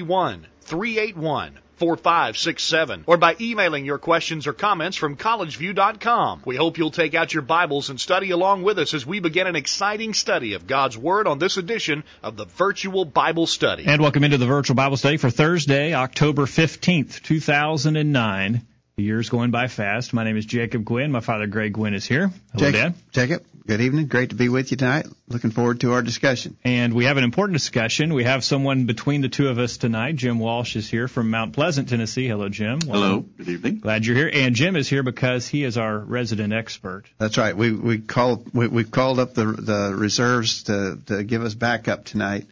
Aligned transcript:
931 0.00 0.46
381 0.62 1.58
4567 1.76 3.04
or 3.06 3.16
by 3.16 3.36
emailing 3.40 3.86
your 3.86 3.98
questions 3.98 4.46
or 4.46 4.52
comments 4.52 4.98
from 4.98 5.16
collegeview.com. 5.16 6.42
We 6.44 6.56
hope 6.56 6.76
you'll 6.76 6.90
take 6.90 7.14
out 7.14 7.32
your 7.32 7.42
Bibles 7.42 7.88
and 7.88 7.98
study 7.98 8.30
along 8.30 8.62
with 8.62 8.78
us 8.78 8.92
as 8.92 9.06
we 9.06 9.20
begin 9.20 9.46
an 9.46 9.56
exciting 9.56 10.12
study 10.12 10.54
of 10.54 10.66
God's 10.66 10.98
Word 10.98 11.26
on 11.26 11.38
this 11.38 11.56
edition 11.56 12.04
of 12.22 12.36
the 12.36 12.44
Virtual 12.44 13.06
Bible 13.06 13.46
Study. 13.46 13.84
And 13.86 14.02
welcome 14.02 14.24
into 14.24 14.36
the 14.36 14.46
Virtual 14.46 14.76
Bible 14.76 14.98
Study 14.98 15.16
for 15.16 15.30
Thursday, 15.30 15.94
October 15.94 16.44
15th, 16.44 17.22
2009. 17.22 18.66
The 19.00 19.06
year's 19.06 19.30
going 19.30 19.50
by 19.50 19.68
fast. 19.68 20.12
My 20.12 20.24
name 20.24 20.36
is 20.36 20.44
Jacob 20.44 20.84
Gwynn. 20.84 21.10
My 21.10 21.20
father, 21.20 21.46
Greg 21.46 21.72
Gwynn, 21.72 21.94
is 21.94 22.04
here. 22.04 22.30
Hello, 22.52 22.70
Jacob, 22.70 22.92
Dad. 22.92 22.94
Jacob, 23.12 23.46
good 23.66 23.80
evening. 23.80 24.08
Great 24.08 24.28
to 24.28 24.36
be 24.36 24.50
with 24.50 24.70
you 24.72 24.76
tonight. 24.76 25.06
Looking 25.26 25.52
forward 25.52 25.80
to 25.80 25.94
our 25.94 26.02
discussion. 26.02 26.58
And 26.64 26.92
we 26.92 27.06
have 27.06 27.16
an 27.16 27.24
important 27.24 27.54
discussion. 27.54 28.12
We 28.12 28.24
have 28.24 28.44
someone 28.44 28.84
between 28.84 29.22
the 29.22 29.30
two 29.30 29.48
of 29.48 29.58
us 29.58 29.78
tonight. 29.78 30.16
Jim 30.16 30.38
Walsh 30.38 30.76
is 30.76 30.86
here 30.86 31.08
from 31.08 31.30
Mount 31.30 31.54
Pleasant, 31.54 31.88
Tennessee. 31.88 32.28
Hello, 32.28 32.50
Jim. 32.50 32.78
Welcome. 32.80 32.90
Hello. 32.90 33.20
Good 33.38 33.48
evening. 33.48 33.78
Glad 33.78 34.04
you're 34.04 34.16
here. 34.16 34.30
And 34.30 34.54
Jim 34.54 34.76
is 34.76 34.86
here 34.86 35.02
because 35.02 35.48
he 35.48 35.64
is 35.64 35.78
our 35.78 35.98
resident 35.98 36.52
expert. 36.52 37.04
That's 37.16 37.38
right. 37.38 37.56
We 37.56 37.72
we 37.72 38.00
called 38.00 38.52
we, 38.52 38.68
we 38.68 38.84
called 38.84 39.18
up 39.18 39.32
the 39.32 39.46
the 39.46 39.94
reserves 39.96 40.64
to 40.64 40.98
to 41.06 41.24
give 41.24 41.42
us 41.42 41.54
backup 41.54 42.04
tonight. 42.04 42.48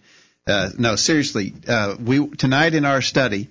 Uh, 0.46 0.70
no, 0.78 0.96
seriously. 0.96 1.52
Uh, 1.68 1.96
we 2.02 2.26
tonight 2.26 2.72
in 2.72 2.86
our 2.86 3.02
study 3.02 3.50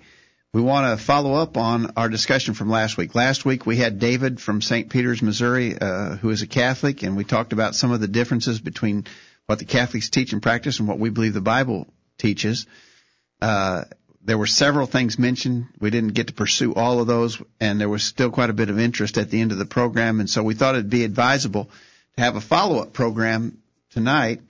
we 0.54 0.62
want 0.62 0.98
to 0.98 1.04
follow 1.04 1.34
up 1.34 1.58
on 1.58 1.92
our 1.98 2.10
discussion 2.10 2.54
from 2.54 2.70
last 2.70 2.98
week. 2.98 3.14
Last 3.16 3.46
week 3.46 3.66
we 3.66 3.78
had 3.78 4.00
David 4.00 4.40
from 4.40 4.62
St. 4.62 4.90
Peter's, 4.90 5.22
Missouri, 5.22 5.78
uh, 5.78 6.16
who 6.16 6.30
is 6.30 6.42
a 6.42 6.48
Catholic, 6.48 7.04
and 7.04 7.18
we 7.18 7.26
talked 7.26 7.54
about 7.54 7.76
some 7.76 7.92
of 7.92 8.00
the 8.00 8.08
differences 8.08 8.60
between 8.60 9.06
what 9.46 9.60
the 9.60 9.66
Catholics 9.66 10.10
teach 10.10 10.34
and 10.34 10.42
practice 10.42 10.80
and 10.80 10.88
what 10.88 11.00
we 11.00 11.10
believe 11.10 11.34
the 11.34 11.42
Bible 11.42 11.88
teaches. 12.18 12.66
Uh, 13.42 13.84
there 14.24 14.38
were 14.38 14.48
several 14.48 14.88
things 14.88 15.20
mentioned. 15.20 15.68
We 15.80 15.90
didn't 15.90 16.14
get 16.14 16.28
to 16.28 16.34
pursue 16.34 16.74
all 16.74 17.00
of 17.00 17.08
those, 17.08 17.42
and 17.60 17.80
there 17.80 17.90
was 17.90 18.04
still 18.04 18.30
quite 18.30 18.50
a 18.50 18.54
bit 18.54 18.70
of 18.70 18.80
interest 18.80 19.18
at 19.18 19.30
the 19.30 19.42
end 19.42 19.52
of 19.52 19.58
the 19.58 19.66
program, 19.66 20.20
and 20.20 20.30
so 20.30 20.44
we 20.44 20.54
thought 20.54 20.76
it'd 20.76 20.90
be 20.90 21.04
advisable 21.04 21.70
to 22.16 22.24
have 22.24 22.36
a 22.36 22.42
follow-up 22.42 22.94
program 22.94 23.62
tonight. 23.92 24.42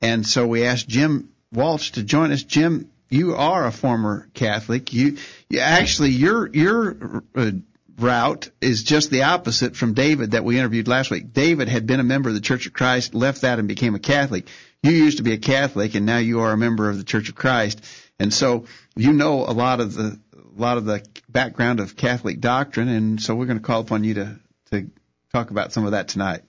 And 0.00 0.26
so 0.26 0.46
we 0.46 0.64
asked 0.64 0.88
Jim 0.88 1.30
Walsh 1.52 1.92
to 1.92 2.02
join 2.02 2.32
us. 2.32 2.42
Jim, 2.42 2.90
you 3.10 3.34
are 3.34 3.66
a 3.66 3.72
former 3.72 4.28
Catholic. 4.34 4.92
You, 4.92 5.16
you 5.48 5.60
actually 5.60 6.10
your 6.10 6.48
your 6.48 7.24
uh, 7.34 7.50
route 7.98 8.50
is 8.60 8.82
just 8.82 9.10
the 9.10 9.24
opposite 9.24 9.76
from 9.76 9.94
David 9.94 10.32
that 10.32 10.44
we 10.44 10.58
interviewed 10.58 10.88
last 10.88 11.10
week. 11.10 11.32
David 11.32 11.68
had 11.68 11.86
been 11.86 12.00
a 12.00 12.04
member 12.04 12.28
of 12.28 12.34
the 12.34 12.40
Church 12.40 12.66
of 12.66 12.72
Christ, 12.72 13.14
left 13.14 13.42
that 13.42 13.58
and 13.58 13.66
became 13.66 13.94
a 13.94 13.98
Catholic. 13.98 14.46
You 14.82 14.92
used 14.92 15.18
to 15.18 15.24
be 15.24 15.32
a 15.32 15.38
Catholic 15.38 15.94
and 15.94 16.06
now 16.06 16.18
you 16.18 16.40
are 16.40 16.52
a 16.52 16.56
member 16.56 16.88
of 16.88 16.98
the 16.98 17.04
Church 17.04 17.28
of 17.28 17.34
Christ. 17.34 17.84
And 18.18 18.32
so 18.32 18.66
you 18.96 19.12
know 19.12 19.44
a 19.44 19.52
lot 19.52 19.80
of 19.80 19.94
the 19.94 20.18
a 20.34 20.60
lot 20.60 20.76
of 20.76 20.84
the 20.84 21.06
background 21.28 21.78
of 21.78 21.96
Catholic 21.96 22.40
doctrine 22.40 22.88
and 22.88 23.20
so 23.20 23.34
we're 23.34 23.46
going 23.46 23.58
to 23.58 23.64
call 23.64 23.80
upon 23.80 24.04
you 24.04 24.14
to 24.14 24.38
to 24.70 24.90
talk 25.32 25.50
about 25.50 25.72
some 25.72 25.84
of 25.84 25.92
that 25.92 26.08
tonight. 26.08 26.42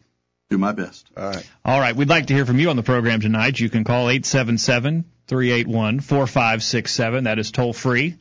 Do 0.50 0.58
my 0.58 0.72
best. 0.72 1.08
All 1.16 1.30
right. 1.30 1.50
All 1.64 1.80
right. 1.80 1.96
We'd 1.96 2.10
like 2.10 2.28
to 2.28 2.34
hear 2.34 2.46
from 2.46 2.60
you 2.60 2.72
on 2.72 2.76
the 2.76 2.84
program 2.84 3.22
tonight. 3.22 3.60
You 3.60 3.70
can 3.70 3.84
call 3.84 4.10
877 4.10 5.06
381 5.30 6.00
4567. 6.00 7.26
That 7.26 7.40
is 7.40 7.52
toll 7.52 7.72
free. 7.72 8.18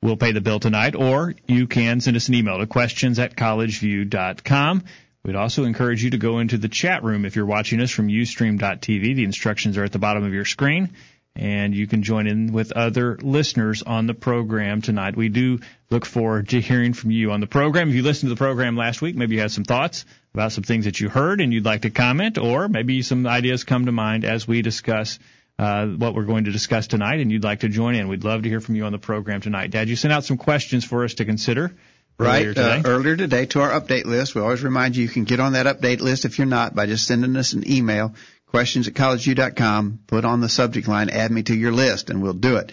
We'll 0.00 0.16
pay 0.16 0.32
the 0.32 0.40
bill 0.40 0.60
tonight. 0.60 0.94
Or 0.94 1.34
you 1.46 1.66
can 1.66 2.00
send 2.00 2.16
us 2.16 2.28
an 2.28 2.34
email 2.34 2.58
to 2.58 2.66
questions 2.66 3.18
at 3.18 3.36
collegeview.com. 3.36 4.84
We'd 5.24 5.36
also 5.36 5.64
encourage 5.64 6.02
you 6.02 6.10
to 6.10 6.18
go 6.18 6.38
into 6.38 6.58
the 6.58 6.68
chat 6.68 7.02
room 7.04 7.24
if 7.24 7.36
you're 7.36 7.46
watching 7.46 7.80
us 7.80 7.90
from 7.90 8.08
ustream.tv. 8.08 9.14
The 9.14 9.24
instructions 9.24 9.76
are 9.76 9.84
at 9.84 9.92
the 9.92 9.98
bottom 9.98 10.24
of 10.24 10.32
your 10.32 10.44
screen. 10.44 10.90
And 11.34 11.74
you 11.74 11.86
can 11.86 12.02
join 12.02 12.26
in 12.26 12.52
with 12.52 12.72
other 12.72 13.16
listeners 13.22 13.82
on 13.82 14.06
the 14.06 14.14
program 14.14 14.82
tonight. 14.82 15.16
We 15.16 15.30
do 15.30 15.60
look 15.90 16.04
forward 16.04 16.50
to 16.50 16.60
hearing 16.60 16.92
from 16.92 17.10
you 17.10 17.32
on 17.32 17.40
the 17.40 17.46
program. 17.46 17.88
If 17.88 17.94
you 17.94 18.02
listened 18.02 18.28
to 18.28 18.34
the 18.34 18.38
program 18.38 18.76
last 18.76 19.00
week, 19.00 19.16
maybe 19.16 19.36
you 19.36 19.40
had 19.40 19.50
some 19.50 19.64
thoughts 19.64 20.04
about 20.34 20.52
some 20.52 20.64
things 20.64 20.84
that 20.84 21.00
you 21.00 21.08
heard 21.08 21.40
and 21.40 21.52
you'd 21.52 21.64
like 21.64 21.82
to 21.82 21.90
comment, 21.90 22.36
or 22.36 22.68
maybe 22.68 23.02
some 23.02 23.26
ideas 23.26 23.64
come 23.64 23.86
to 23.86 23.92
mind 23.92 24.24
as 24.24 24.46
we 24.46 24.60
discuss 24.60 25.18
uh, 25.58 25.86
what 25.86 26.14
we're 26.14 26.24
going 26.24 26.44
to 26.44 26.52
discuss 26.52 26.86
tonight, 26.86 27.20
and 27.20 27.30
you'd 27.30 27.44
like 27.44 27.60
to 27.60 27.68
join 27.68 27.94
in. 27.94 28.08
We'd 28.08 28.24
love 28.24 28.42
to 28.42 28.48
hear 28.48 28.60
from 28.60 28.74
you 28.74 28.84
on 28.84 28.92
the 28.92 28.98
program 28.98 29.40
tonight. 29.40 29.70
Dad, 29.70 29.88
you 29.88 29.96
sent 29.96 30.12
out 30.12 30.24
some 30.24 30.38
questions 30.38 30.84
for 30.84 31.04
us 31.04 31.14
to 31.14 31.24
consider. 31.24 31.74
Right, 32.18 32.40
earlier 32.40 32.54
today. 32.54 32.76
Uh, 32.76 32.82
earlier 32.88 33.16
today 33.16 33.46
to 33.46 33.60
our 33.60 33.70
update 33.80 34.04
list. 34.04 34.34
We 34.34 34.42
always 34.42 34.62
remind 34.62 34.96
you 34.96 35.02
you 35.02 35.08
can 35.08 35.24
get 35.24 35.40
on 35.40 35.52
that 35.54 35.66
update 35.66 36.00
list 36.00 36.24
if 36.24 36.38
you're 36.38 36.46
not 36.46 36.74
by 36.74 36.86
just 36.86 37.06
sending 37.06 37.36
us 37.36 37.52
an 37.52 37.70
email, 37.70 38.14
questions 38.46 38.86
at 38.86 38.94
collegeview.com, 38.94 40.00
put 40.06 40.24
on 40.24 40.40
the 40.40 40.48
subject 40.48 40.88
line, 40.88 41.10
add 41.10 41.30
me 41.30 41.42
to 41.44 41.54
your 41.54 41.72
list, 41.72 42.10
and 42.10 42.22
we'll 42.22 42.34
do 42.34 42.56
it. 42.56 42.72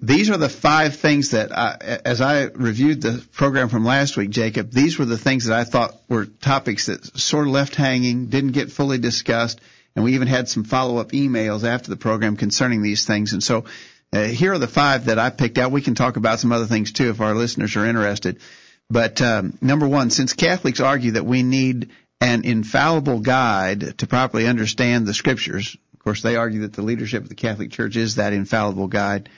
These 0.00 0.30
are 0.30 0.36
the 0.36 0.48
five 0.48 0.96
things 0.96 1.32
that, 1.32 1.50
I, 1.56 2.00
as 2.04 2.20
I 2.20 2.44
reviewed 2.44 3.02
the 3.02 3.26
program 3.32 3.68
from 3.68 3.84
last 3.84 4.16
week, 4.16 4.30
Jacob, 4.30 4.70
these 4.70 4.98
were 4.98 5.04
the 5.04 5.18
things 5.18 5.46
that 5.46 5.58
I 5.58 5.64
thought 5.64 5.96
were 6.08 6.26
topics 6.26 6.86
that 6.86 7.04
sort 7.18 7.48
of 7.48 7.52
left 7.52 7.74
hanging, 7.74 8.26
didn't 8.26 8.52
get 8.52 8.70
fully 8.70 8.98
discussed, 8.98 9.60
and 9.94 10.04
we 10.04 10.14
even 10.14 10.28
had 10.28 10.48
some 10.48 10.64
follow-up 10.64 11.12
emails 11.12 11.64
after 11.64 11.90
the 11.90 11.96
program 11.96 12.36
concerning 12.36 12.82
these 12.82 13.06
things. 13.06 13.32
And 13.32 13.42
so 13.42 13.64
uh, 14.12 14.24
here 14.24 14.52
are 14.52 14.58
the 14.58 14.68
five 14.68 15.06
that 15.06 15.18
I 15.18 15.30
picked 15.30 15.58
out. 15.58 15.72
We 15.72 15.82
can 15.82 15.94
talk 15.94 16.16
about 16.16 16.40
some 16.40 16.52
other 16.52 16.66
things 16.66 16.92
too 16.92 17.10
if 17.10 17.20
our 17.20 17.34
listeners 17.34 17.76
are 17.76 17.86
interested. 17.86 18.40
But 18.88 19.20
um, 19.22 19.56
number 19.60 19.86
one, 19.86 20.10
since 20.10 20.32
Catholics 20.32 20.80
argue 20.80 21.12
that 21.12 21.26
we 21.26 21.42
need 21.42 21.90
an 22.20 22.44
infallible 22.44 23.20
guide 23.20 23.98
to 23.98 24.06
properly 24.06 24.46
understand 24.46 25.06
the 25.06 25.14
Scriptures, 25.14 25.76
of 25.94 26.00
course 26.00 26.22
they 26.22 26.36
argue 26.36 26.62
that 26.62 26.72
the 26.72 26.82
leadership 26.82 27.22
of 27.22 27.28
the 27.28 27.34
Catholic 27.34 27.70
Church 27.70 27.96
is 27.96 28.16
that 28.16 28.32
infallible 28.32 28.88
guide. 28.88 29.28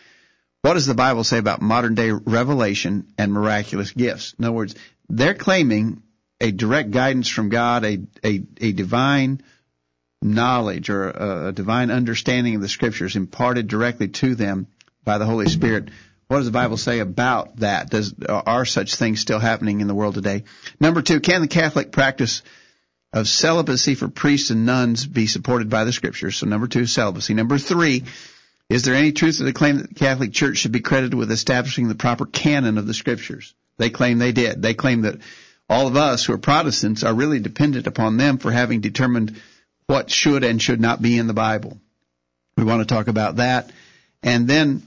What 0.62 0.74
does 0.74 0.86
the 0.86 0.94
Bible 0.94 1.24
say 1.24 1.38
about 1.38 1.60
modern 1.60 1.94
day 1.94 2.10
revelation 2.12 3.12
and 3.18 3.32
miraculous 3.32 3.90
gifts? 3.90 4.34
In 4.38 4.44
other 4.44 4.52
words, 4.52 4.74
they're 5.08 5.34
claiming 5.34 6.02
a 6.40 6.50
direct 6.50 6.90
guidance 6.90 7.28
from 7.28 7.50
God, 7.50 7.84
a, 7.84 7.98
a, 8.24 8.42
a 8.60 8.72
divine 8.72 9.42
knowledge 10.22 10.90
or 10.90 11.10
a, 11.10 11.52
divine 11.52 11.90
understanding 11.90 12.54
of 12.54 12.62
the 12.62 12.68
scriptures 12.68 13.16
imparted 13.16 13.68
directly 13.68 14.08
to 14.08 14.34
them 14.34 14.66
by 15.04 15.18
the 15.18 15.26
Holy 15.26 15.48
Spirit. 15.48 15.88
What 16.28 16.38
does 16.38 16.46
the 16.46 16.52
Bible 16.52 16.76
say 16.76 17.00
about 17.00 17.56
that? 17.56 17.90
Does 17.90 18.14
are 18.28 18.64
such 18.64 18.94
things 18.94 19.20
still 19.20 19.38
happening 19.38 19.80
in 19.80 19.88
the 19.88 19.94
world 19.94 20.14
today? 20.14 20.44
Number 20.80 21.02
two, 21.02 21.20
can 21.20 21.42
the 21.42 21.48
Catholic 21.48 21.92
practice 21.92 22.42
of 23.12 23.28
celibacy 23.28 23.94
for 23.94 24.08
priests 24.08 24.50
and 24.50 24.64
nuns 24.64 25.04
be 25.04 25.26
supported 25.26 25.68
by 25.68 25.84
the 25.84 25.92
Scriptures? 25.92 26.36
So 26.36 26.46
number 26.46 26.68
two, 26.68 26.86
celibacy. 26.86 27.34
Number 27.34 27.58
three, 27.58 28.04
is 28.70 28.84
there 28.84 28.94
any 28.94 29.12
truth 29.12 29.38
to 29.38 29.44
the 29.44 29.52
claim 29.52 29.76
that 29.78 29.88
the 29.88 29.94
Catholic 29.94 30.32
Church 30.32 30.58
should 30.58 30.72
be 30.72 30.80
credited 30.80 31.14
with 31.14 31.30
establishing 31.30 31.88
the 31.88 31.94
proper 31.94 32.24
canon 32.24 32.78
of 32.78 32.86
the 32.86 32.94
Scriptures? 32.94 33.54
They 33.76 33.90
claim 33.90 34.18
they 34.18 34.32
did. 34.32 34.62
They 34.62 34.74
claim 34.74 35.02
that 35.02 35.18
all 35.68 35.88
of 35.88 35.96
us 35.96 36.24
who 36.24 36.32
are 36.32 36.38
Protestants 36.38 37.02
are 37.02 37.12
really 37.12 37.40
dependent 37.40 37.86
upon 37.86 38.16
them 38.16 38.38
for 38.38 38.50
having 38.50 38.80
determined 38.80 39.40
what 39.92 40.10
should 40.10 40.42
and 40.42 40.60
should 40.60 40.80
not 40.80 41.02
be 41.02 41.18
in 41.18 41.26
the 41.26 41.34
Bible. 41.34 41.78
We 42.56 42.64
want 42.64 42.80
to 42.80 42.94
talk 42.94 43.08
about 43.08 43.36
that. 43.36 43.70
And 44.22 44.48
then 44.48 44.82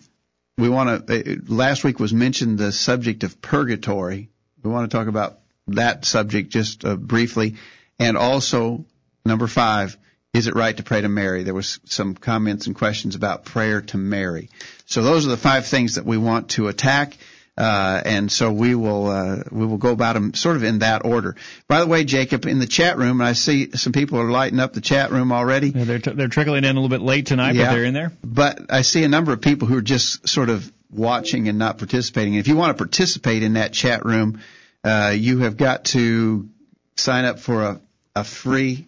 we 0.58 0.68
want 0.68 1.06
to, 1.06 1.20
uh, 1.20 1.36
last 1.48 1.84
week 1.84 2.00
was 2.00 2.12
mentioned 2.12 2.58
the 2.58 2.72
subject 2.72 3.24
of 3.24 3.40
purgatory. 3.40 4.30
We 4.64 4.72
want 4.72 4.90
to 4.90 4.98
talk 4.98 5.08
about 5.08 5.38
that 5.68 6.06
subject 6.06 6.50
just 6.50 6.86
uh, 6.86 6.96
briefly. 6.96 7.58
And 8.00 8.18
also, 8.18 8.86
number 9.24 9.46
five, 9.46 9.96
is 10.34 10.48
it 10.48 10.56
right 10.56 10.76
to 10.76 10.82
pray 10.82 11.02
to 11.02 11.10
Mary? 11.10 11.44
There 11.44 11.54
was 11.54 11.80
some 11.86 12.16
comments 12.16 12.66
and 12.66 12.76
questions 12.76 13.14
about 13.14 13.46
prayer 13.46 13.82
to 13.82 13.98
Mary. 13.98 14.50
So 14.88 15.04
those 15.04 15.28
are 15.28 15.30
the 15.30 15.38
five 15.38 15.68
things 15.68 15.96
that 15.96 16.06
we 16.06 16.18
want 16.18 16.50
to 16.52 16.68
attack. 16.68 17.16
Uh, 17.58 18.02
and 18.04 18.30
so 18.30 18.52
we 18.52 18.76
will 18.76 19.08
uh, 19.08 19.44
we 19.50 19.66
will 19.66 19.78
go 19.78 19.92
about 19.92 20.14
them 20.14 20.34
sort 20.34 20.58
of 20.58 20.64
in 20.64 20.80
that 20.80 21.06
order. 21.06 21.38
By 21.70 21.80
the 21.80 21.88
way, 21.88 22.04
Jacob, 22.04 22.46
in 22.46 22.60
the 22.60 22.68
chat 22.68 22.98
room, 22.98 23.22
and 23.22 23.28
I 23.30 23.34
see 23.34 23.72
some 23.72 23.94
people 23.94 24.20
are 24.20 24.30
lighting 24.30 24.60
up 24.60 24.74
the 24.74 24.82
chat 24.82 25.12
room 25.12 25.32
already. 25.32 25.70
Yeah, 25.70 25.86
they're 25.86 26.00
t- 26.00 26.12
they're 26.12 26.28
trickling 26.28 26.66
in 26.66 26.72
a 26.72 26.74
little 26.74 26.90
bit 26.90 27.02
late 27.02 27.28
tonight, 27.28 27.56
yeah, 27.56 27.68
but 27.68 27.74
they're 27.74 27.86
in 27.86 27.94
there. 27.94 28.12
But 28.24 28.74
I 28.74 28.82
see 28.82 29.06
a 29.06 29.08
number 29.08 29.32
of 29.32 29.40
people 29.40 29.70
who 29.70 29.78
are 29.78 29.82
just 29.82 30.28
sort 30.28 30.50
of 30.50 30.70
watching 30.92 31.48
and 31.48 31.58
not 31.58 31.78
participating. 31.78 32.36
If 32.36 32.50
you 32.50 32.58
want 32.58 32.78
to 32.78 32.84
participate 32.84 33.42
in 33.42 33.54
that 33.54 33.72
chat 33.72 34.04
room, 34.04 34.42
uh, 34.84 35.14
you 35.16 35.40
have 35.40 35.56
got 35.56 35.86
to 35.86 36.50
sign 36.98 37.26
up 37.26 37.40
for 37.40 37.64
a, 37.64 37.82
a 38.16 38.24
free 38.24 38.88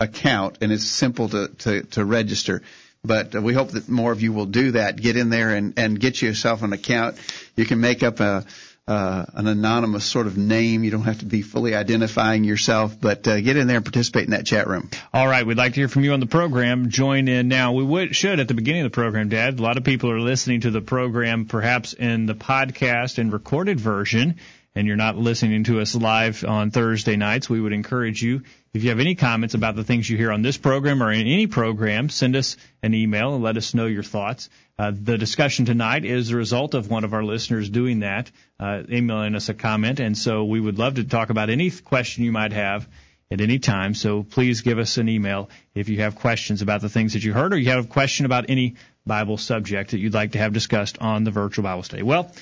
account, 0.00 0.58
and 0.60 0.70
it's 0.70 0.84
simple 0.84 1.28
to, 1.30 1.48
to, 1.48 1.82
to 1.82 2.04
register. 2.04 2.62
But 3.04 3.34
we 3.34 3.52
hope 3.52 3.70
that 3.72 3.88
more 3.88 4.12
of 4.12 4.22
you 4.22 4.32
will 4.32 4.46
do 4.46 4.72
that. 4.72 4.96
Get 4.96 5.16
in 5.16 5.28
there 5.28 5.50
and, 5.50 5.74
and 5.76 5.98
get 5.98 6.22
yourself 6.22 6.62
an 6.62 6.72
account. 6.72 7.16
You 7.56 7.64
can 7.64 7.80
make 7.80 8.04
up 8.04 8.20
a, 8.20 8.44
uh, 8.86 9.24
an 9.34 9.48
anonymous 9.48 10.04
sort 10.04 10.28
of 10.28 10.36
name. 10.36 10.84
You 10.84 10.92
don't 10.92 11.02
have 11.02 11.18
to 11.18 11.24
be 11.24 11.42
fully 11.42 11.74
identifying 11.74 12.44
yourself, 12.44 13.00
but 13.00 13.26
uh, 13.26 13.40
get 13.40 13.56
in 13.56 13.66
there 13.66 13.78
and 13.78 13.84
participate 13.84 14.24
in 14.24 14.30
that 14.30 14.46
chat 14.46 14.68
room. 14.68 14.88
All 15.12 15.26
right, 15.26 15.44
we'd 15.44 15.56
like 15.56 15.74
to 15.74 15.80
hear 15.80 15.88
from 15.88 16.04
you 16.04 16.12
on 16.12 16.20
the 16.20 16.26
program. 16.26 16.90
Join 16.90 17.26
in 17.26 17.48
now. 17.48 17.72
We 17.72 17.82
would 17.82 18.14
should 18.14 18.38
at 18.38 18.46
the 18.46 18.54
beginning 18.54 18.82
of 18.82 18.92
the 18.92 18.94
program, 18.94 19.28
Dad. 19.28 19.58
A 19.58 19.62
lot 19.62 19.78
of 19.78 19.84
people 19.84 20.10
are 20.10 20.20
listening 20.20 20.60
to 20.60 20.70
the 20.70 20.80
program, 20.80 21.46
perhaps 21.46 21.94
in 21.94 22.26
the 22.26 22.34
podcast 22.36 23.18
and 23.18 23.32
recorded 23.32 23.80
version 23.80 24.36
and 24.74 24.86
you're 24.86 24.96
not 24.96 25.16
listening 25.16 25.64
to 25.64 25.80
us 25.80 25.94
live 25.94 26.44
on 26.44 26.70
Thursday 26.70 27.16
nights, 27.16 27.48
we 27.48 27.60
would 27.60 27.72
encourage 27.72 28.22
you, 28.22 28.42
if 28.74 28.82
you 28.82 28.88
have 28.88 29.00
any 29.00 29.14
comments 29.14 29.54
about 29.54 29.76
the 29.76 29.84
things 29.84 30.08
you 30.08 30.16
hear 30.16 30.32
on 30.32 30.40
this 30.40 30.56
program 30.56 31.02
or 31.02 31.12
in 31.12 31.26
any 31.26 31.46
program, 31.46 32.08
send 32.08 32.34
us 32.36 32.56
an 32.82 32.94
email 32.94 33.34
and 33.34 33.44
let 33.44 33.58
us 33.58 33.74
know 33.74 33.84
your 33.84 34.02
thoughts. 34.02 34.48
Uh, 34.78 34.92
the 34.94 35.18
discussion 35.18 35.66
tonight 35.66 36.06
is 36.06 36.28
the 36.28 36.36
result 36.36 36.72
of 36.72 36.88
one 36.88 37.04
of 37.04 37.12
our 37.12 37.22
listeners 37.22 37.68
doing 37.68 38.00
that, 38.00 38.30
uh, 38.58 38.82
emailing 38.90 39.34
us 39.34 39.50
a 39.50 39.54
comment, 39.54 40.00
and 40.00 40.16
so 40.16 40.44
we 40.44 40.58
would 40.58 40.78
love 40.78 40.94
to 40.94 41.04
talk 41.04 41.28
about 41.28 41.50
any 41.50 41.70
question 41.70 42.24
you 42.24 42.32
might 42.32 42.52
have 42.52 42.88
at 43.30 43.42
any 43.42 43.58
time. 43.58 43.94
So 43.94 44.22
please 44.22 44.62
give 44.62 44.78
us 44.78 44.96
an 44.96 45.08
email 45.08 45.50
if 45.74 45.90
you 45.90 46.00
have 46.00 46.16
questions 46.16 46.62
about 46.62 46.80
the 46.80 46.88
things 46.88 47.12
that 47.12 47.24
you 47.24 47.32
heard 47.32 47.52
or 47.52 47.58
you 47.58 47.70
have 47.70 47.84
a 47.84 47.88
question 47.88 48.26
about 48.26 48.46
any 48.48 48.76
Bible 49.06 49.36
subject 49.36 49.90
that 49.90 49.98
you'd 49.98 50.14
like 50.14 50.32
to 50.32 50.38
have 50.38 50.52
discussed 50.52 50.98
on 50.98 51.24
the 51.24 51.30
virtual 51.30 51.64
Bible 51.64 51.82
study. 51.82 52.02
Well, 52.02 52.32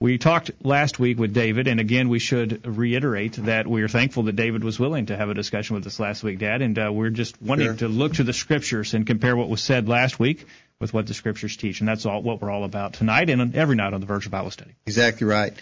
we 0.00 0.16
talked 0.16 0.52
last 0.62 1.00
week 1.00 1.18
with 1.18 1.34
David, 1.34 1.66
and 1.66 1.80
again, 1.80 2.08
we 2.08 2.20
should 2.20 2.64
reiterate 2.66 3.32
that 3.32 3.66
we 3.66 3.82
are 3.82 3.88
thankful 3.88 4.24
that 4.24 4.36
David 4.36 4.62
was 4.62 4.78
willing 4.78 5.06
to 5.06 5.16
have 5.16 5.28
a 5.28 5.34
discussion 5.34 5.74
with 5.74 5.86
us 5.86 5.98
last 5.98 6.22
week, 6.22 6.38
Dad, 6.38 6.62
and 6.62 6.78
uh, 6.78 6.92
we're 6.92 7.10
just 7.10 7.40
wanting 7.42 7.66
sure. 7.66 7.76
to 7.76 7.88
look 7.88 8.14
to 8.14 8.22
the 8.22 8.32
scriptures 8.32 8.94
and 8.94 9.06
compare 9.06 9.36
what 9.36 9.48
was 9.48 9.60
said 9.60 9.88
last 9.88 10.20
week 10.20 10.46
with 10.78 10.94
what 10.94 11.08
the 11.08 11.14
scriptures 11.14 11.56
teach, 11.56 11.80
and 11.80 11.88
that's 11.88 12.06
all 12.06 12.22
what 12.22 12.40
we're 12.40 12.50
all 12.50 12.62
about 12.62 12.92
tonight 12.92 13.28
and 13.28 13.56
every 13.56 13.74
night 13.74 13.92
on 13.92 14.00
the 14.00 14.06
Virtual 14.06 14.30
Bible 14.30 14.52
Study. 14.52 14.70
Exactly 14.86 15.26
right. 15.26 15.52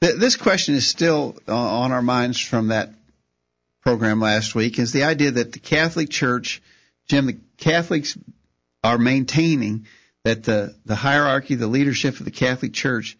This 0.00 0.36
question 0.36 0.74
is 0.74 0.86
still 0.86 1.36
on 1.48 1.92
our 1.92 2.02
minds 2.02 2.38
from 2.38 2.68
that 2.68 2.90
program 3.82 4.20
last 4.20 4.54
week. 4.54 4.78
Is 4.78 4.92
the 4.92 5.04
idea 5.04 5.30
that 5.30 5.52
the 5.52 5.58
Catholic 5.58 6.10
Church, 6.10 6.62
Jim, 7.08 7.26
the 7.26 7.38
Catholics 7.56 8.16
are 8.84 8.98
maintaining 8.98 9.86
that 10.24 10.44
the 10.44 10.74
the 10.84 10.94
hierarchy, 10.94 11.54
the 11.54 11.66
leadership 11.66 12.18
of 12.18 12.24
the 12.26 12.30
Catholic 12.30 12.74
Church 12.74 13.16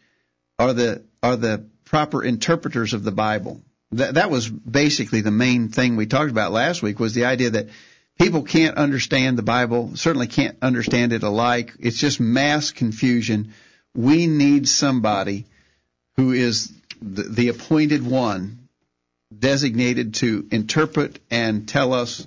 are 0.61 0.75
the 0.75 1.03
are 1.23 1.37
the 1.37 1.65
proper 1.87 2.23
interpreters 2.23 2.93
of 2.93 3.03
the 3.03 3.11
Bible. 3.13 3.63
That 3.93 4.15
that 4.15 4.31
was 4.31 4.49
basically 4.49 5.23
the 5.23 5.31
main 5.31 5.71
thing 5.71 5.97
we 5.97 6.07
talked 6.07 6.31
about 6.31 6.53
last 6.53 6.83
week 6.83 7.01
was 7.01 7.15
the 7.15 7.25
idea 7.25 7.51
that 7.51 7.69
people 8.19 8.43
can't 8.43 8.77
understand 8.77 9.39
the 9.39 9.43
Bible, 9.43 9.97
certainly 9.97 10.27
can't 10.27 10.59
understand 10.61 11.15
it 11.15 11.23
alike. 11.23 11.73
It's 11.81 11.99
just 11.99 12.21
mass 12.21 12.73
confusion. 12.73 13.55
We 13.95 14.27
need 14.27 14.69
somebody 14.69 15.47
who 16.17 16.33
is 16.33 16.71
the, 17.01 17.23
the 17.23 17.49
appointed 17.49 18.07
one 18.07 18.69
designated 19.37 20.15
to 20.15 20.47
interpret 20.51 21.19
and 21.31 21.67
tell 21.67 21.95
us 21.95 22.27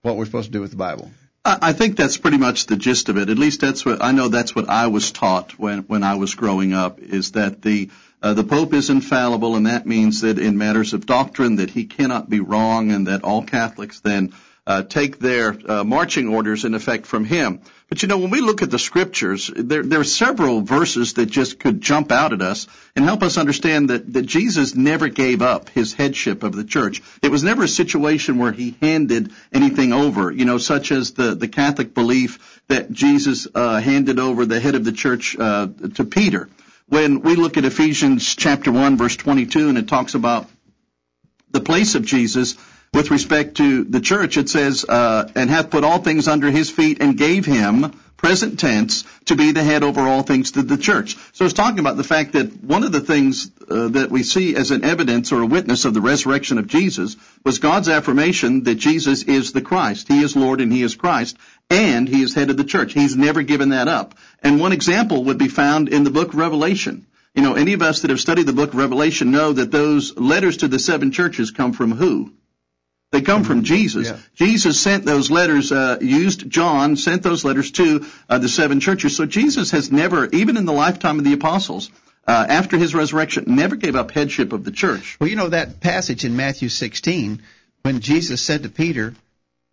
what 0.00 0.16
we're 0.16 0.24
supposed 0.24 0.46
to 0.46 0.52
do 0.52 0.62
with 0.62 0.70
the 0.70 0.78
Bible. 0.78 1.10
I 1.46 1.74
think 1.74 1.96
that's 1.96 2.16
pretty 2.16 2.38
much 2.38 2.66
the 2.66 2.76
gist 2.76 3.10
of 3.10 3.18
it. 3.18 3.28
At 3.28 3.36
least 3.36 3.60
that's 3.60 3.84
what 3.84 4.02
I 4.02 4.12
know. 4.12 4.28
That's 4.28 4.54
what 4.54 4.70
I 4.70 4.86
was 4.86 5.12
taught 5.12 5.58
when 5.58 5.80
when 5.80 6.02
I 6.02 6.14
was 6.14 6.34
growing 6.34 6.72
up. 6.72 7.00
Is 7.00 7.32
that 7.32 7.60
the 7.60 7.90
uh, 8.22 8.32
the 8.32 8.44
Pope 8.44 8.72
is 8.72 8.88
infallible, 8.88 9.54
and 9.54 9.66
that 9.66 9.86
means 9.86 10.22
that 10.22 10.38
in 10.38 10.56
matters 10.56 10.94
of 10.94 11.04
doctrine 11.04 11.56
that 11.56 11.68
he 11.68 11.84
cannot 11.84 12.30
be 12.30 12.40
wrong, 12.40 12.92
and 12.92 13.08
that 13.08 13.24
all 13.24 13.42
Catholics 13.42 14.00
then 14.00 14.32
uh, 14.66 14.82
take 14.82 15.18
their 15.18 15.56
uh, 15.70 15.84
marching 15.84 16.28
orders 16.28 16.64
in 16.64 16.74
effect 16.74 17.06
from 17.06 17.24
him. 17.24 17.60
But 17.88 18.02
you 18.02 18.08
know, 18.08 18.18
when 18.18 18.30
we 18.30 18.40
look 18.40 18.62
at 18.62 18.70
the 18.70 18.78
scriptures, 18.78 19.50
there, 19.54 19.82
there 19.82 20.00
are 20.00 20.04
several 20.04 20.62
verses 20.62 21.14
that 21.14 21.26
just 21.26 21.58
could 21.58 21.80
jump 21.80 22.10
out 22.10 22.32
at 22.32 22.40
us 22.40 22.66
and 22.96 23.04
help 23.04 23.22
us 23.22 23.36
understand 23.36 23.90
that, 23.90 24.10
that 24.14 24.22
Jesus 24.22 24.74
never 24.74 25.08
gave 25.08 25.42
up 25.42 25.68
his 25.68 25.92
headship 25.92 26.42
of 26.42 26.56
the 26.56 26.64
church. 26.64 27.02
It 27.22 27.30
was 27.30 27.44
never 27.44 27.64
a 27.64 27.68
situation 27.68 28.38
where 28.38 28.52
he 28.52 28.76
handed 28.80 29.32
anything 29.52 29.92
over, 29.92 30.30
you 30.30 30.46
know, 30.46 30.58
such 30.58 30.92
as 30.92 31.12
the, 31.12 31.34
the 31.34 31.48
Catholic 31.48 31.92
belief 31.92 32.62
that 32.68 32.90
Jesus 32.90 33.46
uh, 33.54 33.80
handed 33.80 34.18
over 34.18 34.46
the 34.46 34.60
head 34.60 34.74
of 34.74 34.84
the 34.84 34.92
church 34.92 35.36
uh, 35.38 35.68
to 35.94 36.04
Peter. 36.04 36.48
When 36.88 37.20
we 37.20 37.36
look 37.36 37.56
at 37.56 37.64
Ephesians 37.64 38.34
chapter 38.34 38.72
1 38.72 38.96
verse 38.96 39.16
22 39.16 39.68
and 39.68 39.78
it 39.78 39.88
talks 39.88 40.14
about 40.14 40.48
the 41.50 41.60
place 41.60 41.94
of 41.94 42.04
Jesus, 42.04 42.56
with 42.94 43.10
respect 43.10 43.56
to 43.56 43.84
the 43.84 44.00
church, 44.00 44.36
it 44.36 44.48
says, 44.48 44.84
uh, 44.88 45.28
and 45.34 45.50
hath 45.50 45.70
put 45.70 45.84
all 45.84 45.98
things 45.98 46.28
under 46.28 46.50
his 46.50 46.70
feet 46.70 46.98
and 47.00 47.18
gave 47.18 47.44
him, 47.44 48.00
present 48.16 48.58
tense, 48.60 49.04
to 49.24 49.34
be 49.34 49.50
the 49.52 49.62
head 49.62 49.82
over 49.82 50.00
all 50.00 50.22
things 50.22 50.52
to 50.52 50.62
the 50.62 50.78
church. 50.78 51.16
So 51.32 51.44
it's 51.44 51.52
talking 51.52 51.80
about 51.80 51.96
the 51.96 52.04
fact 52.04 52.32
that 52.32 52.62
one 52.62 52.84
of 52.84 52.92
the 52.92 53.00
things 53.00 53.50
uh, 53.68 53.88
that 53.88 54.10
we 54.10 54.22
see 54.22 54.54
as 54.54 54.70
an 54.70 54.84
evidence 54.84 55.32
or 55.32 55.42
a 55.42 55.46
witness 55.46 55.84
of 55.84 55.92
the 55.92 56.00
resurrection 56.00 56.56
of 56.58 56.68
Jesus 56.68 57.16
was 57.44 57.58
God's 57.58 57.88
affirmation 57.88 58.62
that 58.62 58.76
Jesus 58.76 59.24
is 59.24 59.52
the 59.52 59.60
Christ. 59.60 60.06
He 60.08 60.22
is 60.22 60.36
Lord 60.36 60.60
and 60.60 60.72
he 60.72 60.82
is 60.82 60.94
Christ, 60.94 61.36
and 61.68 62.08
he 62.08 62.22
is 62.22 62.34
head 62.34 62.50
of 62.50 62.56
the 62.56 62.64
church. 62.64 62.92
He's 62.92 63.16
never 63.16 63.42
given 63.42 63.70
that 63.70 63.88
up. 63.88 64.14
And 64.40 64.60
one 64.60 64.72
example 64.72 65.24
would 65.24 65.38
be 65.38 65.48
found 65.48 65.88
in 65.88 66.04
the 66.04 66.10
book 66.10 66.32
Revelation. 66.32 67.06
You 67.34 67.42
know, 67.42 67.54
any 67.54 67.72
of 67.72 67.82
us 67.82 68.02
that 68.02 68.10
have 68.10 68.20
studied 68.20 68.46
the 68.46 68.52
book 68.52 68.72
Revelation 68.72 69.32
know 69.32 69.52
that 69.52 69.72
those 69.72 70.16
letters 70.16 70.58
to 70.58 70.68
the 70.68 70.78
seven 70.78 71.10
churches 71.10 71.50
come 71.50 71.72
from 71.72 71.90
who? 71.90 72.32
They 73.14 73.22
come 73.22 73.44
from 73.44 73.62
Jesus. 73.62 74.08
Yeah. 74.08 74.16
Jesus 74.34 74.80
sent 74.80 75.04
those 75.04 75.30
letters, 75.30 75.70
uh, 75.70 75.98
used 76.00 76.50
John, 76.50 76.96
sent 76.96 77.22
those 77.22 77.44
letters 77.44 77.70
to 77.72 78.04
uh, 78.28 78.38
the 78.38 78.48
seven 78.48 78.80
churches. 78.80 79.14
So 79.14 79.24
Jesus 79.24 79.70
has 79.70 79.92
never, 79.92 80.26
even 80.30 80.56
in 80.56 80.64
the 80.64 80.72
lifetime 80.72 81.20
of 81.20 81.24
the 81.24 81.32
apostles, 81.32 81.92
uh, 82.26 82.46
after 82.48 82.76
his 82.76 82.92
resurrection, 82.92 83.44
never 83.46 83.76
gave 83.76 83.94
up 83.94 84.10
headship 84.10 84.52
of 84.52 84.64
the 84.64 84.72
church. 84.72 85.16
Well, 85.20 85.30
you 85.30 85.36
know 85.36 85.48
that 85.48 85.78
passage 85.78 86.24
in 86.24 86.34
Matthew 86.34 86.68
16 86.68 87.40
when 87.82 88.00
Jesus 88.00 88.42
said 88.42 88.64
to 88.64 88.68
Peter, 88.68 89.14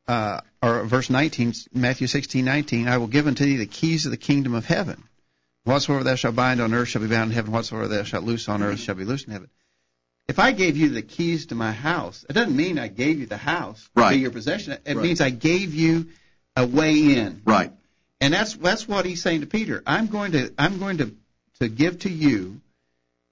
uh, 0.08 0.42
or 0.62 0.84
verse 0.84 1.10
19, 1.10 1.54
Matthew 1.74 2.06
16, 2.06 2.46
19, 2.46 2.88
I 2.88 3.00
will 3.00 3.08
give 3.08 3.26
unto 3.26 3.44
thee 3.44 3.58
the 3.58 3.66
keys 3.66 4.06
of 4.06 4.12
the 4.12 4.18
kingdom 4.18 4.54
of 4.54 4.66
heaven. 4.68 5.02
Whatsoever 5.64 6.04
thou 6.04 6.14
shalt 6.14 6.36
bind 6.36 6.62
on 6.62 6.76
earth 6.76 6.90
shall 6.90 7.02
be 7.02 7.08
bound 7.08 7.32
in 7.32 7.36
heaven. 7.36 7.52
Whatsoever 7.52 7.88
thou 7.88 8.04
shalt 8.04 8.24
loose 8.24 8.48
on 8.48 8.62
earth 8.62 8.80
shall 8.80 8.94
be 8.94 9.04
loosed 9.04 9.26
in 9.26 9.34
heaven. 9.34 9.50
If 10.32 10.40
I 10.40 10.54
gave 10.54 10.78
you 10.78 10.88
the 10.88 11.02
keys 11.02 11.48
to 11.48 11.56
my 11.56 11.74
house, 11.74 12.26
it 12.30 12.32
doesn't 12.32 12.56
mean 12.56 12.80
I 12.80 12.88
gave 12.88 13.20
you 13.20 13.26
the 13.26 13.36
house 13.36 13.90
right. 13.94 14.14
to 14.14 14.18
your 14.18 14.32
possession. 14.32 14.78
It 14.86 14.96
right. 14.96 15.04
means 15.04 15.20
I 15.20 15.30
gave 15.30 15.74
you 15.74 16.08
a 16.56 16.66
way 16.66 17.18
in. 17.18 17.42
Right. 17.44 17.74
And 18.22 18.34
that's 18.34 18.54
that's 18.54 18.88
what 18.88 19.06
he's 19.06 19.22
saying 19.22 19.42
to 19.42 19.48
Peter. 19.48 19.84
I'm 19.86 20.08
going 20.08 20.32
to 20.32 20.54
I'm 20.58 20.80
going 20.80 21.00
to 21.00 21.14
to 21.60 21.68
give 21.68 22.00
to 22.04 22.10
you 22.10 22.62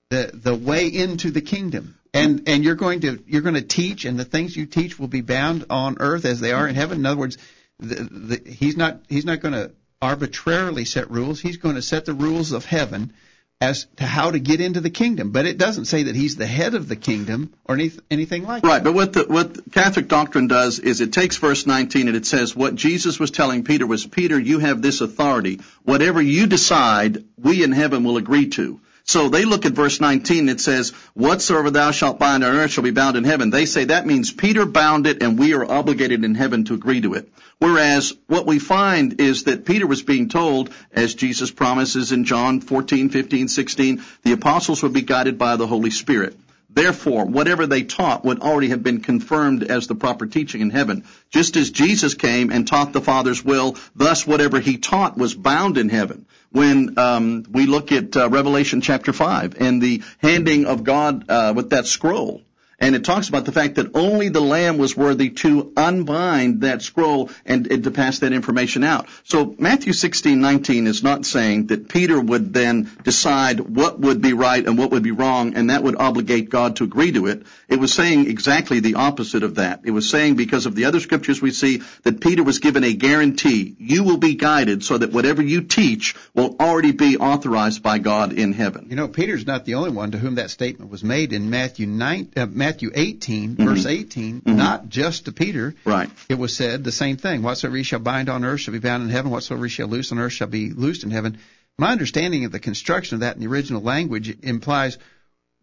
the 0.10 0.32
the 0.34 0.54
way 0.54 0.88
into 0.88 1.32
the 1.32 1.40
kingdom. 1.40 1.98
And 2.14 2.50
and 2.50 2.66
you're 2.66 2.76
going 2.76 3.00
to 3.08 3.24
you're 3.26 3.44
going 3.44 3.56
to 3.56 3.62
teach, 3.62 4.04
and 4.04 4.20
the 4.20 4.26
things 4.26 4.58
you 4.58 4.66
teach 4.66 5.00
will 5.00 5.08
be 5.08 5.22
bound 5.22 5.68
on 5.70 6.02
earth 6.02 6.26
as 6.26 6.42
they 6.42 6.52
are 6.52 6.68
in 6.68 6.76
heaven. 6.76 6.98
In 6.98 7.06
other 7.06 7.22
words, 7.22 7.38
the, 7.80 7.96
the, 7.96 8.52
he's 8.52 8.76
not 8.76 9.00
he's 9.08 9.24
not 9.24 9.40
going 9.40 9.54
to 9.54 9.72
arbitrarily 10.02 10.84
set 10.84 11.10
rules. 11.10 11.40
He's 11.40 11.56
going 11.56 11.76
to 11.76 11.82
set 11.82 12.04
the 12.04 12.14
rules 12.14 12.52
of 12.52 12.66
heaven 12.66 13.14
as 13.62 13.88
to 13.98 14.06
how 14.06 14.32
to 14.32 14.40
get 14.40 14.62
into 14.62 14.80
the 14.80 14.90
kingdom. 14.90 15.32
But 15.32 15.46
it 15.46 15.58
doesn't 15.58 15.86
say 15.86 16.04
that 16.04 16.16
he's 16.16 16.38
the 16.38 16.48
head 16.48 16.76
of 16.76 16.88
the 16.88 16.96
kingdom 16.96 17.54
or 17.66 17.76
any, 17.76 17.92
anything 18.10 18.44
like 18.44 18.64
right, 18.64 18.64
that. 18.64 18.68
Right, 18.70 18.84
but 18.86 18.94
what 18.94 19.14
the, 19.14 19.26
what 19.26 19.74
Catholic 19.74 20.08
doctrine 20.08 20.48
does 20.48 20.80
is 20.80 21.02
it 21.02 21.12
takes 21.12 21.36
verse 21.36 21.68
19 21.68 22.08
and 22.08 22.16
it 22.16 22.26
says 22.26 22.56
what 22.56 22.76
Jesus 22.76 23.20
was 23.20 23.32
telling 23.32 23.66
Peter 23.66 23.86
was, 23.86 24.08
Peter, 24.08 24.40
you 24.40 24.60
have 24.60 24.82
this 24.82 25.02
authority. 25.02 25.60
Whatever 25.84 26.22
you 26.22 26.48
decide, 26.48 27.26
we 27.38 27.62
in 27.62 27.74
heaven 27.74 28.06
will 28.06 28.16
agree 28.16 28.48
to. 28.52 28.80
So 29.10 29.28
they 29.28 29.44
look 29.44 29.66
at 29.66 29.72
verse 29.72 30.00
19, 30.00 30.50
it 30.50 30.62
says, 30.62 30.92
Whatsoever 31.16 31.72
thou 31.72 31.90
shalt 31.90 32.20
bind 32.20 32.44
on 32.44 32.56
earth 32.56 32.70
shall 32.70 32.84
be 32.84 32.92
bound 32.92 33.18
in 33.18 33.24
heaven. 33.24 33.50
They 33.50 33.66
say 33.66 33.86
that 33.86 34.06
means 34.06 34.32
Peter 34.32 34.68
bound 34.68 35.08
it 35.08 35.24
and 35.24 35.40
we 35.40 35.56
are 35.56 35.66
obligated 35.66 36.24
in 36.24 36.36
heaven 36.36 36.64
to 36.66 36.76
agree 36.76 37.02
to 37.02 37.16
it. 37.16 37.28
Whereas 37.58 38.14
what 38.28 38.46
we 38.46 38.60
find 38.60 39.20
is 39.20 39.46
that 39.46 39.66
Peter 39.66 39.88
was 39.88 40.04
being 40.04 40.30
told, 40.30 40.70
as 40.92 41.16
Jesus 41.16 41.50
promises 41.50 42.12
in 42.12 42.24
John 42.24 42.62
14, 42.62 43.10
15, 43.10 43.48
16, 43.48 44.04
the 44.22 44.34
apostles 44.34 44.84
would 44.84 44.94
be 44.94 45.02
guided 45.02 45.40
by 45.40 45.56
the 45.56 45.66
Holy 45.66 45.90
Spirit. 45.90 46.38
Therefore, 46.70 47.26
whatever 47.26 47.66
they 47.66 47.82
taught 47.82 48.24
would 48.24 48.42
already 48.42 48.70
have 48.70 48.84
been 48.84 49.02
confirmed 49.02 49.64
as 49.64 49.88
the 49.88 49.96
proper 49.96 50.28
teaching 50.28 50.62
in 50.62 50.70
heaven. 50.70 51.04
Just 51.32 51.58
as 51.58 51.72
Jesus 51.72 52.14
came 52.14 52.52
and 52.52 52.68
taught 52.68 52.94
the 52.94 53.02
Father's 53.02 53.44
will, 53.44 53.76
thus 53.96 54.28
whatever 54.28 54.60
he 54.60 54.78
taught 54.78 55.18
was 55.18 55.34
bound 55.34 55.80
in 55.80 55.90
heaven. 55.90 56.28
When 56.52 56.98
um, 56.98 57.46
we 57.52 57.68
look 57.68 57.92
at 57.92 58.16
uh, 58.18 58.30
Revelation 58.30 58.82
chapter 58.82 59.14
5 59.14 59.62
and 59.62 59.82
the 59.82 60.02
handing 60.18 60.66
of 60.66 60.84
God 60.84 61.30
uh, 61.30 61.54
with 61.56 61.70
that 61.72 61.86
scroll, 61.86 62.42
And 62.82 62.96
it 62.96 63.04
talks 63.04 63.28
about 63.28 63.46
the 63.46 63.52
fact 63.52 63.76
that 63.76 63.96
only 63.96 64.30
the 64.30 64.40
Lamb 64.42 64.78
was 64.78 64.96
worthy 64.96 65.30
to 65.30 65.74
unbind 65.76 66.62
that 66.62 66.82
scroll 66.82 67.30
and, 67.46 67.68
and 67.72 67.84
to 67.84 67.92
pass 67.92 68.20
that 68.20 68.32
information 68.32 68.84
out. 68.84 69.08
So 69.26 69.54
Matthew 69.58 69.92
16:19 69.92 70.88
is 70.88 71.04
not 71.04 71.26
saying 71.26 71.68
that 71.68 71.90
Peter 71.90 72.20
would 72.20 72.54
then 72.54 72.90
decide 73.04 73.60
what 73.60 74.00
would 74.00 74.22
be 74.22 74.34
right 74.34 74.66
and 74.66 74.78
what 74.78 74.92
would 74.92 75.04
be 75.04 75.12
wrong, 75.12 75.56
and 75.56 75.70
that 75.70 75.84
would 75.84 75.98
obligate 75.98 76.50
God 76.50 76.78
to 76.78 76.86
agree 76.86 77.12
to 77.12 77.28
it. 77.28 77.44
It 77.68 77.80
was 77.80 77.94
saying 77.94 78.30
exactly 78.30 78.80
the 78.80 78.96
opposite 78.96 79.44
of 79.44 79.56
that. 79.56 79.82
It 79.84 79.92
was 79.92 80.10
saying 80.10 80.36
because 80.36 80.66
of 80.66 80.76
the 80.76 80.86
other 80.86 81.00
scriptures 81.00 81.42
we 81.42 81.52
see 81.52 81.82
that 82.04 82.22
Peter 82.22 82.44
was 82.44 82.60
given 82.60 82.84
a 82.84 82.94
guarantee. 82.94 83.76
You 83.78 84.04
will 84.04 84.18
be 84.18 84.36
guided 84.36 84.84
so 84.84 84.98
that 84.98 85.12
whatever 85.12 85.42
you 85.42 85.62
teach 85.62 86.16
will 86.34 86.56
already 86.60 86.92
be 86.92 87.18
authorized 87.18 87.84
by 87.84 88.00
God 88.00 88.34
in 88.34 88.54
heaven. 88.54 88.88
You 88.90 88.96
know, 88.96 89.08
Peter's 89.08 89.46
not 89.46 89.66
the 89.66 89.76
only 89.76 89.92
one 89.92 90.12
to 90.12 90.18
whom 90.18 90.36
that 90.36 90.50
statement 90.50 90.92
was 90.92 91.04
made 91.04 91.34
in 91.34 91.50
Matthew 91.50 91.88
9, 91.88 92.32
uh, 92.36 92.46
Matthew 92.46 92.69
18, 92.94 93.56
mm-hmm. 93.56 93.66
verse 93.66 93.86
18, 93.86 94.42
mm-hmm. 94.42 94.56
not 94.56 94.90
just 94.90 95.26
to 95.26 95.32
Peter. 95.32 95.76
Right. 95.86 96.10
It 96.28 96.38
was 96.38 96.56
said 96.56 96.84
the 96.84 96.92
same 96.92 97.18
thing. 97.18 97.42
Whatsoever 97.42 97.78
ye 97.78 97.84
shall 97.84 98.00
bind 98.00 98.30
on 98.30 98.46
earth 98.46 98.62
shall 98.62 98.74
be 98.74 98.80
bound 98.80 99.04
in 99.04 99.10
heaven. 99.10 99.32
Whatsoever 99.32 99.66
ye 99.66 99.70
shall 99.70 99.88
loose 99.88 100.12
on 100.12 100.20
earth 100.20 100.34
shall 100.34 100.48
be 100.48 100.72
loosed 100.72 101.04
in 101.04 101.12
heaven. 101.12 101.40
My 101.78 101.92
understanding 101.92 102.46
of 102.46 102.52
the 102.52 102.60
construction 102.60 103.16
of 103.16 103.20
that 103.22 103.36
in 103.36 103.42
the 103.42 103.48
original 103.48 103.82
language 103.82 104.38
implies 104.44 104.98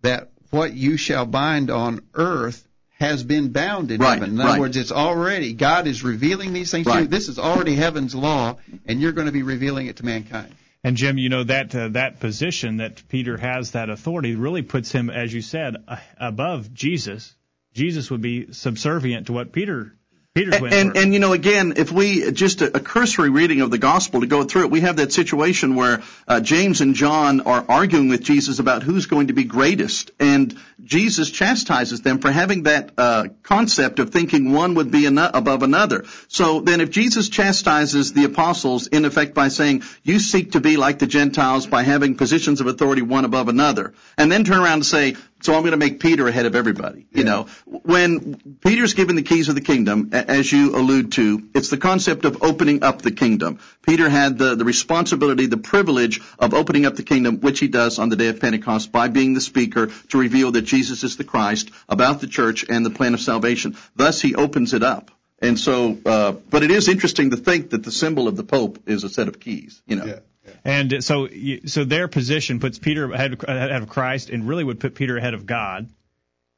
that 0.02 0.30
what 0.50 0.72
you 0.72 0.96
shall 0.96 1.26
bind 1.26 1.70
on 1.70 2.00
earth 2.14 2.66
has 2.98 3.22
been 3.22 3.52
bound 3.52 3.90
in 3.90 4.00
right, 4.00 4.14
heaven. 4.14 4.30
In 4.30 4.40
other 4.40 4.52
right. 4.52 4.60
words, 4.60 4.76
it's 4.76 4.92
already 4.92 5.52
God 5.52 5.86
is 5.86 6.02
revealing 6.02 6.52
these 6.52 6.70
things 6.70 6.86
right. 6.86 6.96
to 6.96 7.02
you. 7.02 7.08
This 7.08 7.28
is 7.28 7.38
already 7.38 7.74
heaven's 7.74 8.14
law, 8.14 8.56
and 8.86 9.00
you're 9.00 9.12
going 9.12 9.26
to 9.26 9.32
be 9.32 9.42
revealing 9.42 9.86
it 9.86 9.96
to 9.96 10.04
mankind. 10.04 10.54
And 10.86 10.96
Jim, 10.96 11.18
you 11.18 11.28
know 11.28 11.42
that 11.42 11.74
uh, 11.74 11.88
that 11.88 12.20
position 12.20 12.76
that 12.76 13.08
Peter 13.08 13.36
has 13.36 13.72
that 13.72 13.90
authority 13.90 14.36
really 14.36 14.62
puts 14.62 14.92
him, 14.92 15.10
as 15.10 15.34
you 15.34 15.42
said, 15.42 15.74
above 16.16 16.72
Jesus. 16.72 17.34
Jesus 17.74 18.08
would 18.08 18.20
be 18.20 18.52
subservient 18.52 19.26
to 19.26 19.32
what 19.32 19.50
Peter 19.50 19.95
Peter's 20.36 20.56
and, 20.56 20.74
and, 20.74 20.96
and, 20.98 21.14
you 21.14 21.18
know, 21.18 21.32
again, 21.32 21.72
if 21.76 21.90
we 21.90 22.30
just 22.30 22.60
a, 22.60 22.76
a, 22.76 22.80
cursory 22.80 23.30
reading 23.30 23.62
of 23.62 23.70
the 23.70 23.78
gospel 23.78 24.20
to 24.20 24.26
go 24.26 24.44
through 24.44 24.64
it, 24.64 24.70
we 24.70 24.82
have 24.82 24.96
that 24.96 25.10
situation 25.10 25.76
where 25.76 26.02
uh, 26.28 26.40
James 26.40 26.82
and 26.82 26.94
John 26.94 27.40
are 27.40 27.64
arguing 27.66 28.10
with 28.10 28.22
Jesus 28.22 28.58
about 28.58 28.82
who's 28.82 29.06
going 29.06 29.28
to 29.28 29.32
be 29.32 29.44
greatest, 29.44 30.10
and 30.20 30.54
Jesus 30.84 31.30
chastises 31.30 32.02
them 32.02 32.18
for 32.18 32.30
having 32.30 32.64
that 32.64 32.90
uh, 32.98 33.28
concept 33.44 33.98
of 33.98 34.10
thinking 34.10 34.52
one 34.52 34.74
would 34.74 34.90
be 34.90 35.06
above 35.06 35.62
another. 35.62 36.04
So 36.28 36.60
then, 36.60 36.82
if 36.82 36.90
Jesus 36.90 37.30
chastises 37.30 38.12
the 38.12 38.24
apostles 38.24 38.88
in 38.88 39.06
effect 39.06 39.32
by 39.32 39.48
saying, 39.48 39.84
"You 40.02 40.18
seek 40.18 40.52
to 40.52 40.60
be 40.60 40.76
like 40.76 40.98
the 40.98 41.06
Gentiles 41.06 41.66
by 41.66 41.82
having 41.82 42.14
positions 42.14 42.60
of 42.60 42.66
authority 42.66 43.00
one 43.00 43.24
above 43.24 43.48
another," 43.48 43.94
and 44.18 44.30
then 44.30 44.44
turn 44.44 44.58
around 44.58 44.74
and 44.74 44.86
say, 44.86 45.16
so 45.46 45.54
I'm 45.54 45.60
going 45.60 45.70
to 45.70 45.76
make 45.76 46.00
Peter 46.00 46.26
ahead 46.26 46.44
of 46.44 46.56
everybody. 46.56 47.06
You 47.12 47.22
know, 47.22 47.46
when 47.66 48.58
Peter's 48.60 48.94
given 48.94 49.14
the 49.14 49.22
keys 49.22 49.48
of 49.48 49.54
the 49.54 49.60
kingdom, 49.60 50.10
as 50.12 50.50
you 50.50 50.74
allude 50.74 51.12
to, 51.12 51.48
it's 51.54 51.70
the 51.70 51.76
concept 51.76 52.24
of 52.24 52.42
opening 52.42 52.82
up 52.82 53.00
the 53.00 53.12
kingdom. 53.12 53.60
Peter 53.82 54.08
had 54.08 54.38
the, 54.38 54.56
the 54.56 54.64
responsibility, 54.64 55.46
the 55.46 55.56
privilege 55.56 56.20
of 56.40 56.52
opening 56.52 56.84
up 56.84 56.96
the 56.96 57.04
kingdom, 57.04 57.40
which 57.40 57.60
he 57.60 57.68
does 57.68 58.00
on 58.00 58.08
the 58.08 58.16
day 58.16 58.26
of 58.26 58.40
Pentecost 58.40 58.90
by 58.90 59.06
being 59.06 59.34
the 59.34 59.40
speaker 59.40 59.86
to 60.08 60.18
reveal 60.18 60.50
that 60.50 60.62
Jesus 60.62 61.04
is 61.04 61.16
the 61.16 61.24
Christ, 61.24 61.70
about 61.88 62.20
the 62.20 62.26
church 62.26 62.64
and 62.68 62.84
the 62.84 62.90
plan 62.90 63.14
of 63.14 63.20
salvation. 63.20 63.76
Thus, 63.94 64.20
he 64.20 64.34
opens 64.34 64.74
it 64.74 64.82
up. 64.82 65.12
And 65.40 65.58
so, 65.58 65.96
uh, 66.04 66.32
but 66.32 66.64
it 66.64 66.72
is 66.72 66.88
interesting 66.88 67.30
to 67.30 67.36
think 67.36 67.70
that 67.70 67.84
the 67.84 67.92
symbol 67.92 68.26
of 68.26 68.36
the 68.36 68.42
Pope 68.44 68.80
is 68.86 69.04
a 69.04 69.08
set 69.08 69.28
of 69.28 69.38
keys, 69.38 69.80
you 69.86 69.94
know. 69.94 70.06
Yeah. 70.06 70.18
And 70.66 71.04
so, 71.04 71.28
so 71.66 71.84
their 71.84 72.08
position 72.08 72.58
puts 72.58 72.80
Peter 72.80 73.12
ahead, 73.12 73.40
ahead 73.46 73.82
of 73.82 73.88
Christ, 73.88 74.30
and 74.30 74.48
really 74.48 74.64
would 74.64 74.80
put 74.80 74.96
Peter 74.96 75.16
ahead 75.16 75.34
of 75.34 75.46
God. 75.46 75.88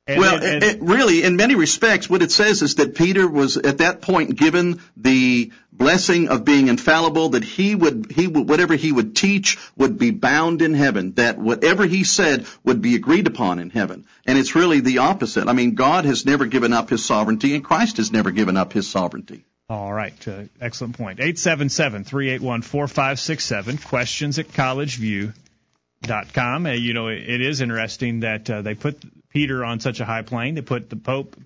And, 0.06 0.18
well, 0.18 0.36
and, 0.36 0.44
and, 0.44 0.64
it, 0.64 0.80
really, 0.80 1.22
in 1.22 1.36
many 1.36 1.54
respects, 1.54 2.08
what 2.08 2.22
it 2.22 2.32
says 2.32 2.62
is 2.62 2.76
that 2.76 2.94
Peter 2.94 3.28
was 3.28 3.58
at 3.58 3.78
that 3.78 4.00
point 4.00 4.36
given 4.36 4.80
the 4.96 5.52
blessing 5.70 6.28
of 6.28 6.46
being 6.46 6.68
infallible, 6.68 7.30
that 7.30 7.44
he 7.44 7.74
would, 7.74 8.10
he 8.10 8.26
would, 8.26 8.48
whatever 8.48 8.76
he 8.76 8.90
would 8.90 9.14
teach 9.14 9.58
would 9.76 9.98
be 9.98 10.10
bound 10.10 10.62
in 10.62 10.72
heaven, 10.72 11.12
that 11.16 11.36
whatever 11.36 11.84
he 11.84 12.04
said 12.04 12.46
would 12.64 12.80
be 12.80 12.94
agreed 12.94 13.26
upon 13.26 13.58
in 13.58 13.68
heaven. 13.68 14.06
And 14.26 14.38
it's 14.38 14.54
really 14.54 14.80
the 14.80 14.98
opposite. 14.98 15.48
I 15.48 15.52
mean, 15.52 15.74
God 15.74 16.06
has 16.06 16.24
never 16.24 16.46
given 16.46 16.72
up 16.72 16.88
his 16.88 17.04
sovereignty, 17.04 17.54
and 17.54 17.62
Christ 17.62 17.98
has 17.98 18.10
never 18.10 18.30
given 18.30 18.56
up 18.56 18.72
his 18.72 18.88
sovereignty. 18.88 19.44
All 19.70 19.92
right. 19.92 20.14
Uh, 20.26 20.44
excellent 20.62 20.96
point. 20.96 21.18
877-381-4567. 21.18 23.84
Questions 23.84 24.38
at 24.38 24.48
collegeview.com. 24.48 26.66
Uh, 26.66 26.70
you 26.70 26.94
know, 26.94 27.08
it, 27.08 27.18
it 27.18 27.42
is 27.42 27.60
interesting 27.60 28.20
that 28.20 28.48
uh, 28.48 28.62
they 28.62 28.75
put 28.75 28.98
Peter 29.28 29.62
on 29.62 29.80
such 29.80 30.00
a 30.00 30.06
high 30.06 30.22
plane. 30.22 30.54
They 30.54 30.62
put 30.62 30.88
the 30.88 30.96
Pope 30.96 31.37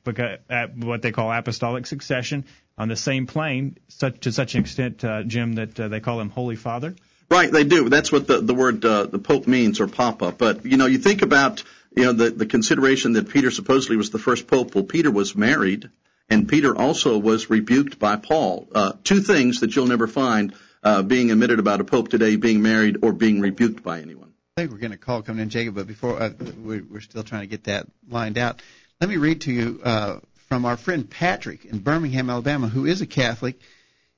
at 0.49 0.76
what 0.76 1.02
they 1.02 1.11
call 1.11 1.33
apostolic 1.33 1.85
succession 1.87 2.45
on 2.79 2.87
the 2.88 2.95
same 2.95 3.26
plane, 3.26 3.76
such 3.88 4.21
to 4.21 4.31
such 4.31 4.55
an 4.55 4.61
extent, 4.61 5.05
uh, 5.05 5.25
Jim, 5.25 5.55
that 5.55 5.81
uh, 5.81 5.88
they 5.88 5.99
call 5.99 6.21
him 6.21 6.31
Holy 6.31 6.55
Father. 6.57 6.95
Right, 7.29 7.50
they 7.50 7.64
do. 7.64 7.88
That's 7.88 8.12
what 8.12 8.29
the 8.29 8.41
the 8.41 8.55
word 8.55 8.85
uh, 8.85 9.07
the 9.07 9.19
Pope 9.19 9.49
means, 9.49 9.81
or 9.81 9.88
Papa. 9.88 10.33
But 10.37 10.64
you 10.64 10.76
know, 10.76 10.87
you 10.87 10.99
think 10.99 11.23
about 11.23 11.64
you 11.97 12.05
know 12.05 12.12
the 12.12 12.31
the 12.31 12.47
consideration 12.47 13.14
that 13.14 13.31
Peter 13.31 13.50
supposedly 13.50 13.97
was 13.97 14.11
the 14.11 14.19
first 14.19 14.47
Pope. 14.47 14.75
Well, 14.75 14.85
Peter 14.85 15.11
was 15.11 15.35
married 15.35 15.91
and 16.29 16.49
Peter 16.49 16.76
also 16.76 17.19
was 17.19 17.50
rebuked 17.50 17.99
by 17.99 18.17
Paul. 18.17 18.69
Uh, 18.75 18.93
two 19.05 19.21
things 19.21 19.61
that 19.61 19.75
you'll 19.75 19.87
never 19.87 20.07
find 20.07 20.55
uh, 20.83 21.02
being 21.02 21.31
admitted 21.31 21.59
about 21.59 21.81
a 21.81 21.85
pope 21.85 22.09
today, 22.09 22.37
being 22.37 22.62
married 22.62 22.99
or 23.02 23.12
being 23.12 23.41
rebuked 23.41 23.83
by 23.83 24.00
anyone. 24.00 24.33
I 24.57 24.62
think 24.62 24.73
we're 24.73 24.79
getting 24.79 24.95
a 24.95 24.99
call 24.99 25.23
coming 25.23 25.43
in, 25.43 25.49
Jacob, 25.49 25.75
but 25.75 25.87
before 25.87 26.21
uh, 26.21 26.31
we're 26.62 27.00
still 27.00 27.23
trying 27.23 27.43
to 27.43 27.47
get 27.47 27.64
that 27.64 27.87
lined 28.09 28.38
out. 28.38 28.61
Let 29.00 29.09
me 29.09 29.17
read 29.17 29.43
to 29.43 29.52
you 29.52 29.81
uh, 29.83 30.19
from 30.49 30.64
our 30.64 30.76
friend 30.76 31.09
Patrick 31.09 31.64
in 31.64 31.79
Birmingham, 31.79 32.29
Alabama, 32.29 32.69
who 32.69 32.85
is 32.85 33.00
a 33.00 33.07
Catholic, 33.07 33.59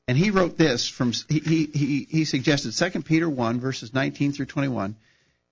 and 0.09 0.19
he 0.19 0.31
wrote 0.31 0.59
this 0.59 0.89
from 0.89 1.13
he 1.29 1.69
he 1.73 2.07
he 2.11 2.25
suggested 2.25 2.73
2 2.73 3.03
Peter 3.03 3.31
1 3.31 3.61
verses 3.61 3.95
19 3.95 4.33
through 4.33 4.47
21. 4.47 4.97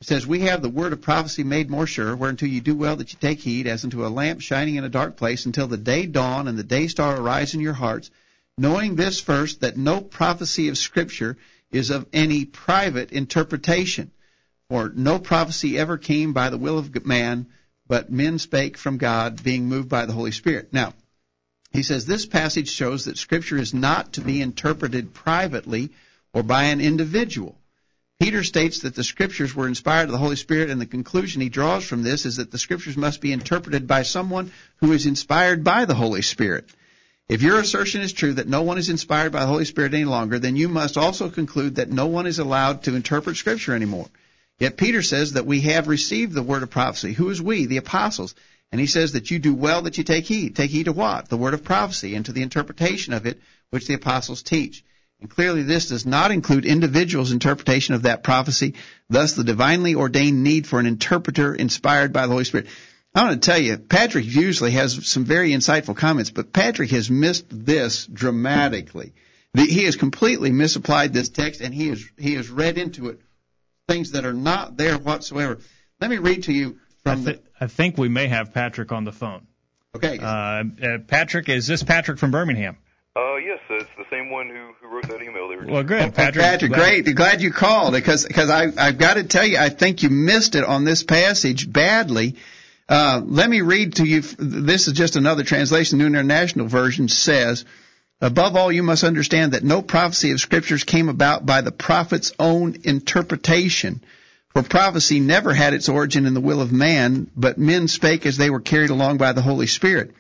Says, 0.03 0.27
We 0.27 0.41
have 0.41 0.63
the 0.63 0.69
word 0.69 0.93
of 0.93 1.01
prophecy 1.01 1.45
made 1.45 1.71
more 1.71 1.87
sure, 1.87 2.17
whereunto 2.17 2.45
you 2.45 2.61
do 2.61 2.75
well 2.75 2.97
that 2.97 3.13
you 3.13 3.19
take 3.21 3.41
heed, 3.41 3.69
as 3.69 3.85
unto 3.85 4.05
a 4.05 4.09
lamp 4.09 4.41
shining 4.41 4.75
in 4.75 4.83
a 4.83 4.89
dark 4.89 5.17
place, 5.17 5.47
until 5.47 5.69
the 5.69 5.77
day 5.77 6.07
dawn 6.07 6.49
and 6.49 6.59
the 6.59 6.65
day 6.65 6.89
star 6.89 7.17
arise 7.17 7.55
in 7.55 7.61
your 7.61 7.73
hearts, 7.73 8.11
knowing 8.59 8.97
this 8.97 9.21
first, 9.21 9.61
that 9.61 9.77
no 9.77 10.01
prophecy 10.01 10.69
of 10.69 10.77
Scripture 10.77 11.37
is 11.71 11.91
of 11.91 12.07
any 12.13 12.45
private 12.45 13.13
interpretation. 13.13 14.11
For 14.69 14.91
no 14.95 15.21
prophecy 15.21 15.79
ever 15.79 15.99
came 15.99 16.33
by 16.33 16.51
the 16.51 16.59
will 16.59 16.79
of 16.79 17.07
man, 17.07 17.47
but 17.87 18.11
men 18.11 18.39
spake 18.41 18.77
from 18.77 18.99
God, 18.99 19.43
being 19.43 19.67
moved 19.67 19.89
by 19.89 20.07
the 20.07 20.13
Holy 20.13 20.33
Spirit. 20.33 20.73
Now, 20.73 20.95
he 21.71 21.85
says 21.85 22.07
this 22.07 22.27
passage 22.27 22.69
shows 22.69 23.05
that 23.05 23.19
Scripture 23.19 23.57
is 23.57 23.73
not 23.73 24.15
to 24.15 24.21
be 24.21 24.43
interpreted 24.43 25.15
privately 25.15 25.91
or 26.35 26.43
by 26.43 26.65
an 26.65 26.81
individual. 26.81 27.59
Peter 28.23 28.45
states 28.45 28.83
that 28.83 28.95
the 28.95 29.03
scriptures 29.03 29.53
were 29.53 29.67
inspired 29.67 30.05
of 30.05 30.13
the 30.13 30.17
Holy 30.17 30.37
Spirit, 30.37 30.71
and 30.71 30.81
the 30.81 30.87
conclusion 30.87 31.43
he 31.43 31.49
draws 31.49 31.83
from 31.83 32.05
this 32.05 32.25
is 32.25 32.37
that 32.37 32.53
the 32.53 32.59
scriptures 32.59 32.97
must 32.97 33.21
be 33.21 33.33
interpreted 33.33 33.89
by 33.89 34.05
someone 34.05 34.53
who 34.77 34.93
is 34.93 35.07
inspired 35.07 35.65
by 35.65 35.87
the 35.87 35.95
Holy 35.97 36.23
Spirit. 36.23 36.71
If 37.29 37.43
your 37.43 37.59
assertion 37.59 38.01
is 38.01 38.13
true 38.13 38.35
that 38.35 38.47
no 38.47 38.63
one 38.63 38.79
is 38.79 38.91
inspired 38.91 39.33
by 39.33 39.41
the 39.41 39.49
Holy 39.49 39.65
Spirit 39.65 39.93
any 39.93 40.05
longer, 40.05 40.39
then 40.39 40.55
you 40.55 40.69
must 40.69 40.97
also 40.97 41.31
conclude 41.31 41.75
that 41.75 41.91
no 41.91 42.07
one 42.07 42.29
is 42.29 42.39
allowed 42.39 42.85
to 42.85 42.95
interpret 42.95 43.39
Scripture 43.39 43.75
anymore. 43.75 44.09
Yet 44.61 44.77
Peter 44.77 45.03
says 45.03 45.33
that 45.33 45.47
we 45.47 45.63
have 45.63 45.89
received 45.89 46.33
the 46.33 46.45
word 46.45 46.63
of 46.63 46.71
prophecy. 46.71 47.15
Who 47.15 47.29
is 47.29 47.43
we? 47.43 47.67
The 47.67 47.79
apostles. 47.79 48.37
And 48.71 48.81
he 48.81 48.87
says 48.87 49.15
that 49.15 49.33
you 49.33 49.41
do 49.41 49.53
well 49.53 49.83
that 49.83 49.99
you 49.99 50.05
take 50.05 50.27
heed. 50.27 50.55
Take 50.55 50.71
heed 50.71 50.85
to 50.85 50.93
what? 50.93 51.29
The 51.29 51.37
word 51.37 51.55
of 51.55 51.65
prophecy 51.65 52.15
and 52.15 52.25
to 52.27 52.33
the 52.33 52.43
interpretation 52.43 53.15
of 53.15 53.27
it, 53.27 53.41
which 53.71 53.89
the 53.89 53.95
apostles 53.95 54.45
teach. 54.45 54.85
And 55.23 55.31
clearly 55.31 55.63
this 55.63 55.87
does 55.87 56.05
not 56.05 56.33
include 56.33 56.65
individuals' 56.67 57.31
interpretation 57.31 57.95
of 57.95 58.03
that 58.03 58.25
prophecy, 58.25 58.75
thus 59.09 59.35
the 59.35 59.45
divinely 59.45 59.95
ordained 59.95 60.43
need 60.43 60.67
for 60.67 60.81
an 60.81 60.87
interpreter 60.87 61.55
inspired 61.55 62.13
by 62.13 62.23
the 62.27 62.33
Holy 62.33 62.43
Spirit. 62.43 62.67
I 63.15 63.23
want 63.23 63.41
to 63.41 63.47
tell 63.47 63.59
you, 63.59 63.79
Patrick 63.79 64.25
usually 64.25 64.73
has 64.73 65.07
some 65.07 65.25
very 65.25 65.53
insightful 65.53 65.97
comments, 65.97 66.31
but 66.31 66.53
Patrick 66.53 66.91
has 66.91 67.09
missed 67.09 67.45
this 67.49 68.05
dramatically. 68.05 69.13
he 69.55 69.85
has 69.85 69.95
completely 69.95 70.51
misapplied 70.51 71.13
this 71.13 71.29
text 71.29 71.61
and 71.61 71.73
he 71.73 71.87
has, 71.89 72.05
he 72.19 72.35
has 72.35 72.51
read 72.51 72.77
into 72.77 73.09
it 73.09 73.21
things 73.87 74.13
that 74.13 74.27
are 74.27 74.33
not 74.33 74.77
there 74.77 74.99
whatsoever. 74.99 75.59
Let 76.01 76.11
me 76.11 76.19
read 76.19 76.45
to 76.45 76.53
you 76.53 76.81
from 77.05 77.21
I, 77.21 77.25
th- 77.25 77.43
I 77.61 77.67
think 77.69 77.97
we 77.97 78.09
may 78.09 78.27
have 78.27 78.53
Patrick 78.53 78.91
on 78.91 79.05
the 79.05 79.13
phone. 79.13 79.47
Okay. 79.95 80.19
Uh, 80.19 80.25
uh, 80.25 80.99
Patrick, 81.07 81.49
is 81.49 81.69
this 81.69 81.85
Patrick 81.85 82.19
from 82.19 82.33
Birmingham? 82.33 82.77
Uh, 83.15 83.37
yes, 83.37 83.59
it's 83.69 83.91
the 83.99 84.07
same 84.11 84.31
one 84.31 84.49
who, 84.49 84.73
who 84.81 84.89
wrote 84.89 85.07
that 85.09 85.23
email. 85.23 85.47
They 85.49 85.57
were 85.57 85.67
well, 85.67 85.83
good, 85.83 86.15
Patrick. 86.15 86.43
Patrick, 86.43 86.73
great. 86.73 87.15
Glad 87.15 87.43
you 87.43 87.53
called 87.53 87.93
because 87.93 88.25
because 88.25 88.49
I 88.49 88.69
I've 88.79 88.97
got 88.97 89.15
to 89.15 89.25
tell 89.25 89.45
you, 89.45 89.59
I 89.59 89.69
think 89.69 90.03
you 90.03 90.09
missed 90.09 90.55
it 90.55 90.65
on 90.65 90.85
this 90.85 91.03
passage 91.03 91.71
badly. 91.71 92.37
Uh, 92.89 93.21
let 93.23 93.51
me 93.51 93.61
read 93.61 93.97
to 93.97 94.05
you. 94.05 94.23
This 94.23 94.89
is 94.89 94.95
just 94.95 95.17
another 95.17 95.45
translation. 95.45 95.99
The 95.99 96.05
New 96.05 96.09
International 96.09 96.67
Version 96.67 97.09
says, 97.09 97.67
"Above 98.23 98.57
all, 98.57 98.73
you 98.73 98.83
must 98.83 99.05
understand 99.05 99.53
that 99.53 99.63
no 99.63 99.83
prophecy 99.83 100.31
of 100.31 100.41
scriptures 100.41 100.85
came 100.85 101.11
about 101.11 101.45
by 101.45 101.61
the 101.61 101.73
prophet's 101.73 102.33
own 102.39 102.77
interpretation." 102.85 104.03
For 104.55 104.63
prophecy 104.63 105.21
never 105.21 105.55
had 105.55 105.73
its 105.73 105.89
origin 105.89 106.27
in 106.27 106.35
the 106.35 106.41
will 106.41 106.61
of 106.61 106.73
man, 106.73 107.31
but 107.35 107.57
men 107.59 107.89
spake 107.89 108.27
as 108.27 108.37
they 108.37 108.51
were 108.51 108.61
carried 108.61 108.91
along 108.91 109.17
by 109.17 109.33
the 109.33 109.41
Holy 109.41 109.67
Spirit. 109.67 110.15